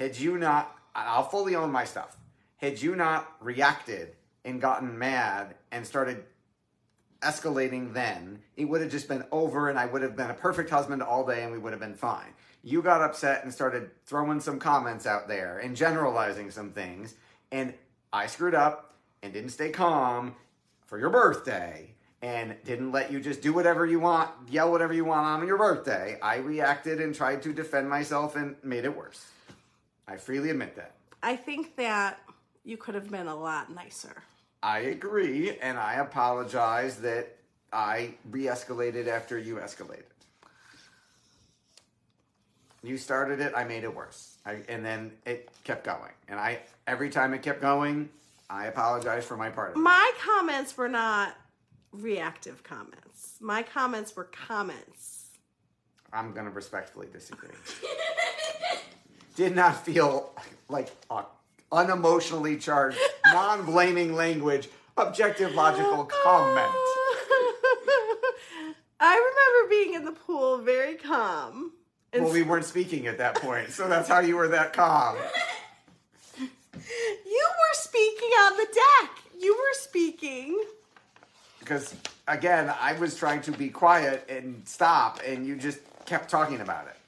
Had 0.01 0.19
you 0.19 0.39
not, 0.39 0.75
I'll 0.95 1.29
fully 1.29 1.55
own 1.55 1.71
my 1.71 1.85
stuff. 1.85 2.17
Had 2.57 2.81
you 2.81 2.97
not 2.97 3.37
reacted 3.39 4.17
and 4.47 4.59
gotten 4.59 4.99
mad 4.99 5.57
and 5.71 5.87
started 5.87 6.25
escalating 7.21 7.93
then, 7.93 8.41
it 8.57 8.65
would 8.65 8.81
have 8.81 8.91
just 8.91 9.09
been 9.09 9.25
over 9.31 9.69
and 9.69 9.79
I 9.79 9.85
would 9.85 10.01
have 10.01 10.17
been 10.17 10.31
a 10.31 10.35
perfect 10.35 10.71
husband 10.71 11.03
all 11.03 11.27
day 11.27 11.43
and 11.43 11.53
we 11.53 11.59
would 11.59 11.75
have 11.75 11.81
been 11.81 11.97
fine. 11.97 12.33
You 12.65 12.81
got 12.81 13.03
upset 13.03 13.45
and 13.45 13.53
started 13.53 13.91
throwing 14.07 14.41
some 14.41 14.59
comments 14.59 15.05
out 15.05 15.29
there 15.29 15.59
and 15.59 15.77
generalizing 15.77 16.51
some 16.51 16.71
things, 16.71 17.15
and 17.53 17.75
I 18.11 18.27
screwed 18.27 18.55
up 18.55 18.95
and 19.23 19.35
didn't 19.35 19.51
stay 19.51 19.69
calm 19.69 20.35
for 20.87 20.99
your 20.99 21.11
birthday 21.11 21.91
and 22.23 22.57
didn't 22.65 22.93
let 22.93 23.13
you 23.13 23.21
just 23.21 23.43
do 23.43 23.53
whatever 23.53 23.85
you 23.85 24.01
want, 24.01 24.31
yell 24.49 24.71
whatever 24.71 24.95
you 24.95 25.05
want 25.05 25.27
on 25.27 25.47
your 25.47 25.59
birthday. 25.59 26.19
I 26.23 26.37
reacted 26.37 27.03
and 27.03 27.15
tried 27.15 27.43
to 27.43 27.53
defend 27.53 27.91
myself 27.91 28.35
and 28.35 28.57
made 28.63 28.87
it 28.87 28.97
worse. 28.97 29.27
I 30.11 30.17
freely 30.17 30.51
admit 30.51 30.75
that. 30.75 30.95
I 31.23 31.37
think 31.37 31.77
that 31.77 32.19
you 32.65 32.77
could 32.77 32.97
have 32.97 33.11
been 33.11 33.29
a 33.29 33.37
lot 33.37 33.73
nicer. 33.73 34.25
I 34.63 34.81
agree, 34.81 35.57
and 35.63 35.79
I 35.79 35.95
apologize 35.95 36.97
that 36.97 37.37
I 37.73 38.15
re 38.31 38.45
escalated 38.45 39.07
after 39.07 39.39
you 39.39 39.57
escalated. 39.57 40.03
You 42.83 42.99
started 42.99 43.41
it, 43.41 43.53
I 43.55 43.65
made 43.65 43.85
it 43.85 43.95
worse. 43.95 44.39
I, 44.45 44.63
and 44.69 44.85
then 44.85 45.13
it 45.27 45.51
kept 45.65 45.85
going. 45.85 46.13
And 46.29 46.41
I 46.41 46.61
every 46.87 47.11
time 47.11 47.33
it 47.33 47.43
kept 47.43 47.61
going, 47.61 48.09
I 48.49 48.67
apologize 48.67 49.25
for 49.25 49.37
my 49.37 49.51
part 49.51 49.71
of 49.71 49.77
it. 49.77 49.81
My 49.81 50.13
comments 50.21 50.77
were 50.77 50.89
not 50.89 51.37
reactive 51.93 52.65
comments. 52.65 53.37
My 53.41 53.63
comments 53.63 54.17
were 54.17 54.25
comments. 54.25 55.27
I'm 56.13 56.33
going 56.33 56.47
to 56.47 56.51
respectfully 56.51 57.07
disagree. 57.13 57.51
Did 59.41 59.57
not 59.57 59.87
feel 59.87 60.35
like 60.69 60.91
a 61.11 61.23
unemotionally 61.73 62.61
charged, 62.61 62.99
non 63.27 63.65
blaming 63.65 64.15
language, 64.15 64.69
objective, 64.99 65.55
logical 65.55 66.05
comment. 66.23 66.69
I 69.01 69.17
remember 69.17 69.71
being 69.71 69.95
in 69.95 70.05
the 70.05 70.13
pool 70.13 70.59
very 70.59 70.95
calm. 70.97 71.73
And 72.13 72.25
Well, 72.25 72.35
we 72.35 72.43
weren't 72.43 72.67
speaking 72.67 73.07
at 73.07 73.17
that 73.17 73.37
point, 73.37 73.71
so 73.71 73.89
that's 73.89 74.11
how 74.11 74.19
you 74.19 74.37
were 74.37 74.49
that 74.49 74.75
calm. 74.75 75.17
you 76.39 76.43
were 76.45 77.73
speaking 77.73 78.29
on 78.43 78.59
the 78.59 78.67
deck. 78.67 79.11
You 79.41 79.55
were 79.55 79.81
speaking. 79.81 80.63
because 81.61 81.95
again, 82.29 82.71
I 82.79 82.93
was 82.93 83.17
trying 83.17 83.41
to 83.41 83.53
be 83.53 83.71
quiet 83.71 84.23
and 84.29 84.61
stop, 84.69 85.23
and 85.27 85.47
you 85.47 85.57
just 85.57 85.79
kept 86.05 86.29
talking 86.29 86.61
about 86.61 86.89
it. 86.89 87.00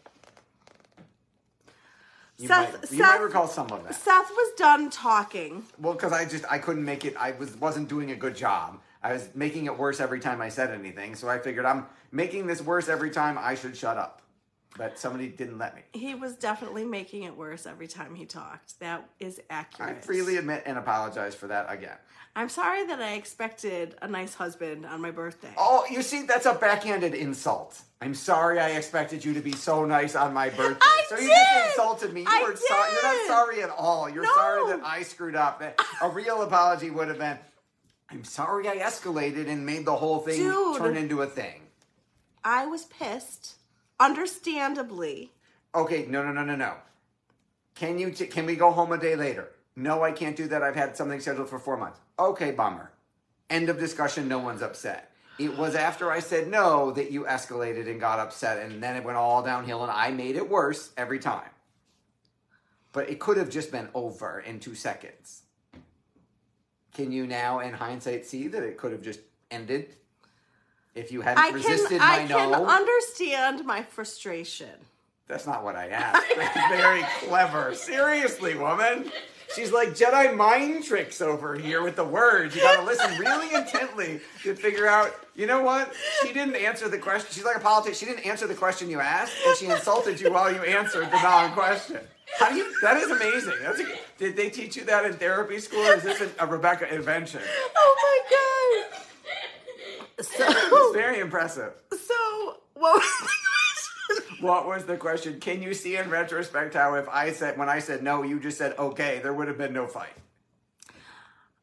You, 2.43 2.49
Seth- 2.49 2.73
might, 2.73 2.91
you 2.93 2.99
Seth- 2.99 3.07
might 3.07 3.21
recall 3.21 3.47
some 3.47 3.71
of 3.71 3.85
that. 3.85 3.95
Seth 3.95 4.31
was 4.31 4.53
done 4.57 4.91
talking. 4.91 5.63
Well, 5.79 5.93
because 5.93 6.13
I 6.13 6.25
just 6.25 6.45
I 6.51 6.59
couldn't 6.59 6.85
make 6.85 7.05
it. 7.05 7.15
I 7.17 7.33
was 7.33 7.57
wasn't 7.57 7.89
doing 7.89 8.11
a 8.11 8.17
good 8.17 8.35
job. 8.35 8.81
I 9.03 9.13
was 9.13 9.29
making 9.35 9.67
it 9.67 9.77
worse 9.79 10.01
every 10.01 10.21
time 10.21 10.41
I 10.41 10.49
said 10.49 10.71
anything. 10.71 11.15
So 11.15 11.29
I 11.29 11.39
figured 11.39 11.65
I'm 11.65 11.87
making 12.11 12.47
this 12.47 12.61
worse 12.63 12.89
every 12.89 13.11
time. 13.11 13.39
I 13.39 13.55
should 13.55 13.77
shut 13.77 13.97
up. 13.97 14.22
But 14.79 14.99
somebody 14.99 15.29
didn't 15.29 15.59
let 15.59 15.75
me. 15.75 15.83
He 15.93 16.15
was 16.15 16.35
definitely 16.35 16.85
making 16.85 17.25
it 17.25 17.37
worse 17.37 17.67
every 17.67 17.87
time 17.89 18.15
he 18.15 18.25
talked. 18.25 18.81
That 18.81 19.07
is 19.21 19.41
accurate. 19.51 19.99
I 19.99 20.01
freely 20.01 20.39
admit 20.39 20.63
and 20.65 20.79
apologize 20.79 21.35
for 21.35 21.47
that 21.49 21.67
again. 21.69 21.97
I'm 22.35 22.49
sorry 22.49 22.87
that 22.87 22.99
I 23.03 23.13
expected 23.13 23.95
a 24.01 24.09
nice 24.09 24.33
husband 24.35 24.87
on 24.87 25.03
my 25.03 25.11
birthday. 25.11 25.53
Oh, 25.59 25.85
you 25.91 26.01
see, 26.01 26.23
that's 26.23 26.47
a 26.47 26.55
backhanded 26.55 27.13
insult. 27.15 27.83
I'm 28.01 28.15
sorry 28.15 28.59
I 28.59 28.71
expected 28.71 29.23
you 29.23 29.35
to 29.35 29.41
be 29.41 29.53
so 29.53 29.85
nice 29.85 30.17
on 30.17 30.33
my 30.33 30.49
birthday. 30.49 30.79
I 30.81 31.05
so 31.09 31.19
you 31.19 31.29
just 31.29 31.67
insulted 31.69 32.15
me. 32.15 32.23
You 32.23 32.27
I 32.31 32.43
weren't 32.43 32.59
sorry. 32.59 32.91
You're 32.93 33.03
not 33.03 33.27
sorry 33.27 33.63
at 33.63 33.71
all. 33.71 34.09
You're 34.09 34.25
No! 34.25 34.35
sorry 34.35 34.71
that 34.71 34.81
I 34.87 35.03
screwed 35.03 35.37
up. 35.37 35.63
A 36.01 36.09
real 36.15 36.41
apology 36.41 36.89
would 36.89 37.09
have 37.09 37.19
been, 37.19 37.37
I'm 38.11 38.25
sorry 38.25 38.67
I 38.67 38.79
escalated 38.79 39.49
and 39.49 39.67
made 39.67 39.85
the 39.85 39.97
whole 39.97 40.21
thing 40.21 40.37
Dude. 40.39 40.79
turn 40.79 40.97
into 40.97 41.21
a 41.21 41.27
thing. 41.27 41.61
I 42.43 42.65
was 42.65 42.87
pissed, 42.87 43.57
understandably. 44.03 45.33
Okay, 45.75 46.07
no, 46.09 46.23
no, 46.25 46.33
no, 46.33 46.45
no, 46.45 46.57
no. 46.57 46.75
Can 47.75 47.99
you? 47.99 48.11
T- 48.11 48.27
can 48.27 48.45
we 48.45 48.57
go 48.57 48.73
home 48.73 48.93
a 48.93 48.99
day 48.99 49.17
later? 49.17 49.53
No, 49.77 50.03
I 50.03 50.13
can't 50.13 50.37
do 50.37 50.49
that. 50.49 50.63
I've 50.63 50.75
had 50.75 50.97
something 50.97 51.21
scheduled 51.21 51.49
for 51.49 51.59
four 51.59 51.79
months. 51.79 51.99
Okay, 52.19 52.51
bummer. 52.51 52.91
End 53.49 53.69
of 53.69 53.79
discussion. 53.79 54.29
No 54.29 54.39
one's 54.39 54.61
upset. 54.61 55.11
It 55.39 55.57
was 55.57 55.75
after 55.75 56.11
I 56.11 56.21
said 56.21 56.49
no 56.49 56.91
that 56.93 57.11
you 57.11 57.25
escalated 57.25 57.89
and 57.89 57.99
got 57.99 58.19
upset, 58.19 58.59
and 58.59 58.83
then 58.83 58.97
it 58.97 59.05
went 59.05 59.17
all 59.17 59.43
downhill, 59.43 59.83
and 59.83 59.91
I 59.91 60.11
made 60.11 60.37
it 60.37 60.49
worse 60.49 60.91
every 60.97 61.19
time. 61.19 61.49
But 62.93 63.09
it 63.09 63.19
could 63.19 63.39
have 63.39 63.49
just 63.49 63.73
been 63.73 63.89
over 63.95 64.41
in 64.41 64.61
two 64.61 64.75
seconds. 64.75 65.43
Can 66.93 67.11
you 67.11 67.27
now, 67.27 67.61
in 67.61 67.73
hindsight, 67.73 68.27
see 68.27 68.49
that 68.49 68.63
it 68.63 68.77
could 68.77 68.93
have 68.93 69.01
just 69.01 69.21
ended 69.51 69.97
if 70.95 71.13
you 71.13 71.21
hadn't 71.21 71.43
I 71.43 71.51
can 71.51 71.99
my 71.99 71.99
I 72.01 72.27
can 72.27 72.55
understand 72.55 73.65
my 73.65 73.83
frustration. 73.83 74.69
That's 75.29 75.47
not 75.47 75.65
what 75.65 75.77
I 75.77 75.89
asked. 75.89 76.27
That's 76.37 76.69
very 76.69 77.03
clever. 77.21 77.75
Seriously, 77.75 78.57
woman. 78.57 79.11
She's 79.55 79.71
like 79.71 79.91
Jedi 79.91 80.35
mind 80.35 80.85
tricks 80.85 81.21
over 81.21 81.55
here 81.55 81.83
with 81.83 81.97
the 81.97 82.05
words. 82.05 82.55
You 82.55 82.63
gotta 82.63 82.85
listen 82.85 83.19
really 83.19 83.55
intently 83.55 84.21
to 84.43 84.55
figure 84.55 84.87
out, 84.87 85.15
you 85.35 85.47
know 85.47 85.63
what? 85.63 85.93
She 86.23 86.33
didn't 86.33 86.57
answer 86.57 86.89
the 86.89 86.99
question. 86.99 87.29
She's 87.33 87.45
like 87.45 87.57
a 87.57 87.61
politician. 87.61 87.95
She 87.95 88.07
didn't 88.07 88.27
answer 88.27 88.47
the 88.47 88.55
question 88.55 88.89
you 88.89 89.01
asked, 89.01 89.35
and 89.47 89.57
she 89.57 89.67
insulted 89.67 90.21
you 90.21 90.33
while 90.33 90.51
you 90.51 90.63
answered 90.63 91.11
the 91.11 91.23
non 91.23 91.53
question. 91.53 92.01
How 92.39 92.49
do 92.49 92.57
you, 92.57 92.75
that 92.81 92.97
is 92.97 93.11
amazing. 93.11 93.55
That's 93.63 93.81
a, 93.81 93.85
did 94.17 94.37
they 94.37 94.49
teach 94.49 94.77
you 94.77 94.85
that 94.85 95.05
in 95.05 95.13
therapy 95.15 95.59
school, 95.59 95.81
or 95.81 95.97
is 95.97 96.03
this 96.03 96.23
a, 96.23 96.31
a 96.39 96.47
Rebecca 96.47 96.93
invention? 96.93 97.43
Oh 97.77 98.23
my 98.31 98.91
god. 98.91 99.02
It's 100.23 100.37
So 100.37 100.93
very 100.93 101.19
impressive. 101.21 101.73
so 101.91 102.57
what 102.75 102.95
was 102.97 103.21
the 103.21 103.29
question? 104.17 104.45
What 104.45 104.67
was 104.67 104.85
the 104.85 104.97
question? 104.97 105.41
Can 105.41 105.63
you 105.63 105.75
see 105.75 105.97
in 105.97 106.11
retrospect 106.11 106.75
how 106.75 106.95
if 106.95 107.09
I 107.09 107.33
said 107.33 107.59
when 107.59 107.69
I 107.69 107.79
said 107.81 108.03
no, 108.03 108.23
you 108.23 108.39
just 108.41 108.59
said 108.59 108.79
okay, 108.79 109.21
there 109.23 109.33
would 109.33 109.49
have 109.49 109.59
been 109.59 109.73
no 109.73 109.87
fight. 109.87 110.15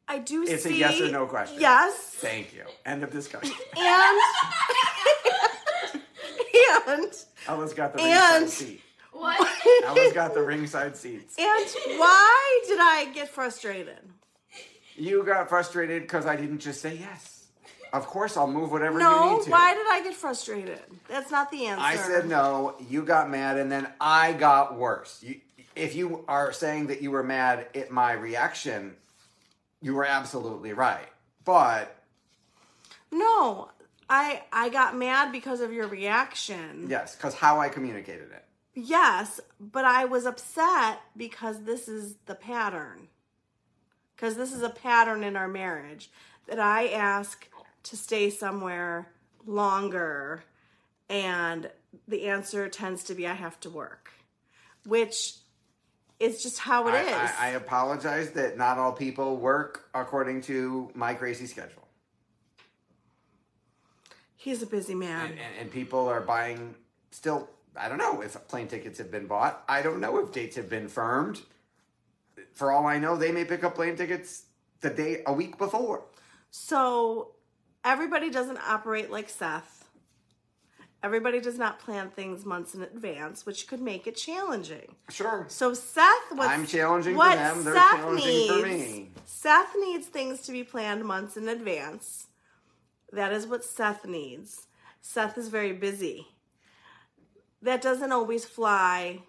I 0.07 0.17
do 0.19 0.43
It's 0.43 0.65
a 0.65 0.73
yes 0.73 0.99
or 0.99 1.11
no 1.11 1.27
question. 1.27 1.59
Yes. 1.61 1.93
Thank 1.95 2.53
you. 2.53 2.63
End 2.85 3.03
of 3.03 3.11
discussion. 3.11 3.53
And 3.77 4.19
and 6.87 7.13
Ella's 7.47 7.73
got 7.73 7.93
the 7.95 8.01
ringside 8.03 8.49
seat. 8.49 8.81
What? 9.11 9.47
Ella's 9.85 10.13
got 10.13 10.33
the 10.33 10.41
ringside 10.41 10.97
seats. 10.97 11.35
and 11.37 11.65
why 11.99 12.61
did 12.67 12.79
I 12.79 13.11
get 13.13 13.29
frustrated? 13.29 13.99
You 14.95 15.23
got 15.23 15.47
frustrated 15.49 16.01
because 16.03 16.25
I 16.25 16.35
didn't 16.35 16.59
just 16.59 16.81
say 16.81 16.95
yes. 16.95 17.38
Of 17.91 18.05
course, 18.07 18.37
I'll 18.37 18.47
move 18.47 18.71
whatever 18.71 18.99
you 18.99 19.05
No, 19.05 19.37
need 19.37 19.45
to. 19.45 19.51
why 19.51 19.73
did 19.73 19.85
I 19.89 20.01
get 20.03 20.13
frustrated? 20.13 20.79
That's 21.07 21.31
not 21.31 21.49
the 21.51 21.65
answer. 21.65 21.83
I 21.83 21.95
said 21.95 22.27
no. 22.27 22.75
You 22.89 23.03
got 23.03 23.29
mad, 23.29 23.57
and 23.57 23.71
then 23.71 23.87
I 23.99 24.33
got 24.33 24.77
worse. 24.77 25.23
You, 25.23 25.39
if 25.75 25.95
you 25.95 26.23
are 26.27 26.51
saying 26.53 26.87
that 26.87 27.01
you 27.01 27.09
were 27.11 27.23
mad 27.23 27.67
at 27.73 27.89
my 27.91 28.11
reaction, 28.13 28.95
you 29.81 29.95
were 29.95 30.05
absolutely 30.05 30.73
right. 30.73 31.07
But 31.45 31.95
No, 33.11 33.69
I 34.09 34.43
I 34.51 34.69
got 34.69 34.95
mad 34.95 35.31
because 35.31 35.61
of 35.61 35.73
your 35.73 35.87
reaction. 35.87 36.87
yes, 36.89 37.15
because 37.15 37.33
how 37.33 37.59
I 37.59 37.69
communicated 37.69 38.31
it. 38.31 38.45
Yes, 38.75 39.39
but 39.59 39.83
I 39.83 40.05
was 40.05 40.25
upset 40.25 41.01
because 41.17 41.63
this 41.63 41.87
is 41.87 42.15
the 42.27 42.35
pattern. 42.35 43.07
Because 44.15 44.35
this 44.35 44.53
is 44.53 44.61
a 44.61 44.69
pattern 44.69 45.23
in 45.23 45.35
our 45.35 45.47
marriage 45.47 46.11
that 46.47 46.59
I 46.59 46.87
ask 46.89 47.47
to 47.89 47.97
stay 47.97 48.29
somewhere 48.29 49.09
longer, 49.45 50.43
and 51.09 51.69
the 52.07 52.27
answer 52.27 52.67
tends 52.69 53.03
to 53.05 53.15
be 53.15 53.27
I 53.27 53.33
have 53.33 53.59
to 53.61 53.69
work, 53.69 54.11
which 54.85 55.35
is 56.19 56.43
just 56.43 56.59
how 56.59 56.87
it 56.87 56.91
I, 56.91 57.01
is. 57.01 57.13
I, 57.13 57.35
I 57.39 57.47
apologize 57.49 58.31
that 58.31 58.57
not 58.57 58.77
all 58.77 58.91
people 58.91 59.37
work 59.37 59.89
according 59.93 60.41
to 60.41 60.91
my 60.93 61.13
crazy 61.13 61.45
schedule. 61.45 61.87
He's 64.35 64.61
a 64.61 64.67
busy 64.67 64.95
man. 64.95 65.31
and, 65.31 65.39
and, 65.39 65.55
and 65.61 65.71
people 65.71 66.07
are 66.07 66.21
buying 66.21 66.75
still 67.11 67.49
i 67.75 67.89
don't 67.89 67.97
know 67.97 68.21
if 68.21 68.35
plane 68.47 68.67
tickets 68.67 68.99
have 68.99 69.09
been 69.09 69.25
bought 69.25 69.63
i 69.67 69.81
don't 69.81 69.99
know 69.99 70.19
if 70.19 70.31
dates 70.31 70.55
have 70.55 70.69
been 70.69 70.87
firmed 70.87 71.41
for 72.53 72.71
all 72.71 72.85
i 72.85 72.99
know 72.99 73.15
they 73.15 73.31
may 73.31 73.43
pick 73.43 73.63
up 73.63 73.75
plane 73.75 73.95
tickets 73.95 74.43
the 74.81 74.89
day 74.89 75.21
a 75.25 75.33
week 75.33 75.57
before. 75.57 76.03
So 76.51 77.31
everybody 77.83 78.29
doesn't 78.29 78.59
operate 78.67 79.09
like 79.11 79.29
Seth. 79.29 79.75
Everybody 81.01 81.39
does 81.39 81.57
not 81.57 81.79
plan 81.79 82.09
things 82.09 82.45
months 82.45 82.75
in 82.75 82.81
advance, 82.81 83.45
which 83.45 83.67
could 83.67 83.79
make 83.79 84.05
it 84.05 84.17
challenging. 84.17 84.95
Sure. 85.09 85.45
So 85.47 85.73
Seth, 85.73 86.31
what 86.31 86.49
I'm 86.49 86.65
challenging 86.65 87.13
for 87.13 87.19
what 87.19 87.35
them, 87.37 87.63
they're 87.63 87.73
Seth 87.73 87.91
challenging 87.91 88.27
needs, 88.27 88.53
for 88.53 88.67
me. 88.67 89.11
Seth 89.25 89.75
needs 89.79 90.07
things 90.07 90.41
to 90.41 90.51
be 90.51 90.63
planned 90.63 91.05
months 91.05 91.37
in 91.37 91.47
advance. 91.47 92.27
That 93.13 93.31
is 93.31 93.47
what 93.47 93.63
Seth 93.63 94.05
needs. 94.05 94.67
Seth 95.01 95.37
is 95.37 95.47
very 95.47 95.71
busy. 95.71 96.27
That 97.61 97.81
doesn't 97.81 98.11
always 98.11 98.43
fly 98.43 99.21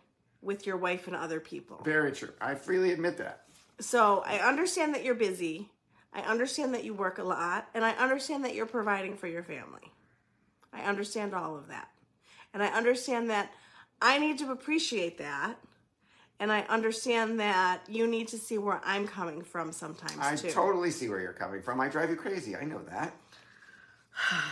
with 0.42 0.66
your 0.66 0.76
wife 0.76 1.06
and 1.06 1.14
other 1.14 1.38
people. 1.38 1.82
Very 1.84 2.10
true. 2.10 2.32
I 2.40 2.56
freely 2.56 2.92
admit 2.92 3.16
that. 3.18 3.42
So 3.78 4.22
I 4.26 4.38
understand 4.38 4.94
that 4.94 5.04
you're 5.04 5.14
busy. 5.14 5.70
I 6.12 6.20
understand 6.22 6.74
that 6.74 6.84
you 6.84 6.94
work 6.94 7.18
a 7.18 7.22
lot. 7.22 7.68
And 7.74 7.84
I 7.84 7.92
understand 7.92 8.44
that 8.44 8.54
you're 8.54 8.66
providing 8.66 9.16
for 9.16 9.26
your 9.26 9.42
family. 9.42 9.92
I 10.72 10.82
understand 10.82 11.34
all 11.34 11.56
of 11.56 11.68
that. 11.68 11.88
And 12.52 12.62
I 12.62 12.66
understand 12.68 13.30
that 13.30 13.52
I 14.02 14.18
need 14.18 14.38
to 14.38 14.50
appreciate 14.50 15.18
that. 15.18 15.56
And 16.40 16.50
I 16.50 16.62
understand 16.62 17.38
that 17.38 17.82
you 17.86 18.06
need 18.06 18.28
to 18.28 18.38
see 18.38 18.56
where 18.56 18.80
I'm 18.84 19.06
coming 19.06 19.42
from 19.42 19.72
sometimes 19.72 20.14
too. 20.14 20.20
I 20.20 20.36
too. 20.36 20.50
totally 20.50 20.90
see 20.90 21.08
where 21.08 21.20
you're 21.20 21.34
coming 21.34 21.60
from. 21.60 21.80
I 21.80 21.88
drive 21.88 22.08
you 22.08 22.16
crazy. 22.16 22.56
I 22.56 22.64
know 22.64 22.80
that. 22.90 23.14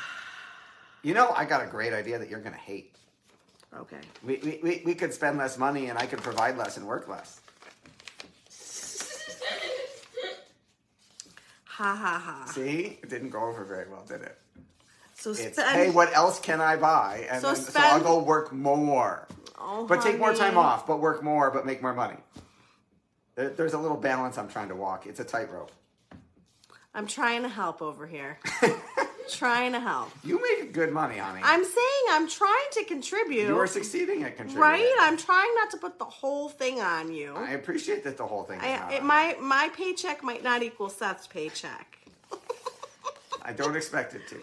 You 1.05 1.14
know, 1.14 1.33
I 1.37 1.44
got 1.44 1.62
a 1.62 1.66
great 1.66 1.92
idea 1.92 2.18
that 2.18 2.29
you're 2.29 2.40
going 2.40 2.55
to 2.55 2.61
hate. 2.61 2.97
okay. 3.73 4.01
We, 4.25 4.38
we, 4.42 4.61
we, 4.64 4.83
we 4.85 4.94
could 4.97 5.14
spend 5.14 5.38
less 5.38 5.57
money 5.57 5.90
and 5.90 5.97
I 5.97 6.07
could 6.07 6.21
provide 6.21 6.59
less 6.59 6.77
and 6.77 6.85
work 6.85 7.07
less. 7.07 7.40
Ha 11.79 11.95
ha 11.95 12.19
ha. 12.19 12.51
See? 12.51 12.99
It 13.05 13.09
didn't 13.09 13.31
go 13.31 13.45
over 13.45 13.64
very 13.64 13.88
well, 13.88 14.05
did 14.05 14.23
it? 14.23 14.37
So 15.14 15.31
It's, 15.31 15.41
spend, 15.53 15.57
hey, 15.77 15.91
what 15.91 16.12
else 16.12 16.41
can 16.41 16.61
I 16.61 16.75
buy? 16.75 17.29
And 17.31 17.41
So 17.41 17.55
then, 17.55 17.62
so 17.62 17.79
I'll 17.81 18.01
go 18.01 18.19
work 18.21 18.53
more. 18.53 19.29
Oh, 19.57 19.87
but 19.87 20.03
take 20.03 20.19
more 20.19 20.35
time 20.35 20.59
off, 20.59 20.88
but 20.88 20.99
work 20.99 21.23
more, 21.23 21.53
but 21.53 21.64
make 21.64 21.81
more 21.81 21.95
money. 21.95 22.17
There, 23.37 23.51
there's 23.51 23.75
a 23.75 23.79
little 23.79 23.97
balance 23.97 24.38
I'm 24.38 24.49
trying 24.49 24.71
to 24.71 24.75
walk. 24.75 25.07
It's 25.07 25.21
a 25.21 25.25
tightrope. 25.25 25.71
I'm 26.95 27.07
trying 27.07 27.43
to 27.43 27.49
help 27.49 27.81
over 27.81 28.09
here. 28.09 28.41
trying 29.29 29.73
to 29.73 29.81
help. 29.81 30.11
You 30.25 30.41
make 30.43 30.73
good 30.73 30.93
money, 30.93 31.19
honey. 31.19 31.41
I'm 31.43 31.64
saying 31.64 32.05
I'm 32.11 32.29
trying 32.29 32.69
to 32.73 32.85
contribute. 32.85 33.49
you 33.49 33.59
are 33.59 33.67
succeeding 33.67 34.23
at 34.25 34.37
contributing. 34.37 34.61
right? 34.61 34.95
I'm 35.01 35.17
trying 35.17 35.55
not 35.57 35.71
to 35.73 35.77
put 35.79 35.99
the 35.99 36.05
whole 36.05 36.49
thing 36.49 36.81
on 36.81 37.12
you. 37.12 37.35
I 37.35 37.53
appreciate 37.53 38.05
that 38.05 38.17
the 38.17 38.27
whole 38.27 38.45
thing 38.45 38.59
is 38.59 38.64
I, 38.64 38.95
it, 38.95 39.01
on 39.01 39.07
my 39.07 39.37
my 39.41 39.71
paycheck 39.77 40.23
might 40.23 40.43
not 40.43 40.62
equal 40.62 40.88
Seth's 40.88 41.27
paycheck. 41.27 41.99
I 43.43 43.53
don't 43.53 43.77
expect 43.77 44.14
it 44.14 44.23
to. 44.29 44.41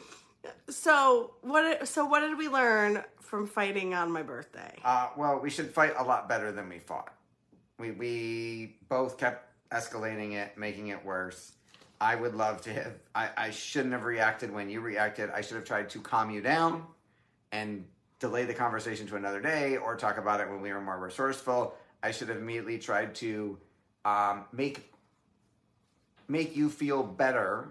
So 0.72 1.32
what? 1.42 1.88
So 1.88 2.06
what 2.06 2.22
did 2.22 2.38
we 2.38 2.48
learn 2.48 3.04
from 3.22 3.48
fighting 3.48 3.94
on 3.94 4.12
my 4.12 4.22
birthday? 4.24 4.76
Uh, 4.84 5.10
well, 5.18 5.40
we 5.40 5.50
should 5.50 5.72
fight 5.72 5.94
a 5.98 6.04
lot 6.04 6.30
better 6.30 6.52
than 6.52 6.70
we 6.70 6.80
fought. 6.80 7.14
We 7.80 7.92
we 7.92 8.78
both 8.88 9.18
kept 9.18 9.50
escalating 9.72 10.34
it, 10.34 10.58
making 10.58 10.88
it 10.90 11.04
worse. 11.04 11.54
I 12.00 12.16
would 12.16 12.36
love 12.36 12.62
to 12.62 12.74
have. 12.74 12.94
I, 13.14 13.30
I 13.38 13.50
shouldn't 13.52 13.94
have 13.94 14.04
reacted 14.04 14.52
when 14.52 14.70
you 14.70 14.82
reacted. 14.82 15.30
I 15.30 15.42
should 15.42 15.56
have 15.56 15.66
tried 15.66 15.90
to 15.92 16.00
calm 16.00 16.30
you 16.30 16.42
down 16.42 16.86
and 17.52 17.86
delay 18.20 18.46
the 18.46 18.54
conversation 18.54 19.08
to 19.08 19.16
another 19.16 19.42
day, 19.42 19.78
or 19.78 19.96
talk 19.96 20.18
about 20.18 20.40
it 20.40 20.50
when 20.50 20.62
we 20.62 20.72
were 20.72 20.82
more 20.82 21.00
resourceful. 21.00 21.76
I 22.02 22.12
should 22.12 22.30
have 22.30 22.38
immediately 22.38 22.80
tried 22.80 23.16
to 23.16 23.58
um, 24.04 24.46
make 24.52 24.92
make 26.28 26.56
you 26.56 26.70
feel 26.70 27.04
better 27.04 27.70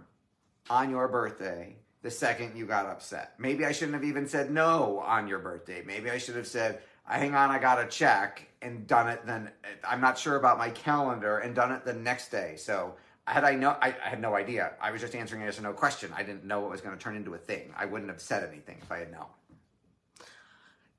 on 0.70 0.90
your 0.90 1.08
birthday 1.08 1.76
the 2.02 2.10
second 2.10 2.56
you 2.56 2.66
got 2.66 2.86
upset. 2.86 3.34
Maybe 3.38 3.64
I 3.64 3.72
shouldn't 3.72 3.94
have 3.94 4.04
even 4.04 4.28
said 4.28 4.50
no 4.50 5.00
on 5.00 5.26
your 5.26 5.38
birthday. 5.38 5.82
Maybe 5.84 6.10
I 6.10 6.18
should 6.18 6.36
have 6.36 6.46
said, 6.46 6.80
hang 7.04 7.34
on, 7.34 7.50
I 7.50 7.58
got 7.58 7.82
a 7.82 7.86
check 7.86 8.46
and 8.60 8.86
done 8.86 9.08
it 9.08 9.26
then. 9.26 9.50
I'm 9.88 10.02
not 10.02 10.18
sure 10.18 10.36
about 10.36 10.58
my 10.58 10.68
calendar 10.68 11.38
and 11.38 11.54
done 11.54 11.72
it 11.72 11.84
the 11.84 11.94
next 11.94 12.28
day. 12.28 12.56
So 12.56 12.94
had 13.32 13.44
I 13.44 13.54
no, 13.54 13.70
I, 13.80 13.94
I 14.04 14.08
had 14.10 14.20
no 14.20 14.34
idea. 14.34 14.72
I 14.80 14.90
was 14.90 15.00
just 15.00 15.14
answering 15.14 15.42
a 15.42 15.46
yes 15.46 15.58
or 15.58 15.62
no 15.62 15.72
question. 15.72 16.12
I 16.14 16.22
didn't 16.22 16.44
know 16.44 16.66
it 16.66 16.70
was 16.70 16.80
going 16.80 16.96
to 16.96 17.02
turn 17.02 17.16
into 17.16 17.32
a 17.34 17.38
thing. 17.38 17.72
I 17.76 17.86
wouldn't 17.86 18.10
have 18.10 18.20
said 18.20 18.46
anything 18.48 18.78
if 18.82 18.92
I 18.92 18.98
had 18.98 19.10
known. 19.10 19.26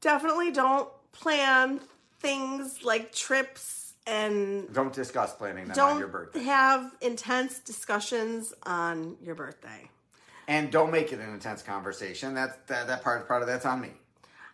Definitely 0.01 0.51
don't 0.51 0.89
plan 1.11 1.79
things 2.19 2.83
like 2.83 3.11
trips 3.11 3.93
and 4.07 4.71
Don't 4.73 4.93
discuss 4.93 5.33
planning 5.33 5.67
them 5.67 5.79
on 5.79 5.99
your 5.99 6.07
birthday. 6.07 6.43
have 6.43 6.91
intense 7.01 7.59
discussions 7.59 8.53
on 8.63 9.17
your 9.23 9.33
birthday. 9.35 9.89
and 10.47 10.71
don't 10.71 10.91
make 10.91 11.11
it 11.11 11.19
an 11.19 11.33
intense 11.33 11.63
conversation. 11.63 12.35
That's 12.35 12.55
that, 12.67 12.87
that 12.87 13.03
part 13.03 13.27
part 13.27 13.41
of 13.41 13.47
that's 13.47 13.65
on 13.65 13.81
me. 13.81 13.91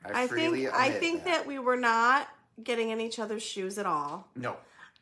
I, 0.06 0.24
I 0.24 0.28
think 0.28 0.70
I 0.74 0.90
think 0.90 1.26
that 1.26 1.46
we 1.46 1.60
were 1.60 1.76
not 1.78 2.28
getting 2.64 2.90
in 2.92 3.02
each 3.02 3.20
other's 3.20 3.44
shoes 3.44 3.78
at 3.78 3.86
all. 3.86 4.28
no. 4.36 4.56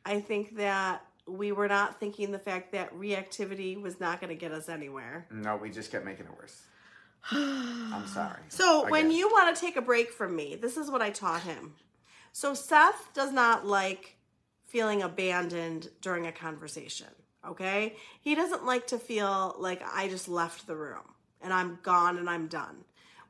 I 0.05 0.21
think 0.21 0.55
that 0.55 1.05
we 1.29 1.51
were 1.51 1.67
not 1.67 1.99
thinking 1.99 2.31
the 2.31 2.39
fact 2.39 2.71
that 2.71 2.93
reactivity 2.93 3.81
was 3.81 3.99
not 3.99 4.19
going 4.19 4.29
to 4.29 4.35
get 4.35 4.51
us 4.51 4.69
anywhere. 4.69 5.27
No, 5.31 5.55
we 5.55 5.69
just 5.69 5.91
kept 5.91 6.05
making 6.05 6.25
it 6.25 6.37
worse. 6.37 6.61
I'm 7.31 8.07
sorry. 8.07 8.41
So 8.49 8.89
when 8.89 9.07
Again. 9.07 9.17
you 9.17 9.29
want 9.29 9.55
to 9.55 9.61
take 9.61 9.75
a 9.75 9.81
break 9.81 10.11
from 10.11 10.35
me, 10.35 10.55
this 10.55 10.77
is 10.77 10.89
what 10.89 11.01
I 11.01 11.09
taught 11.09 11.41
him. 11.41 11.73
So 12.31 12.53
Seth 12.53 13.13
does 13.13 13.31
not 13.31 13.65
like 13.65 14.17
feeling 14.65 15.01
abandoned 15.01 15.89
during 16.01 16.27
a 16.27 16.31
conversation. 16.31 17.07
Okay? 17.47 17.95
He 18.21 18.35
doesn't 18.35 18.65
like 18.65 18.87
to 18.87 18.99
feel 18.99 19.55
like 19.59 19.81
I 19.93 20.07
just 20.07 20.27
left 20.27 20.67
the 20.67 20.75
room 20.75 21.15
and 21.41 21.53
I'm 21.53 21.79
gone 21.83 22.17
and 22.17 22.29
I'm 22.29 22.47
done. 22.47 22.83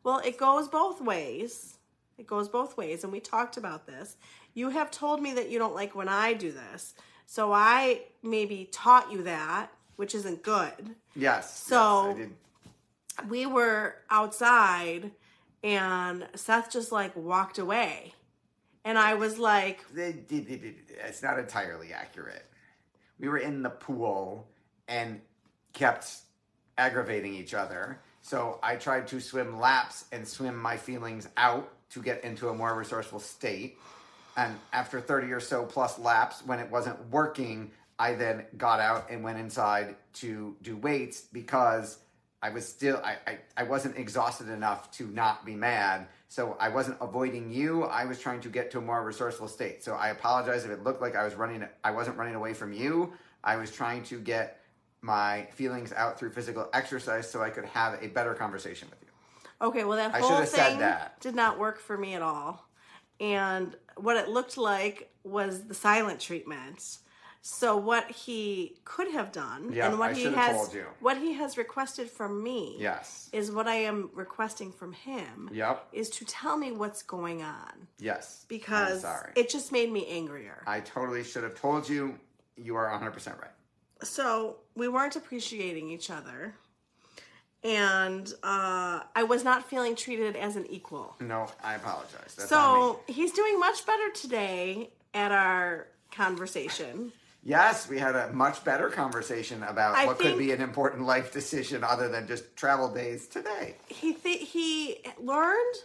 Well, 0.04 0.20
it 0.20 0.38
goes 0.38 0.68
both 0.68 1.02
ways. 1.02 1.78
It 2.18 2.28
goes 2.28 2.50
both 2.50 2.78
ways. 2.78 3.04
And 3.04 3.14
we 3.14 3.20
talked 3.20 3.58
about 3.58 3.88
this. 3.88 4.18
You 4.54 4.70
have 4.70 4.92
told 4.92 5.22
me 5.22 5.34
that 5.34 5.50
you 5.50 5.60
don't 5.60 5.76
like 5.76 5.96
when 5.96 6.10
I 6.10 6.34
do 6.34 6.52
this. 6.52 6.96
So 7.32 7.54
I 7.54 8.02
maybe 8.24 8.68
taught 8.72 9.12
you 9.12 9.22
that, 9.22 9.72
which 9.98 10.16
isn't 10.16 10.42
good 10.42 10.96
yes, 11.16 11.60
So- 11.60 12.16
yes, 12.18 12.30
we 13.28 13.46
were 13.46 13.98
outside 14.10 15.12
and 15.64 16.28
Seth 16.34 16.72
just 16.72 16.92
like 16.92 17.16
walked 17.16 17.60
away. 17.60 18.16
And 18.84 18.98
I 18.98 19.14
was 19.14 19.38
like, 19.38 19.86
It's 19.96 21.22
not 21.22 21.38
entirely 21.38 21.94
accurate. 21.94 22.46
We 23.20 23.28
were 23.28 23.38
in 23.38 23.62
the 23.62 23.70
pool 23.70 24.48
and 24.88 25.22
kept 25.74 26.16
aggravating 26.80 27.36
each 27.36 27.54
other. 27.54 28.00
So 28.24 28.58
I 28.64 28.76
tried 28.76 29.08
to 29.10 29.20
swim 29.20 29.60
laps 29.60 30.06
and 30.12 30.28
swim 30.28 30.56
my 30.58 30.78
feelings 30.78 31.28
out 31.38 31.72
to 31.92 32.02
get 32.02 32.24
into 32.24 32.50
a 32.50 32.56
more 32.56 32.74
resourceful 32.74 33.20
state. 33.20 33.78
And 34.40 34.56
after 34.72 35.02
30 35.02 35.34
or 35.34 35.42
so 35.42 35.66
plus 35.66 36.00
laps, 36.00 36.46
when 36.46 36.60
it 36.60 36.72
wasn't 36.72 36.98
working, 37.12 37.72
I 38.00 38.14
then 38.14 38.46
got 38.58 38.80
out 38.80 39.10
and 39.10 39.22
went 39.22 39.38
inside 39.38 39.98
to 40.16 40.56
do 40.62 40.78
weights 40.78 41.20
because 41.22 41.98
I 42.42 42.50
was 42.52 42.66
still 42.66 43.02
I, 43.04 43.18
I, 43.28 43.40
I 43.58 43.64
wasn't 43.64 43.98
exhausted 43.98 44.48
enough 44.48 44.92
to 44.92 45.08
not 45.08 45.46
be 45.46 45.56
mad. 45.56 46.08
So 46.30 46.56
I 46.58 46.70
wasn't 46.70 46.96
avoiding 47.02 47.52
you. 47.52 47.84
I 47.84 48.06
was 48.06 48.18
trying 48.18 48.40
to 48.42 48.50
get 48.50 48.72
to 48.72 48.78
a 48.78 48.82
more 48.82 49.04
resourceful 49.04 49.50
state. 49.50 49.84
So 49.84 49.96
I 49.96 50.08
apologize 50.10 50.64
if 50.64 50.72
it 50.72 50.86
looked 50.86 51.02
like 51.02 51.18
I 51.18 51.26
was 51.26 51.36
running 51.36 51.66
I 51.84 51.92
wasn't 51.92 52.16
running 52.16 52.36
away 52.36 52.54
from 52.54 52.72
you. 52.72 53.12
I 53.44 53.58
was 53.58 53.72
trying 53.72 54.04
to 54.04 54.22
get 54.22 54.62
my 55.02 55.48
feelings 55.52 55.92
out 55.92 56.18
through 56.18 56.32
physical 56.32 56.70
exercise 56.72 57.30
so 57.30 57.42
I 57.42 57.50
could 57.50 57.66
have 57.66 58.02
a 58.02 58.08
better 58.08 58.34
conversation 58.34 58.88
with 58.90 59.00
you. 59.02 59.68
okay, 59.68 59.84
well, 59.84 59.98
that 59.98 60.14
whole 60.16 60.30
should 60.30 60.40
have 60.40 60.48
said 60.48 60.70
thing 60.70 60.80
that. 60.80 61.20
did 61.20 61.36
not 61.36 61.60
work 61.60 61.78
for 61.78 61.98
me 61.98 62.14
at 62.14 62.22
all. 62.22 62.69
And 63.20 63.76
what 63.98 64.18
it 64.18 64.30
looked 64.30 64.58
like 64.58 65.12
was 65.24 65.66
the 65.66 65.74
silent 65.74 66.20
treatment. 66.20 66.98
So 67.42 67.78
what 67.78 68.12
he 68.12 68.78
could 68.84 69.12
have 69.12 69.32
done 69.32 69.72
Yeah, 69.72 69.88
and 69.88 69.98
what 70.00 70.12
I 70.12 70.14
he 70.14 70.26
has 70.34 70.56
told 70.58 70.74
you. 70.74 70.86
what 71.00 71.18
he 71.18 71.34
has 71.34 71.58
requested 71.58 72.10
from 72.10 72.44
me 72.44 72.76
Yes. 72.80 73.30
is 73.32 73.50
what 73.50 73.66
I 73.68 73.76
am 73.76 74.10
requesting 74.14 74.72
from 74.74 74.92
him 74.92 75.50
Yep. 75.54 75.88
is 75.94 76.10
to 76.12 76.26
tell 76.26 76.58
me 76.58 76.74
what's 76.74 77.02
going 77.02 77.42
on 77.42 77.88
Yes. 77.98 78.46
because 78.50 79.06
it 79.36 79.50
just 79.50 79.72
made 79.72 79.90
me 79.92 80.06
angrier. 80.08 80.64
I 80.68 80.82
totally 80.82 81.24
should 81.24 81.44
have 81.44 81.56
told 81.56 81.88
you. 81.88 82.20
You 82.58 82.76
are 82.76 82.90
100% 82.90 83.40
right. 83.40 83.52
so 84.04 84.58
we 84.76 84.88
weren't 84.90 85.16
appreciating 85.16 85.90
each 85.90 86.10
other 86.10 86.56
and 87.64 88.34
uh, 88.44 89.02
i 89.16 89.24
was 89.24 89.44
not 89.44 89.64
feeling 89.70 89.96
treated 89.96 90.36
as 90.36 90.56
an 90.56 90.66
equal 90.70 91.16
No, 91.20 91.48
I 91.64 91.76
apologize. 91.76 92.36
That's 92.38 92.50
so 92.50 93.00
he's 93.08 93.32
doing 93.34 93.60
much 93.60 93.86
better 93.86 94.10
today 94.12 94.90
at 95.14 95.32
our 95.32 95.88
conversation 96.12 97.12
Yes, 97.42 97.88
we 97.88 97.98
had 97.98 98.18
a 98.18 98.34
much 98.34 98.66
better 98.66 98.90
conversation 98.90 99.64
about 99.64 99.96
I 99.96 100.06
what 100.08 100.20
could 100.20 100.38
be 100.38 100.52
an 100.52 100.60
important 100.62 101.06
life 101.06 101.32
decision 101.32 101.86
other 101.86 102.10
than 102.10 102.28
just 102.28 102.54
travel 102.58 102.94
days 102.94 103.28
today. 103.28 103.76
he 103.88 104.14
th- 104.14 104.50
he 104.50 105.00
learned 105.22 105.76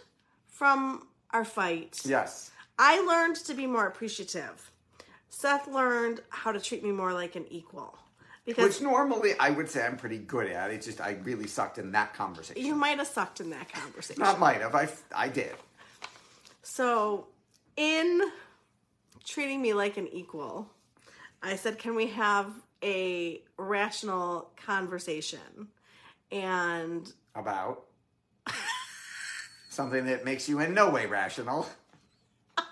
from 0.49 1.07
our 1.31 1.45
fight 1.45 2.01
Yes. 2.05 2.51
i 2.77 2.99
learned 3.01 3.35
to 3.37 3.53
be 3.53 3.65
more 3.67 3.87
appreciative 3.87 4.71
seth 5.29 5.67
learned 5.67 6.21
how 6.29 6.51
to 6.51 6.59
treat 6.59 6.83
me 6.83 6.91
more 6.91 7.13
like 7.13 7.35
an 7.35 7.45
equal 7.49 7.97
because 8.45 8.63
Which 8.63 8.81
normally 8.81 9.33
I 9.39 9.49
would 9.49 9.69
say 9.69 9.85
I'm 9.85 9.97
pretty 9.97 10.19
good 10.19 10.47
at. 10.47 10.71
It's 10.71 10.85
just 10.85 11.01
I 11.01 11.17
really 11.23 11.47
sucked 11.47 11.79
in 11.79 11.91
that 11.93 12.13
conversation. 12.13 12.63
you 12.63 12.75
might 12.75 12.99
have 12.99 13.07
sucked 13.07 13.39
in 13.39 13.49
that 13.49 13.71
conversation. 13.71 14.21
Not 14.21 14.39
might 14.39 14.61
have. 14.61 14.75
I, 14.75 14.87
I 15.15 15.29
did. 15.29 15.53
So, 16.61 17.27
in 17.75 18.21
treating 19.23 19.61
me 19.61 19.73
like 19.73 19.97
an 19.97 20.07
equal, 20.07 20.69
I 21.41 21.55
said, 21.55 21.79
Can 21.79 21.95
we 21.95 22.07
have 22.07 22.51
a 22.83 23.41
rational 23.57 24.51
conversation? 24.63 25.69
And 26.31 27.11
About 27.35 27.85
something 29.69 30.05
that 30.05 30.25
makes 30.25 30.47
you 30.47 30.59
in 30.59 30.73
no 30.73 30.89
way 30.89 31.05
rational. 31.05 31.67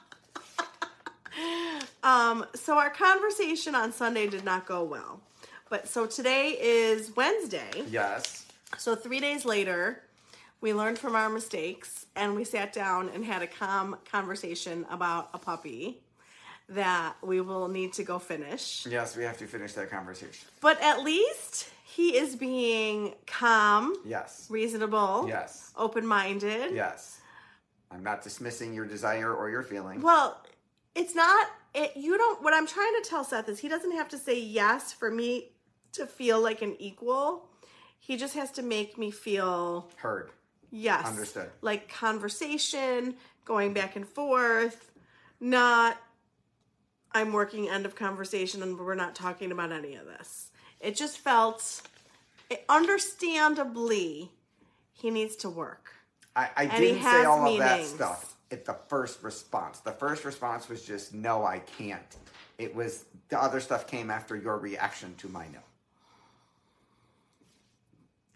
um, 2.03 2.45
so 2.55 2.77
our 2.77 2.89
conversation 2.89 3.75
on 3.75 3.91
Sunday 3.91 4.27
did 4.27 4.43
not 4.43 4.65
go 4.65 4.83
well. 4.83 5.21
But 5.73 5.87
so 5.87 6.05
today 6.05 6.49
is 6.61 7.15
Wednesday. 7.15 7.83
Yes. 7.89 8.45
So 8.77 8.95
three 8.95 9.19
days 9.19 9.43
later, 9.43 10.03
we 10.61 10.71
learned 10.71 10.99
from 10.99 11.15
our 11.15 11.31
mistakes 11.31 12.05
and 12.15 12.35
we 12.35 12.43
sat 12.43 12.73
down 12.73 13.09
and 13.09 13.25
had 13.25 13.41
a 13.41 13.47
calm 13.47 13.97
conversation 14.05 14.85
about 14.91 15.31
a 15.33 15.39
puppy 15.39 16.03
that 16.69 17.15
we 17.23 17.41
will 17.41 17.69
need 17.69 17.91
to 17.93 18.03
go 18.03 18.19
finish. 18.19 18.85
Yes, 18.85 19.17
we 19.17 19.23
have 19.23 19.39
to 19.39 19.47
finish 19.47 19.73
that 19.73 19.89
conversation. 19.89 20.47
But 20.61 20.79
at 20.79 21.01
least 21.03 21.71
he 21.83 22.17
is 22.17 22.35
being 22.35 23.15
calm, 23.25 23.95
Yes. 24.05 24.45
reasonable, 24.51 25.25
Yes. 25.27 25.71
open 25.75 26.05
minded. 26.05 26.75
Yes. 26.75 27.19
I'm 27.89 28.03
not 28.03 28.21
dismissing 28.21 28.75
your 28.75 28.85
desire 28.85 29.33
or 29.33 29.49
your 29.49 29.63
feeling. 29.63 30.03
Well, 30.03 30.39
it's 30.93 31.15
not 31.15 31.47
it 31.73 31.97
you 31.97 32.15
don't 32.17 32.43
what 32.43 32.53
I'm 32.53 32.67
trying 32.67 32.93
to 33.01 33.09
tell 33.09 33.23
Seth 33.23 33.49
is 33.49 33.57
he 33.57 33.67
doesn't 33.67 33.93
have 33.93 34.07
to 34.09 34.17
say 34.19 34.39
yes 34.39 34.93
for 34.93 35.09
me 35.09 35.52
to 35.93 36.05
feel 36.05 36.41
like 36.41 36.61
an 36.61 36.75
equal. 36.79 37.47
He 37.99 38.17
just 38.17 38.35
has 38.35 38.51
to 38.51 38.61
make 38.61 38.97
me 38.97 39.11
feel 39.11 39.89
Heard. 39.97 40.31
yes. 40.71 41.05
Understood. 41.05 41.49
Like 41.61 41.89
conversation, 41.89 43.15
going 43.45 43.73
back 43.73 43.95
and 43.95 44.07
forth, 44.07 44.91
not 45.39 45.97
I'm 47.13 47.31
working 47.31 47.69
end 47.69 47.85
of 47.85 47.95
conversation 47.95 48.63
and 48.63 48.77
we're 48.77 48.95
not 48.95 49.15
talking 49.15 49.51
about 49.51 49.71
any 49.71 49.95
of 49.95 50.05
this. 50.05 50.51
It 50.79 50.95
just 50.95 51.19
felt 51.19 51.81
it, 52.49 52.65
understandably 52.67 54.31
he 54.93 55.09
needs 55.11 55.35
to 55.37 55.49
work. 55.49 55.93
I, 56.35 56.49
I 56.55 56.65
didn't 56.65 57.03
say 57.03 57.23
all 57.25 57.47
of 57.47 57.57
that 57.59 57.85
stuff 57.85 58.35
at 58.51 58.65
the 58.65 58.75
first 58.87 59.21
response. 59.21 59.79
The 59.79 59.91
first 59.91 60.25
response 60.25 60.67
was 60.67 60.83
just 60.83 61.13
no, 61.13 61.45
I 61.45 61.59
can't. 61.59 62.17
It 62.57 62.73
was 62.73 63.05
the 63.29 63.41
other 63.41 63.59
stuff 63.59 63.87
came 63.87 64.09
after 64.09 64.35
your 64.35 64.57
reaction 64.57 65.13
to 65.19 65.27
my 65.27 65.45
no. 65.53 65.59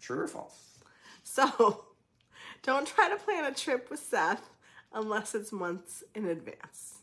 True 0.00 0.20
or 0.20 0.28
false? 0.28 0.78
So, 1.22 1.84
don't 2.62 2.86
try 2.86 3.08
to 3.08 3.16
plan 3.16 3.44
a 3.44 3.54
trip 3.54 3.90
with 3.90 4.00
Seth 4.00 4.50
unless 4.92 5.34
it's 5.34 5.52
months 5.52 6.02
in 6.14 6.26
advance. 6.26 6.98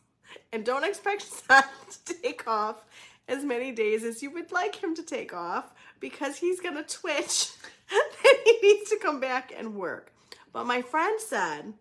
And 0.51 0.65
don't 0.65 0.83
expect 0.83 1.21
Seth 1.47 2.03
to 2.05 2.13
take 2.13 2.47
off 2.47 2.85
as 3.27 3.43
many 3.43 3.71
days 3.71 4.03
as 4.03 4.21
you 4.21 4.31
would 4.31 4.51
like 4.51 4.75
him 4.75 4.95
to 4.95 5.03
take 5.03 5.33
off 5.33 5.73
because 5.99 6.37
he's 6.37 6.59
going 6.59 6.75
to 6.75 6.83
twitch 6.83 7.49
and 7.91 8.37
he 8.43 8.59
needs 8.61 8.89
to 8.89 8.99
come 9.01 9.19
back 9.19 9.53
and 9.55 9.75
work. 9.75 10.13
But 10.53 10.65
my 10.65 10.81
friend 10.81 11.19
said, 11.19 11.73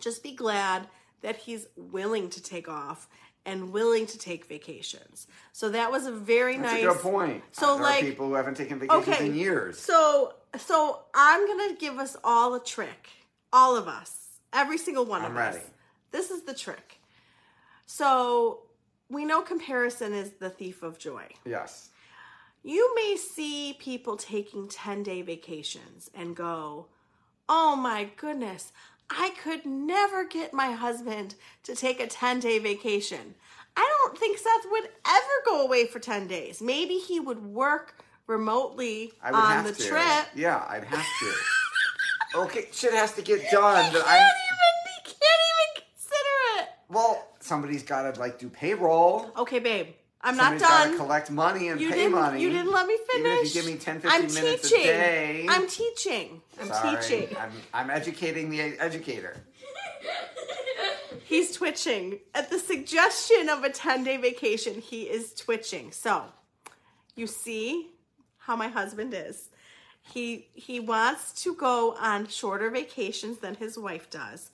just 0.00 0.22
be 0.22 0.32
glad 0.32 0.88
that 1.22 1.36
he's 1.36 1.66
willing 1.76 2.28
to 2.30 2.42
take 2.42 2.68
off 2.68 3.08
and 3.46 3.72
willing 3.72 4.06
to 4.06 4.18
take 4.18 4.44
vacations. 4.46 5.26
So 5.52 5.70
that 5.70 5.90
was 5.90 6.04
a 6.06 6.12
very 6.12 6.56
That's 6.58 6.72
nice 6.74 6.82
a 6.84 6.86
good 6.88 6.98
point. 7.00 7.42
So 7.52 7.74
there 7.74 7.82
like 7.84 8.04
people 8.04 8.26
who 8.26 8.34
haven't 8.34 8.56
taken 8.56 8.78
vacations 8.80 9.08
Okay. 9.08 9.26
in 9.26 9.34
years. 9.34 9.78
So 9.78 10.34
so 10.58 11.00
I'm 11.14 11.46
gonna 11.46 11.74
give 11.76 11.98
us 11.98 12.16
all 12.22 12.54
a 12.54 12.62
trick. 12.62 13.08
All 13.52 13.76
of 13.76 13.88
us. 13.88 14.12
Every 14.52 14.76
single 14.78 15.06
one 15.06 15.22
I'm 15.22 15.30
of 15.30 15.36
ready. 15.36 15.58
us. 15.58 15.64
This 16.10 16.30
is 16.30 16.42
the 16.42 16.54
trick. 16.54 17.00
So 17.86 18.60
we 19.08 19.24
know 19.24 19.42
comparison 19.42 20.12
is 20.12 20.32
the 20.32 20.50
thief 20.50 20.82
of 20.82 20.98
joy. 20.98 21.26
yes. 21.44 21.90
You 22.62 22.92
may 22.96 23.14
see 23.16 23.76
people 23.78 24.16
taking 24.16 24.66
10 24.66 25.04
day 25.04 25.22
vacations 25.22 26.10
and 26.12 26.34
go, 26.34 26.88
oh 27.48 27.76
my 27.76 28.08
goodness, 28.16 28.72
I 29.10 29.30
could 29.42 29.64
never 29.64 30.24
get 30.24 30.52
my 30.52 30.72
husband 30.72 31.34
to 31.64 31.74
take 31.76 32.00
a 32.00 32.06
10 32.06 32.40
day 32.40 32.58
vacation. 32.58 33.34
I 33.76 33.88
don't 34.04 34.18
think 34.18 34.38
Seth 34.38 34.70
would 34.70 34.88
ever 35.06 35.32
go 35.44 35.62
away 35.62 35.86
for 35.86 35.98
10 35.98 36.26
days. 36.26 36.60
Maybe 36.62 36.94
he 36.94 37.20
would 37.20 37.42
work 37.44 37.94
remotely 38.26 39.12
I 39.22 39.30
would 39.30 39.36
on 39.38 39.50
have 39.50 39.64
the 39.66 39.72
to. 39.74 39.88
trip. 39.88 40.26
Yeah, 40.34 40.64
I'd 40.68 40.84
have 40.84 41.06
to. 41.20 41.32
okay, 42.40 42.68
shit 42.72 42.92
has 42.94 43.12
to 43.14 43.22
get 43.22 43.50
done. 43.50 43.84
He 43.84 43.90
But 43.92 44.04
can't 44.04 44.08
I'm 44.08 44.16
even, 44.18 44.94
he 44.94 45.02
can't 45.04 45.42
even 45.52 45.84
consider 45.84 46.62
it. 46.62 46.68
well. 46.88 47.22
Somebody's 47.40 47.84
got 47.84 48.12
to 48.12 48.18
like 48.18 48.40
do 48.40 48.48
payroll. 48.48 49.30
Okay, 49.36 49.60
babe, 49.60 49.88
I'm 50.26 50.36
not 50.36 50.58
Somebody's 50.58 50.62
got 50.62 50.82
to 50.84 50.88
done. 50.90 50.98
collect 50.98 51.30
money 51.30 51.68
and 51.68 51.80
You 51.80 51.88
pay 51.90 51.94
didn't, 51.96 52.12
money. 52.12 52.42
you 52.42 52.50
didn't 52.50 52.72
let 52.72 52.86
me 52.86 52.98
finish. 53.12 53.26
Even 53.26 53.46
if 53.46 53.54
you 53.54 53.62
give 53.62 53.70
me 53.72 53.78
10, 53.78 54.00
15 54.00 54.10
I'm 54.10 54.34
minutes 54.34 54.68
teaching. 54.70 54.80
a 54.80 54.84
day. 54.84 55.46
I'm 55.48 55.66
teaching. 55.68 56.42
I'm 56.60 56.66
Sorry, 56.68 56.96
teaching. 57.02 57.36
I'm, 57.38 57.52
I'm 57.72 57.90
educating 57.90 58.50
the 58.50 58.60
educator. 58.80 59.36
He's 61.24 61.52
twitching. 61.52 62.18
At 62.34 62.50
the 62.50 62.58
suggestion 62.58 63.48
of 63.48 63.64
a 63.64 63.70
10 63.70 64.04
day 64.04 64.16
vacation, 64.16 64.80
he 64.80 65.02
is 65.02 65.34
twitching. 65.34 65.92
So, 65.92 66.24
you 67.14 67.26
see 67.26 67.88
how 68.38 68.56
my 68.56 68.68
husband 68.68 69.14
is. 69.14 69.48
He 70.02 70.48
he 70.54 70.78
wants 70.78 71.42
to 71.42 71.54
go 71.54 71.96
on 72.00 72.28
shorter 72.28 72.70
vacations 72.70 73.38
than 73.38 73.56
his 73.56 73.76
wife 73.76 74.08
does. 74.08 74.50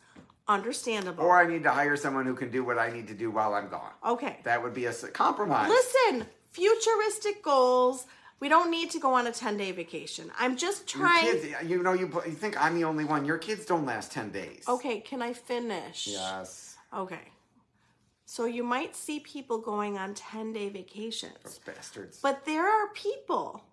Understandable. 0.53 1.25
Or 1.25 1.39
I 1.39 1.47
need 1.47 1.63
to 1.63 1.71
hire 1.71 1.97
someone 1.97 2.27
who 2.27 2.35
can 2.35 2.51
do 2.51 2.63
what 2.65 2.79
I 2.79 2.91
need 2.91 3.09
to 3.09 3.15
do 3.15 3.31
while 3.31 3.55
I'm 3.55 3.69
gone. 3.69 3.93
okay. 4.05 4.39
That 4.45 4.63
would 4.63 4.75
be 4.75 4.87
a 4.87 4.93
compromise. 4.93 5.69
Listen, 5.69 6.27
futuristic 6.51 7.43
goals. 7.43 8.07
We 8.41 8.49
don't 8.49 8.71
need 8.71 8.91
to 8.91 8.99
go 8.99 9.15
on 9.15 9.27
a 9.29 9.33
10 9.33 9.57
day 9.57 9.73
vacation. 9.73 10.31
I'm 10.39 10.57
just 10.57 10.93
Your 10.95 11.07
trying. 11.07 11.25
kids, 11.25 11.47
you 11.65 11.83
know, 11.83 11.93
you, 11.93 12.07
you 12.27 12.33
think 12.33 12.63
I'm 12.63 12.75
the 12.75 12.85
only 12.85 13.05
one. 13.05 13.25
Your 13.25 13.39
kids 13.39 13.65
don't 13.65 13.87
last 13.87 14.13
10 14.13 14.31
days. 14.31 14.65
Okay, 14.69 15.01
can 15.01 15.23
I 15.23 15.33
finish? 15.33 16.09
Yes. 16.09 16.77
Okay. 16.93 17.33
So 18.27 18.47
you 18.47 18.65
might 18.65 18.97
see 18.97 19.21
people 19.21 19.59
going 19.59 19.97
on 19.97 20.15
10 20.15 20.53
day 20.53 20.69
vacations. 20.71 21.39
Those 21.45 21.61
bastards. 21.61 22.19
But 22.21 22.45
there 22.45 22.67
are 22.67 22.89
people 22.95 23.65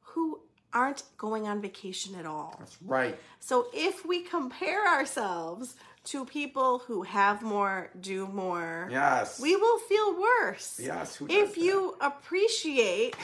who 0.00 0.40
aren't 0.72 1.02
going 1.18 1.46
on 1.46 1.60
vacation 1.60 2.14
at 2.14 2.26
all. 2.26 2.54
That's 2.58 2.78
right. 2.82 3.18
So 3.40 3.66
if 3.74 4.04
we 4.06 4.22
compare 4.22 4.86
ourselves 4.86 5.74
to 6.06 6.24
people 6.24 6.78
who 6.80 7.02
have 7.02 7.42
more, 7.42 7.90
do 8.00 8.26
more, 8.26 8.88
Yes. 8.90 9.38
we 9.40 9.56
will 9.56 9.78
feel 9.80 10.20
worse. 10.20 10.80
Yes, 10.82 11.16
who 11.16 11.26
does 11.28 11.36
If 11.36 11.56
you 11.56 11.96
appreciate 12.00 13.14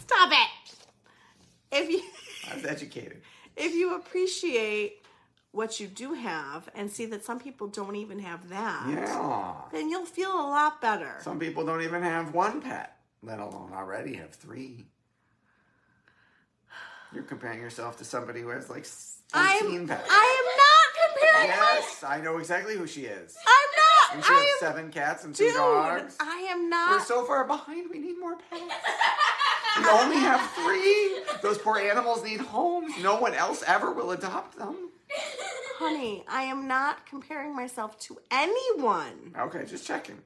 Stop 0.00 0.30
it. 0.32 0.74
If 1.70 1.88
you 1.90 2.02
I 2.50 2.54
was 2.56 2.64
educated. 2.64 3.22
if 3.56 3.74
you 3.74 3.94
appreciate 3.96 4.98
what 5.52 5.78
you 5.80 5.86
do 5.86 6.14
have 6.14 6.68
and 6.74 6.90
see 6.90 7.04
that 7.06 7.24
some 7.24 7.38
people 7.38 7.66
don't 7.68 7.96
even 7.96 8.18
have 8.18 8.48
that, 8.48 8.86
Yeah. 8.88 9.54
then 9.70 9.88
you'll 9.90 10.06
feel 10.06 10.32
a 10.32 10.48
lot 10.48 10.80
better. 10.80 11.16
Some 11.20 11.38
people 11.38 11.64
don't 11.64 11.82
even 11.82 12.02
have 12.02 12.34
one 12.34 12.60
pet, 12.62 12.96
let 13.22 13.38
alone 13.38 13.70
already 13.74 14.14
have 14.16 14.30
three. 14.30 14.86
You're 17.14 17.22
comparing 17.24 17.60
yourself 17.60 17.98
to 17.98 18.04
somebody 18.04 18.40
who 18.40 18.48
has 18.48 18.70
like 18.70 18.86
14 18.86 19.34
I'm 19.34 19.88
pets. 19.88 20.08
I 20.10 20.24
am 20.40 20.46
not 20.64 20.81
comparing 21.12 21.48
yes, 21.48 22.04
I 22.06 22.20
know 22.20 22.38
exactly 22.38 22.76
who 22.76 22.86
she 22.86 23.02
is. 23.02 23.36
I'm 23.46 24.18
not. 24.18 24.26
should 24.26 24.34
have 24.34 24.42
I 24.42 24.42
am, 24.42 24.56
seven 24.60 24.90
cats 24.90 25.24
and 25.24 25.34
two 25.34 25.44
dude. 25.44 25.54
dogs. 25.56 26.16
I 26.20 26.46
am 26.50 26.68
not. 26.68 26.90
We're 26.90 26.98
not. 26.98 27.06
so 27.06 27.24
far 27.24 27.44
behind. 27.46 27.90
We 27.90 27.98
need 27.98 28.18
more 28.18 28.36
pets. 28.50 28.62
We 29.78 29.84
only 29.88 30.16
have 30.16 30.40
three. 30.52 31.20
Those 31.42 31.58
poor 31.58 31.78
animals 31.78 32.22
need 32.24 32.40
homes. 32.40 32.92
No 33.02 33.16
one 33.16 33.34
else 33.34 33.62
ever 33.66 33.92
will 33.92 34.10
adopt 34.12 34.58
them. 34.58 34.90
Honey, 35.78 36.24
I 36.28 36.42
am 36.42 36.68
not 36.68 37.06
comparing 37.06 37.54
myself 37.56 37.98
to 38.00 38.18
anyone. 38.30 39.34
Okay, 39.38 39.64
just 39.66 39.86
checking. 39.86 40.18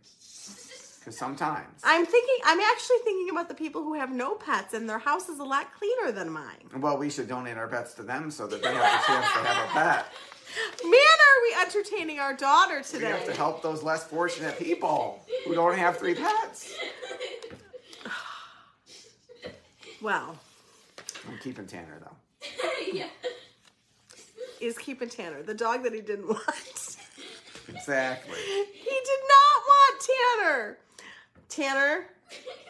Because 0.98 1.16
sometimes. 1.16 1.80
I'm 1.84 2.04
thinking. 2.04 2.36
I'm 2.44 2.58
actually 2.60 2.98
thinking 3.04 3.30
about 3.30 3.48
the 3.48 3.54
people 3.54 3.82
who 3.84 3.94
have 3.94 4.10
no 4.10 4.34
pets 4.34 4.74
and 4.74 4.88
their 4.88 4.98
house 4.98 5.28
is 5.28 5.38
a 5.38 5.44
lot 5.44 5.68
cleaner 5.78 6.10
than 6.10 6.30
mine. 6.30 6.68
Well, 6.78 6.98
we 6.98 7.10
should 7.10 7.28
donate 7.28 7.56
our 7.56 7.68
pets 7.68 7.94
to 7.94 8.02
them 8.02 8.30
so 8.30 8.46
that 8.48 8.60
they 8.60 8.68
have 8.74 8.76
a 8.76 9.06
chance 9.06 9.26
to 9.32 9.38
have 9.38 9.64
a 9.64 9.72
pet. 9.72 10.06
Man, 10.84 10.92
are 10.92 11.42
we 11.42 11.62
entertaining 11.62 12.18
our 12.18 12.34
daughter 12.34 12.82
today? 12.82 13.06
We 13.06 13.12
have 13.12 13.26
to 13.26 13.34
help 13.34 13.62
those 13.62 13.82
less 13.82 14.04
fortunate 14.04 14.58
people 14.58 15.22
who 15.44 15.54
don't 15.54 15.76
have 15.76 15.98
three 15.98 16.14
pets. 16.14 16.74
Well, 20.00 20.36
I'm 21.28 21.38
keeping 21.38 21.66
Tanner 21.66 22.00
though. 22.00 22.48
yeah. 22.92 23.06
is 24.60 24.78
keeping 24.78 25.08
Tanner, 25.08 25.42
the 25.42 25.54
dog 25.54 25.82
that 25.84 25.92
he 25.94 26.00
didn't 26.00 26.28
want. 26.28 26.96
Exactly. 27.68 28.38
he 28.38 29.00
did 29.04 29.20
not 29.28 29.62
want 29.66 30.08
Tanner. 30.38 30.78
Tanner, 31.48 32.06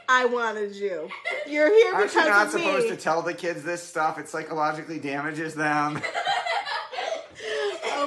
I 0.08 0.24
wanted 0.24 0.74
you. 0.76 1.08
You're 1.46 1.68
here 1.70 1.94
Aren't 1.94 2.08
because 2.08 2.24
you 2.24 2.30
not 2.30 2.46
of 2.46 2.52
supposed 2.52 2.84
me. 2.84 2.90
to 2.90 2.96
tell 2.96 3.22
the 3.22 3.34
kids 3.34 3.62
this 3.62 3.82
stuff? 3.82 4.18
It 4.18 4.28
psychologically 4.28 4.98
damages 4.98 5.54
them. 5.54 6.00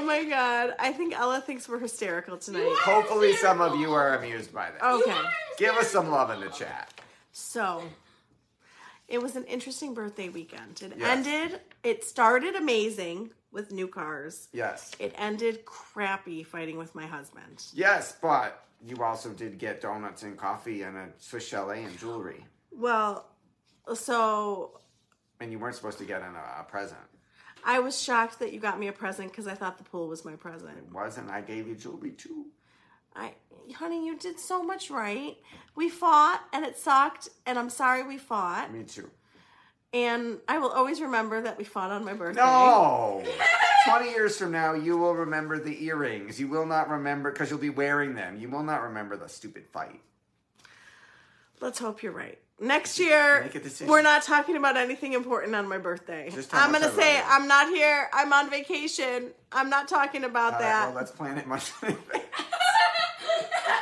oh 0.09 0.23
my 0.23 0.29
god. 0.29 0.73
I 0.79 0.91
think 0.91 1.17
Ella 1.17 1.41
thinks 1.41 1.67
we're 1.69 1.79
hysterical 1.79 2.37
tonight. 2.37 2.73
Hopefully, 2.81 3.33
some 3.35 3.61
of 3.61 3.79
you 3.79 3.93
are 3.93 4.17
amused 4.17 4.53
by 4.53 4.71
this. 4.71 4.81
Okay. 4.81 5.17
Give 5.57 5.75
us 5.75 5.89
some 5.89 6.09
love 6.09 6.29
in 6.31 6.39
the 6.39 6.49
chat. 6.49 6.93
So, 7.31 7.83
it 9.07 9.21
was 9.21 9.35
an 9.35 9.43
interesting 9.45 9.93
birthday 9.93 10.29
weekend. 10.29 10.81
It 10.81 10.93
Yes. 10.97 11.25
ended, 11.25 11.61
it 11.83 12.03
started 12.03 12.55
amazing 12.55 13.31
with 13.51 13.71
new 13.71 13.87
cars. 13.87 14.47
Yes. 14.53 14.91
It 14.99 15.13
ended 15.17 15.65
crappy 15.65 16.43
fighting 16.43 16.77
with 16.77 16.93
my 16.95 17.05
husband. 17.05 17.65
Yes, 17.73 18.15
but 18.21 18.65
you 18.85 19.03
also 19.03 19.29
did 19.29 19.57
get 19.57 19.81
donuts 19.81 20.23
and 20.23 20.37
coffee 20.37 20.83
and 20.83 20.97
a 20.97 21.07
Swiss 21.17 21.47
Chalet 21.47 21.83
and 21.83 21.97
jewelry. 21.99 22.45
Well, 22.71 23.25
so 23.93 24.79
And 25.39 25.51
you 25.51 25.59
weren't 25.59 25.75
supposed 25.75 25.97
to 25.99 26.05
get 26.05 26.21
in 26.21 26.35
a, 26.35 26.61
a 26.61 26.63
present. 26.63 26.99
I 27.63 27.79
was 27.79 28.01
shocked 28.01 28.39
that 28.39 28.53
you 28.53 28.59
got 28.59 28.79
me 28.79 28.87
a 28.87 28.91
present 28.91 29.31
because 29.31 29.47
I 29.47 29.53
thought 29.53 29.77
the 29.77 29.83
pool 29.83 30.07
was 30.07 30.25
my 30.25 30.35
present. 30.35 30.77
It 30.77 30.93
wasn't. 30.93 31.29
I 31.29 31.41
gave 31.41 31.67
you 31.67 31.75
jewelry 31.75 32.11
too. 32.11 32.45
I, 33.15 33.33
honey, 33.73 34.05
you 34.05 34.17
did 34.17 34.39
so 34.39 34.63
much 34.63 34.89
right. 34.89 35.37
We 35.75 35.89
fought 35.89 36.41
and 36.53 36.65
it 36.65 36.77
sucked, 36.77 37.29
and 37.45 37.57
I'm 37.59 37.69
sorry 37.69 38.03
we 38.03 38.17
fought. 38.17 38.73
Me 38.73 38.83
too. 38.83 39.09
And 39.91 40.37
I 40.47 40.59
will 40.59 40.69
always 40.69 41.01
remember 41.01 41.41
that 41.41 41.57
we 41.57 41.63
fought 41.63 41.91
on 41.91 42.05
my 42.05 42.13
birthday. 42.13 42.41
No! 42.41 43.23
20 43.85 44.09
years 44.09 44.37
from 44.37 44.51
now, 44.51 44.73
you 44.73 44.97
will 44.97 45.15
remember 45.15 45.57
the 45.57 45.83
earrings. 45.85 46.39
You 46.39 46.47
will 46.47 46.65
not 46.65 46.89
remember, 46.89 47.31
because 47.31 47.49
you'll 47.49 47.59
be 47.59 47.71
wearing 47.71 48.13
them. 48.13 48.39
You 48.39 48.49
will 48.49 48.61
not 48.61 48.83
remember 48.83 49.17
the 49.17 49.27
stupid 49.27 49.65
fight. 49.71 50.01
Let's 51.59 51.79
hope 51.79 52.03
you're 52.03 52.11
right. 52.11 52.37
Next 52.61 52.99
year, 52.99 53.43
Make 53.43 53.55
a 53.55 53.59
decision. 53.59 53.87
we're 53.87 54.01
not 54.01 54.23
talking 54.23 54.57
about 54.57 54.75
anything 54.75 55.13
important 55.13 55.55
on 55.55 55.67
my 55.67 55.77
birthday. 55.77 56.29
I'm 56.51 56.71
gonna 56.73 56.91
say 56.91 57.17
you. 57.17 57.23
I'm 57.25 57.47
not 57.47 57.69
here. 57.69 58.09
I'm 58.11 58.33
on 58.33 58.49
vacation. 58.49 59.31
I'm 59.51 59.69
not 59.69 59.87
talking 59.87 60.25
about 60.25 60.53
All 60.55 60.59
right, 60.59 60.65
that. 60.67 60.85
well, 60.87 60.95
let's 60.95 61.11
plan 61.11 61.37
it 61.37 61.47
much. 61.47 61.71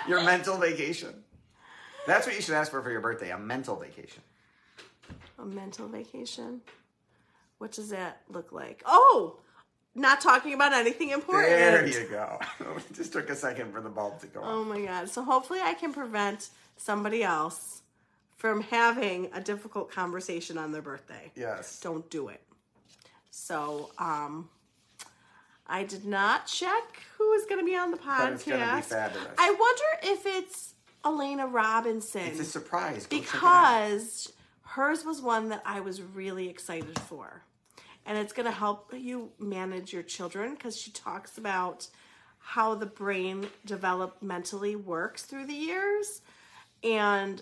Your 0.08 0.24
mental 0.24 0.58
vacation. 0.58 1.24
That's 2.06 2.26
what 2.26 2.36
you 2.36 2.42
should 2.42 2.54
ask 2.54 2.72
for 2.72 2.82
for 2.82 2.92
your 2.92 3.02
birthday 3.02 3.32
a 3.32 3.38
mental 3.38 3.76
vacation. 3.76 4.22
A 5.40 5.46
mental 5.46 5.88
vacation. 5.88 6.62
What 7.58 7.72
does 7.72 7.90
that 7.90 8.22
look 8.30 8.52
like? 8.52 8.84
Oh, 8.86 9.38
not 9.96 10.22
talking 10.22 10.54
about 10.54 10.74
anything 10.74 11.10
important. 11.10 11.50
There 11.50 11.86
you 11.88 12.08
go. 12.10 12.40
it 12.78 12.94
just 12.94 13.12
took 13.12 13.30
a 13.30 13.36
second 13.36 13.74
for 13.74 13.82
the 13.82 13.90
bulb 13.90 14.20
to 14.22 14.28
go 14.28 14.42
Oh 14.44 14.64
my 14.64 14.80
god. 14.82 15.10
So 15.10 15.24
hopefully 15.24 15.60
I 15.62 15.74
can 15.74 15.92
prevent 15.94 16.50
somebody 16.78 17.24
else 17.24 17.82
from 18.38 18.62
having 18.62 19.30
a 19.34 19.42
difficult 19.42 19.92
conversation 19.92 20.58
on 20.58 20.72
their 20.72 20.82
birthday. 20.82 21.32
Yes. 21.36 21.80
Don't 21.82 22.10
do 22.10 22.30
it. 22.30 22.42
So, 23.32 23.92
um 23.98 24.50
I 25.70 25.84
did 25.84 26.06
not 26.06 26.48
check 26.48 27.02
who 27.18 27.34
is 27.34 27.46
going 27.46 27.60
to 27.60 27.66
be 27.66 27.76
on 27.76 27.92
the 27.92 27.98
podcast. 27.98 28.20
But 28.20 28.32
it's 28.34 28.44
gonna 28.46 28.76
be 28.78 28.82
fabulous. 28.84 29.28
I 29.38 29.52
wonder 29.52 30.14
if 30.14 30.26
it's 30.26 30.74
Elena 31.06 31.46
Robinson 31.46 32.22
It's 32.22 32.40
a 32.40 32.46
surprise. 32.46 33.06
Go 33.06 33.18
check 33.18 33.26
it 33.26 33.28
out. 33.28 33.34
because 33.34 34.32
hers 34.62 35.04
was 35.04 35.22
one 35.22 35.50
that 35.50 35.62
I 35.66 35.82
was 35.82 36.02
really 36.02 36.48
excited 36.48 36.98
for. 37.00 37.44
And 38.06 38.18
it's 38.18 38.32
going 38.32 38.46
to 38.46 38.52
help 38.54 38.94
you 38.96 39.32
manage 39.40 39.92
your 39.92 40.04
children 40.04 40.54
because 40.54 40.78
she 40.78 40.92
talks 40.92 41.38
about 41.38 41.88
how 42.40 42.74
the 42.76 42.86
brain 42.86 43.48
developmentally 43.68 44.82
works 44.82 45.24
through 45.24 45.48
the 45.48 45.54
years 45.54 46.22
and 46.82 47.42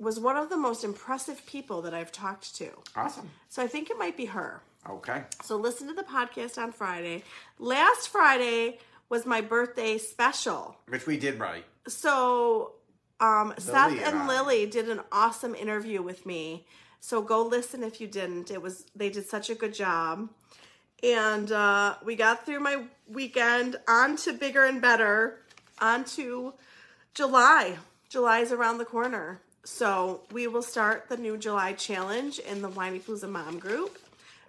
was 0.00 0.18
one 0.18 0.36
of 0.36 0.48
the 0.48 0.56
most 0.56 0.82
impressive 0.82 1.44
people 1.46 1.82
that 1.82 1.94
I've 1.94 2.10
talked 2.10 2.56
to. 2.56 2.70
Awesome. 2.96 3.30
So 3.48 3.62
I 3.62 3.66
think 3.66 3.90
it 3.90 3.98
might 3.98 4.16
be 4.16 4.26
her. 4.26 4.62
Okay. 4.88 5.22
So 5.42 5.56
listen 5.56 5.88
to 5.88 5.94
the 5.94 6.02
podcast 6.02 6.56
on 6.56 6.72
Friday. 6.72 7.22
Last 7.58 8.08
Friday 8.08 8.78
was 9.10 9.26
my 9.26 9.40
birthday 9.40 9.98
special. 9.98 10.76
Which 10.88 11.06
we 11.06 11.18
did 11.18 11.38
right. 11.38 11.64
So 11.86 12.72
um, 13.20 13.52
Seth 13.58 13.92
and. 14.02 14.26
Lily 14.26 14.66
did 14.66 14.88
an 14.88 15.00
awesome 15.12 15.54
interview 15.54 16.00
with 16.00 16.24
me. 16.24 16.66
So 17.00 17.20
go 17.22 17.42
listen 17.42 17.82
if 17.82 18.00
you 18.00 18.06
didn't. 18.06 18.50
It 18.50 18.62
was 18.62 18.86
they 18.96 19.10
did 19.10 19.28
such 19.28 19.50
a 19.50 19.54
good 19.54 19.74
job. 19.74 20.30
And 21.02 21.50
uh, 21.50 21.96
we 22.04 22.14
got 22.14 22.44
through 22.44 22.60
my 22.60 22.84
weekend 23.08 23.76
on 23.88 24.16
to 24.18 24.32
bigger 24.32 24.64
and 24.64 24.82
better, 24.82 25.40
on 25.80 26.04
to 26.04 26.54
July. 27.14 27.78
July's 28.10 28.52
around 28.52 28.78
the 28.78 28.84
corner. 28.84 29.40
So 29.64 30.22
we 30.32 30.46
will 30.46 30.62
start 30.62 31.08
the 31.08 31.16
new 31.16 31.36
July 31.36 31.74
challenge 31.74 32.38
in 32.38 32.62
the 32.62 32.68
Whinypaluza 32.68 33.28
Mom 33.28 33.58
group. 33.58 33.98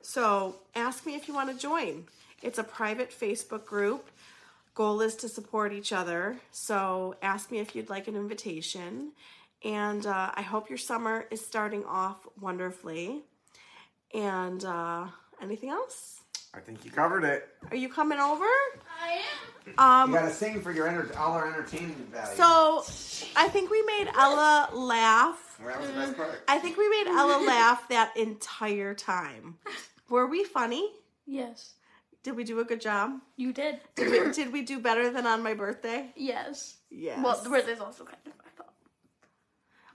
So 0.01 0.55
ask 0.75 1.05
me 1.05 1.15
if 1.15 1.27
you 1.27 1.33
want 1.33 1.51
to 1.51 1.57
join. 1.57 2.05
It's 2.41 2.57
a 2.57 2.63
private 2.63 3.11
Facebook 3.11 3.65
group. 3.65 4.09
Goal 4.73 5.01
is 5.01 5.15
to 5.17 5.27
support 5.27 5.73
each 5.73 5.91
other. 5.91 6.37
So 6.51 7.15
ask 7.21 7.51
me 7.51 7.59
if 7.59 7.75
you'd 7.75 7.89
like 7.89 8.07
an 8.07 8.15
invitation. 8.15 9.11
And 9.63 10.05
uh, 10.05 10.31
I 10.33 10.41
hope 10.41 10.69
your 10.69 10.77
summer 10.77 11.25
is 11.29 11.45
starting 11.45 11.83
off 11.85 12.25
wonderfully. 12.39 13.21
And 14.13 14.63
uh, 14.63 15.07
anything 15.41 15.69
else? 15.69 16.20
I 16.53 16.59
think 16.59 16.83
you 16.83 16.91
covered 16.91 17.23
it. 17.23 17.47
Are 17.69 17.77
you 17.77 17.87
coming 17.87 18.19
over? 18.19 18.43
I 18.43 19.21
am. 19.21 19.73
Um, 19.77 20.09
You 20.11 20.19
gotta 20.19 20.33
sing 20.33 20.61
for 20.61 20.71
your 20.71 20.87
enter- 20.87 21.17
all 21.17 21.31
our 21.33 21.47
entertainment 21.47 22.11
value. 22.11 22.35
so 22.35 22.83
I 23.37 23.47
think 23.47 23.69
we 23.71 23.81
made 23.83 24.09
Ella 24.17 24.69
laugh. 24.73 25.57
Well, 25.59 25.69
that 25.69 25.79
was 25.79 25.89
the 25.89 25.93
best 25.95 26.17
part. 26.17 26.43
I 26.49 26.57
think 26.59 26.77
we 26.77 26.89
made 26.89 27.07
Ella 27.07 27.45
laugh 27.45 27.87
that 27.89 28.15
entire 28.17 28.93
time. 28.93 29.59
Were 30.09 30.27
we 30.27 30.43
funny? 30.43 30.91
Yes, 31.25 31.73
Did 32.23 32.35
we 32.35 32.43
do 32.43 32.59
a 32.59 32.65
good 32.65 32.81
job? 32.81 33.11
you 33.37 33.53
did. 33.53 33.79
Did 33.95 34.11
we, 34.11 34.31
did 34.33 34.51
we 34.51 34.61
do 34.63 34.79
better 34.79 35.09
than 35.09 35.25
on 35.25 35.41
my 35.41 35.53
birthday? 35.53 36.11
Yes. 36.15 36.77
Yes. 36.89 37.23
Well, 37.23 37.41
the 37.41 37.49
birthday's 37.49 37.79
also 37.79 38.03
kind 38.03 38.17
of. 38.25 38.33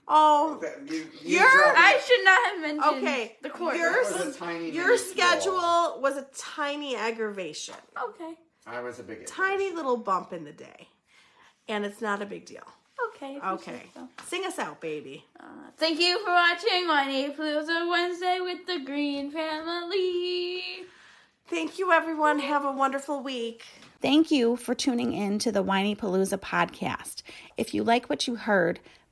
I 0.07 0.11
thought. 0.11 0.55
oh, 0.55 0.57
That- 0.61 0.89
you- 0.91 1.09
you 1.21 1.39
You're- 1.39 1.73
I 1.75 1.99
should 2.05 2.23
not 2.23 2.45
have 2.51 2.61
mentioned. 2.61 3.07
Okay, 3.07 3.37
The 3.41 3.49
court. 3.49 3.75
yours- 3.75 4.09
That 4.09 4.25
was 4.25 4.35
a 4.35 4.39
tiny 4.39 4.69
your 4.71 4.85
mini 4.87 4.97
schedule 4.97 5.99
was 6.01 6.15
a 6.17 6.27
tiny 6.37 6.95
aggravation, 6.95 7.75
Okay. 8.01 8.35
I 8.65 8.81
was 8.81 8.99
a 8.99 9.03
big 9.03 9.25
tiny 9.25 9.71
little 9.71 9.97
bump 9.97 10.31
in 10.33 10.43
the 10.45 10.51
day, 10.53 10.89
and 11.67 11.85
it's 11.85 12.01
not 12.01 12.21
a 12.21 12.25
big 12.25 12.45
deal. 12.45 12.63
Okay. 13.15 13.39
Okay, 13.43 13.83
sing 14.27 14.43
us 14.45 14.57
out, 14.59 14.79
baby. 14.81 15.25
Uh, 15.39 15.43
thank 15.77 15.99
you 15.99 16.19
for 16.23 16.31
watching 16.31 16.85
Whinypaluza 16.87 17.89
Wednesday 17.89 18.39
with 18.41 18.65
the 18.65 18.79
Greene 18.79 19.31
Family. 19.31 20.85
Thank 21.47 21.79
you, 21.79 21.91
everyone. 21.91 22.39
Have 22.39 22.65
a 22.65 22.71
wonderful 22.71 23.21
week. 23.23 23.63
Thank 24.01 24.29
you 24.31 24.55
for 24.57 24.75
tuning 24.75 25.13
in 25.13 25.39
to 25.39 25.51
the 25.51 25.63
Whinypaluza 25.63 26.39
podcast. 26.39 27.23
If 27.55 27.73
you 27.73 27.83
like 27.83 28.07
what 28.09 28.27
you 28.27 28.35
heard, 28.35 28.79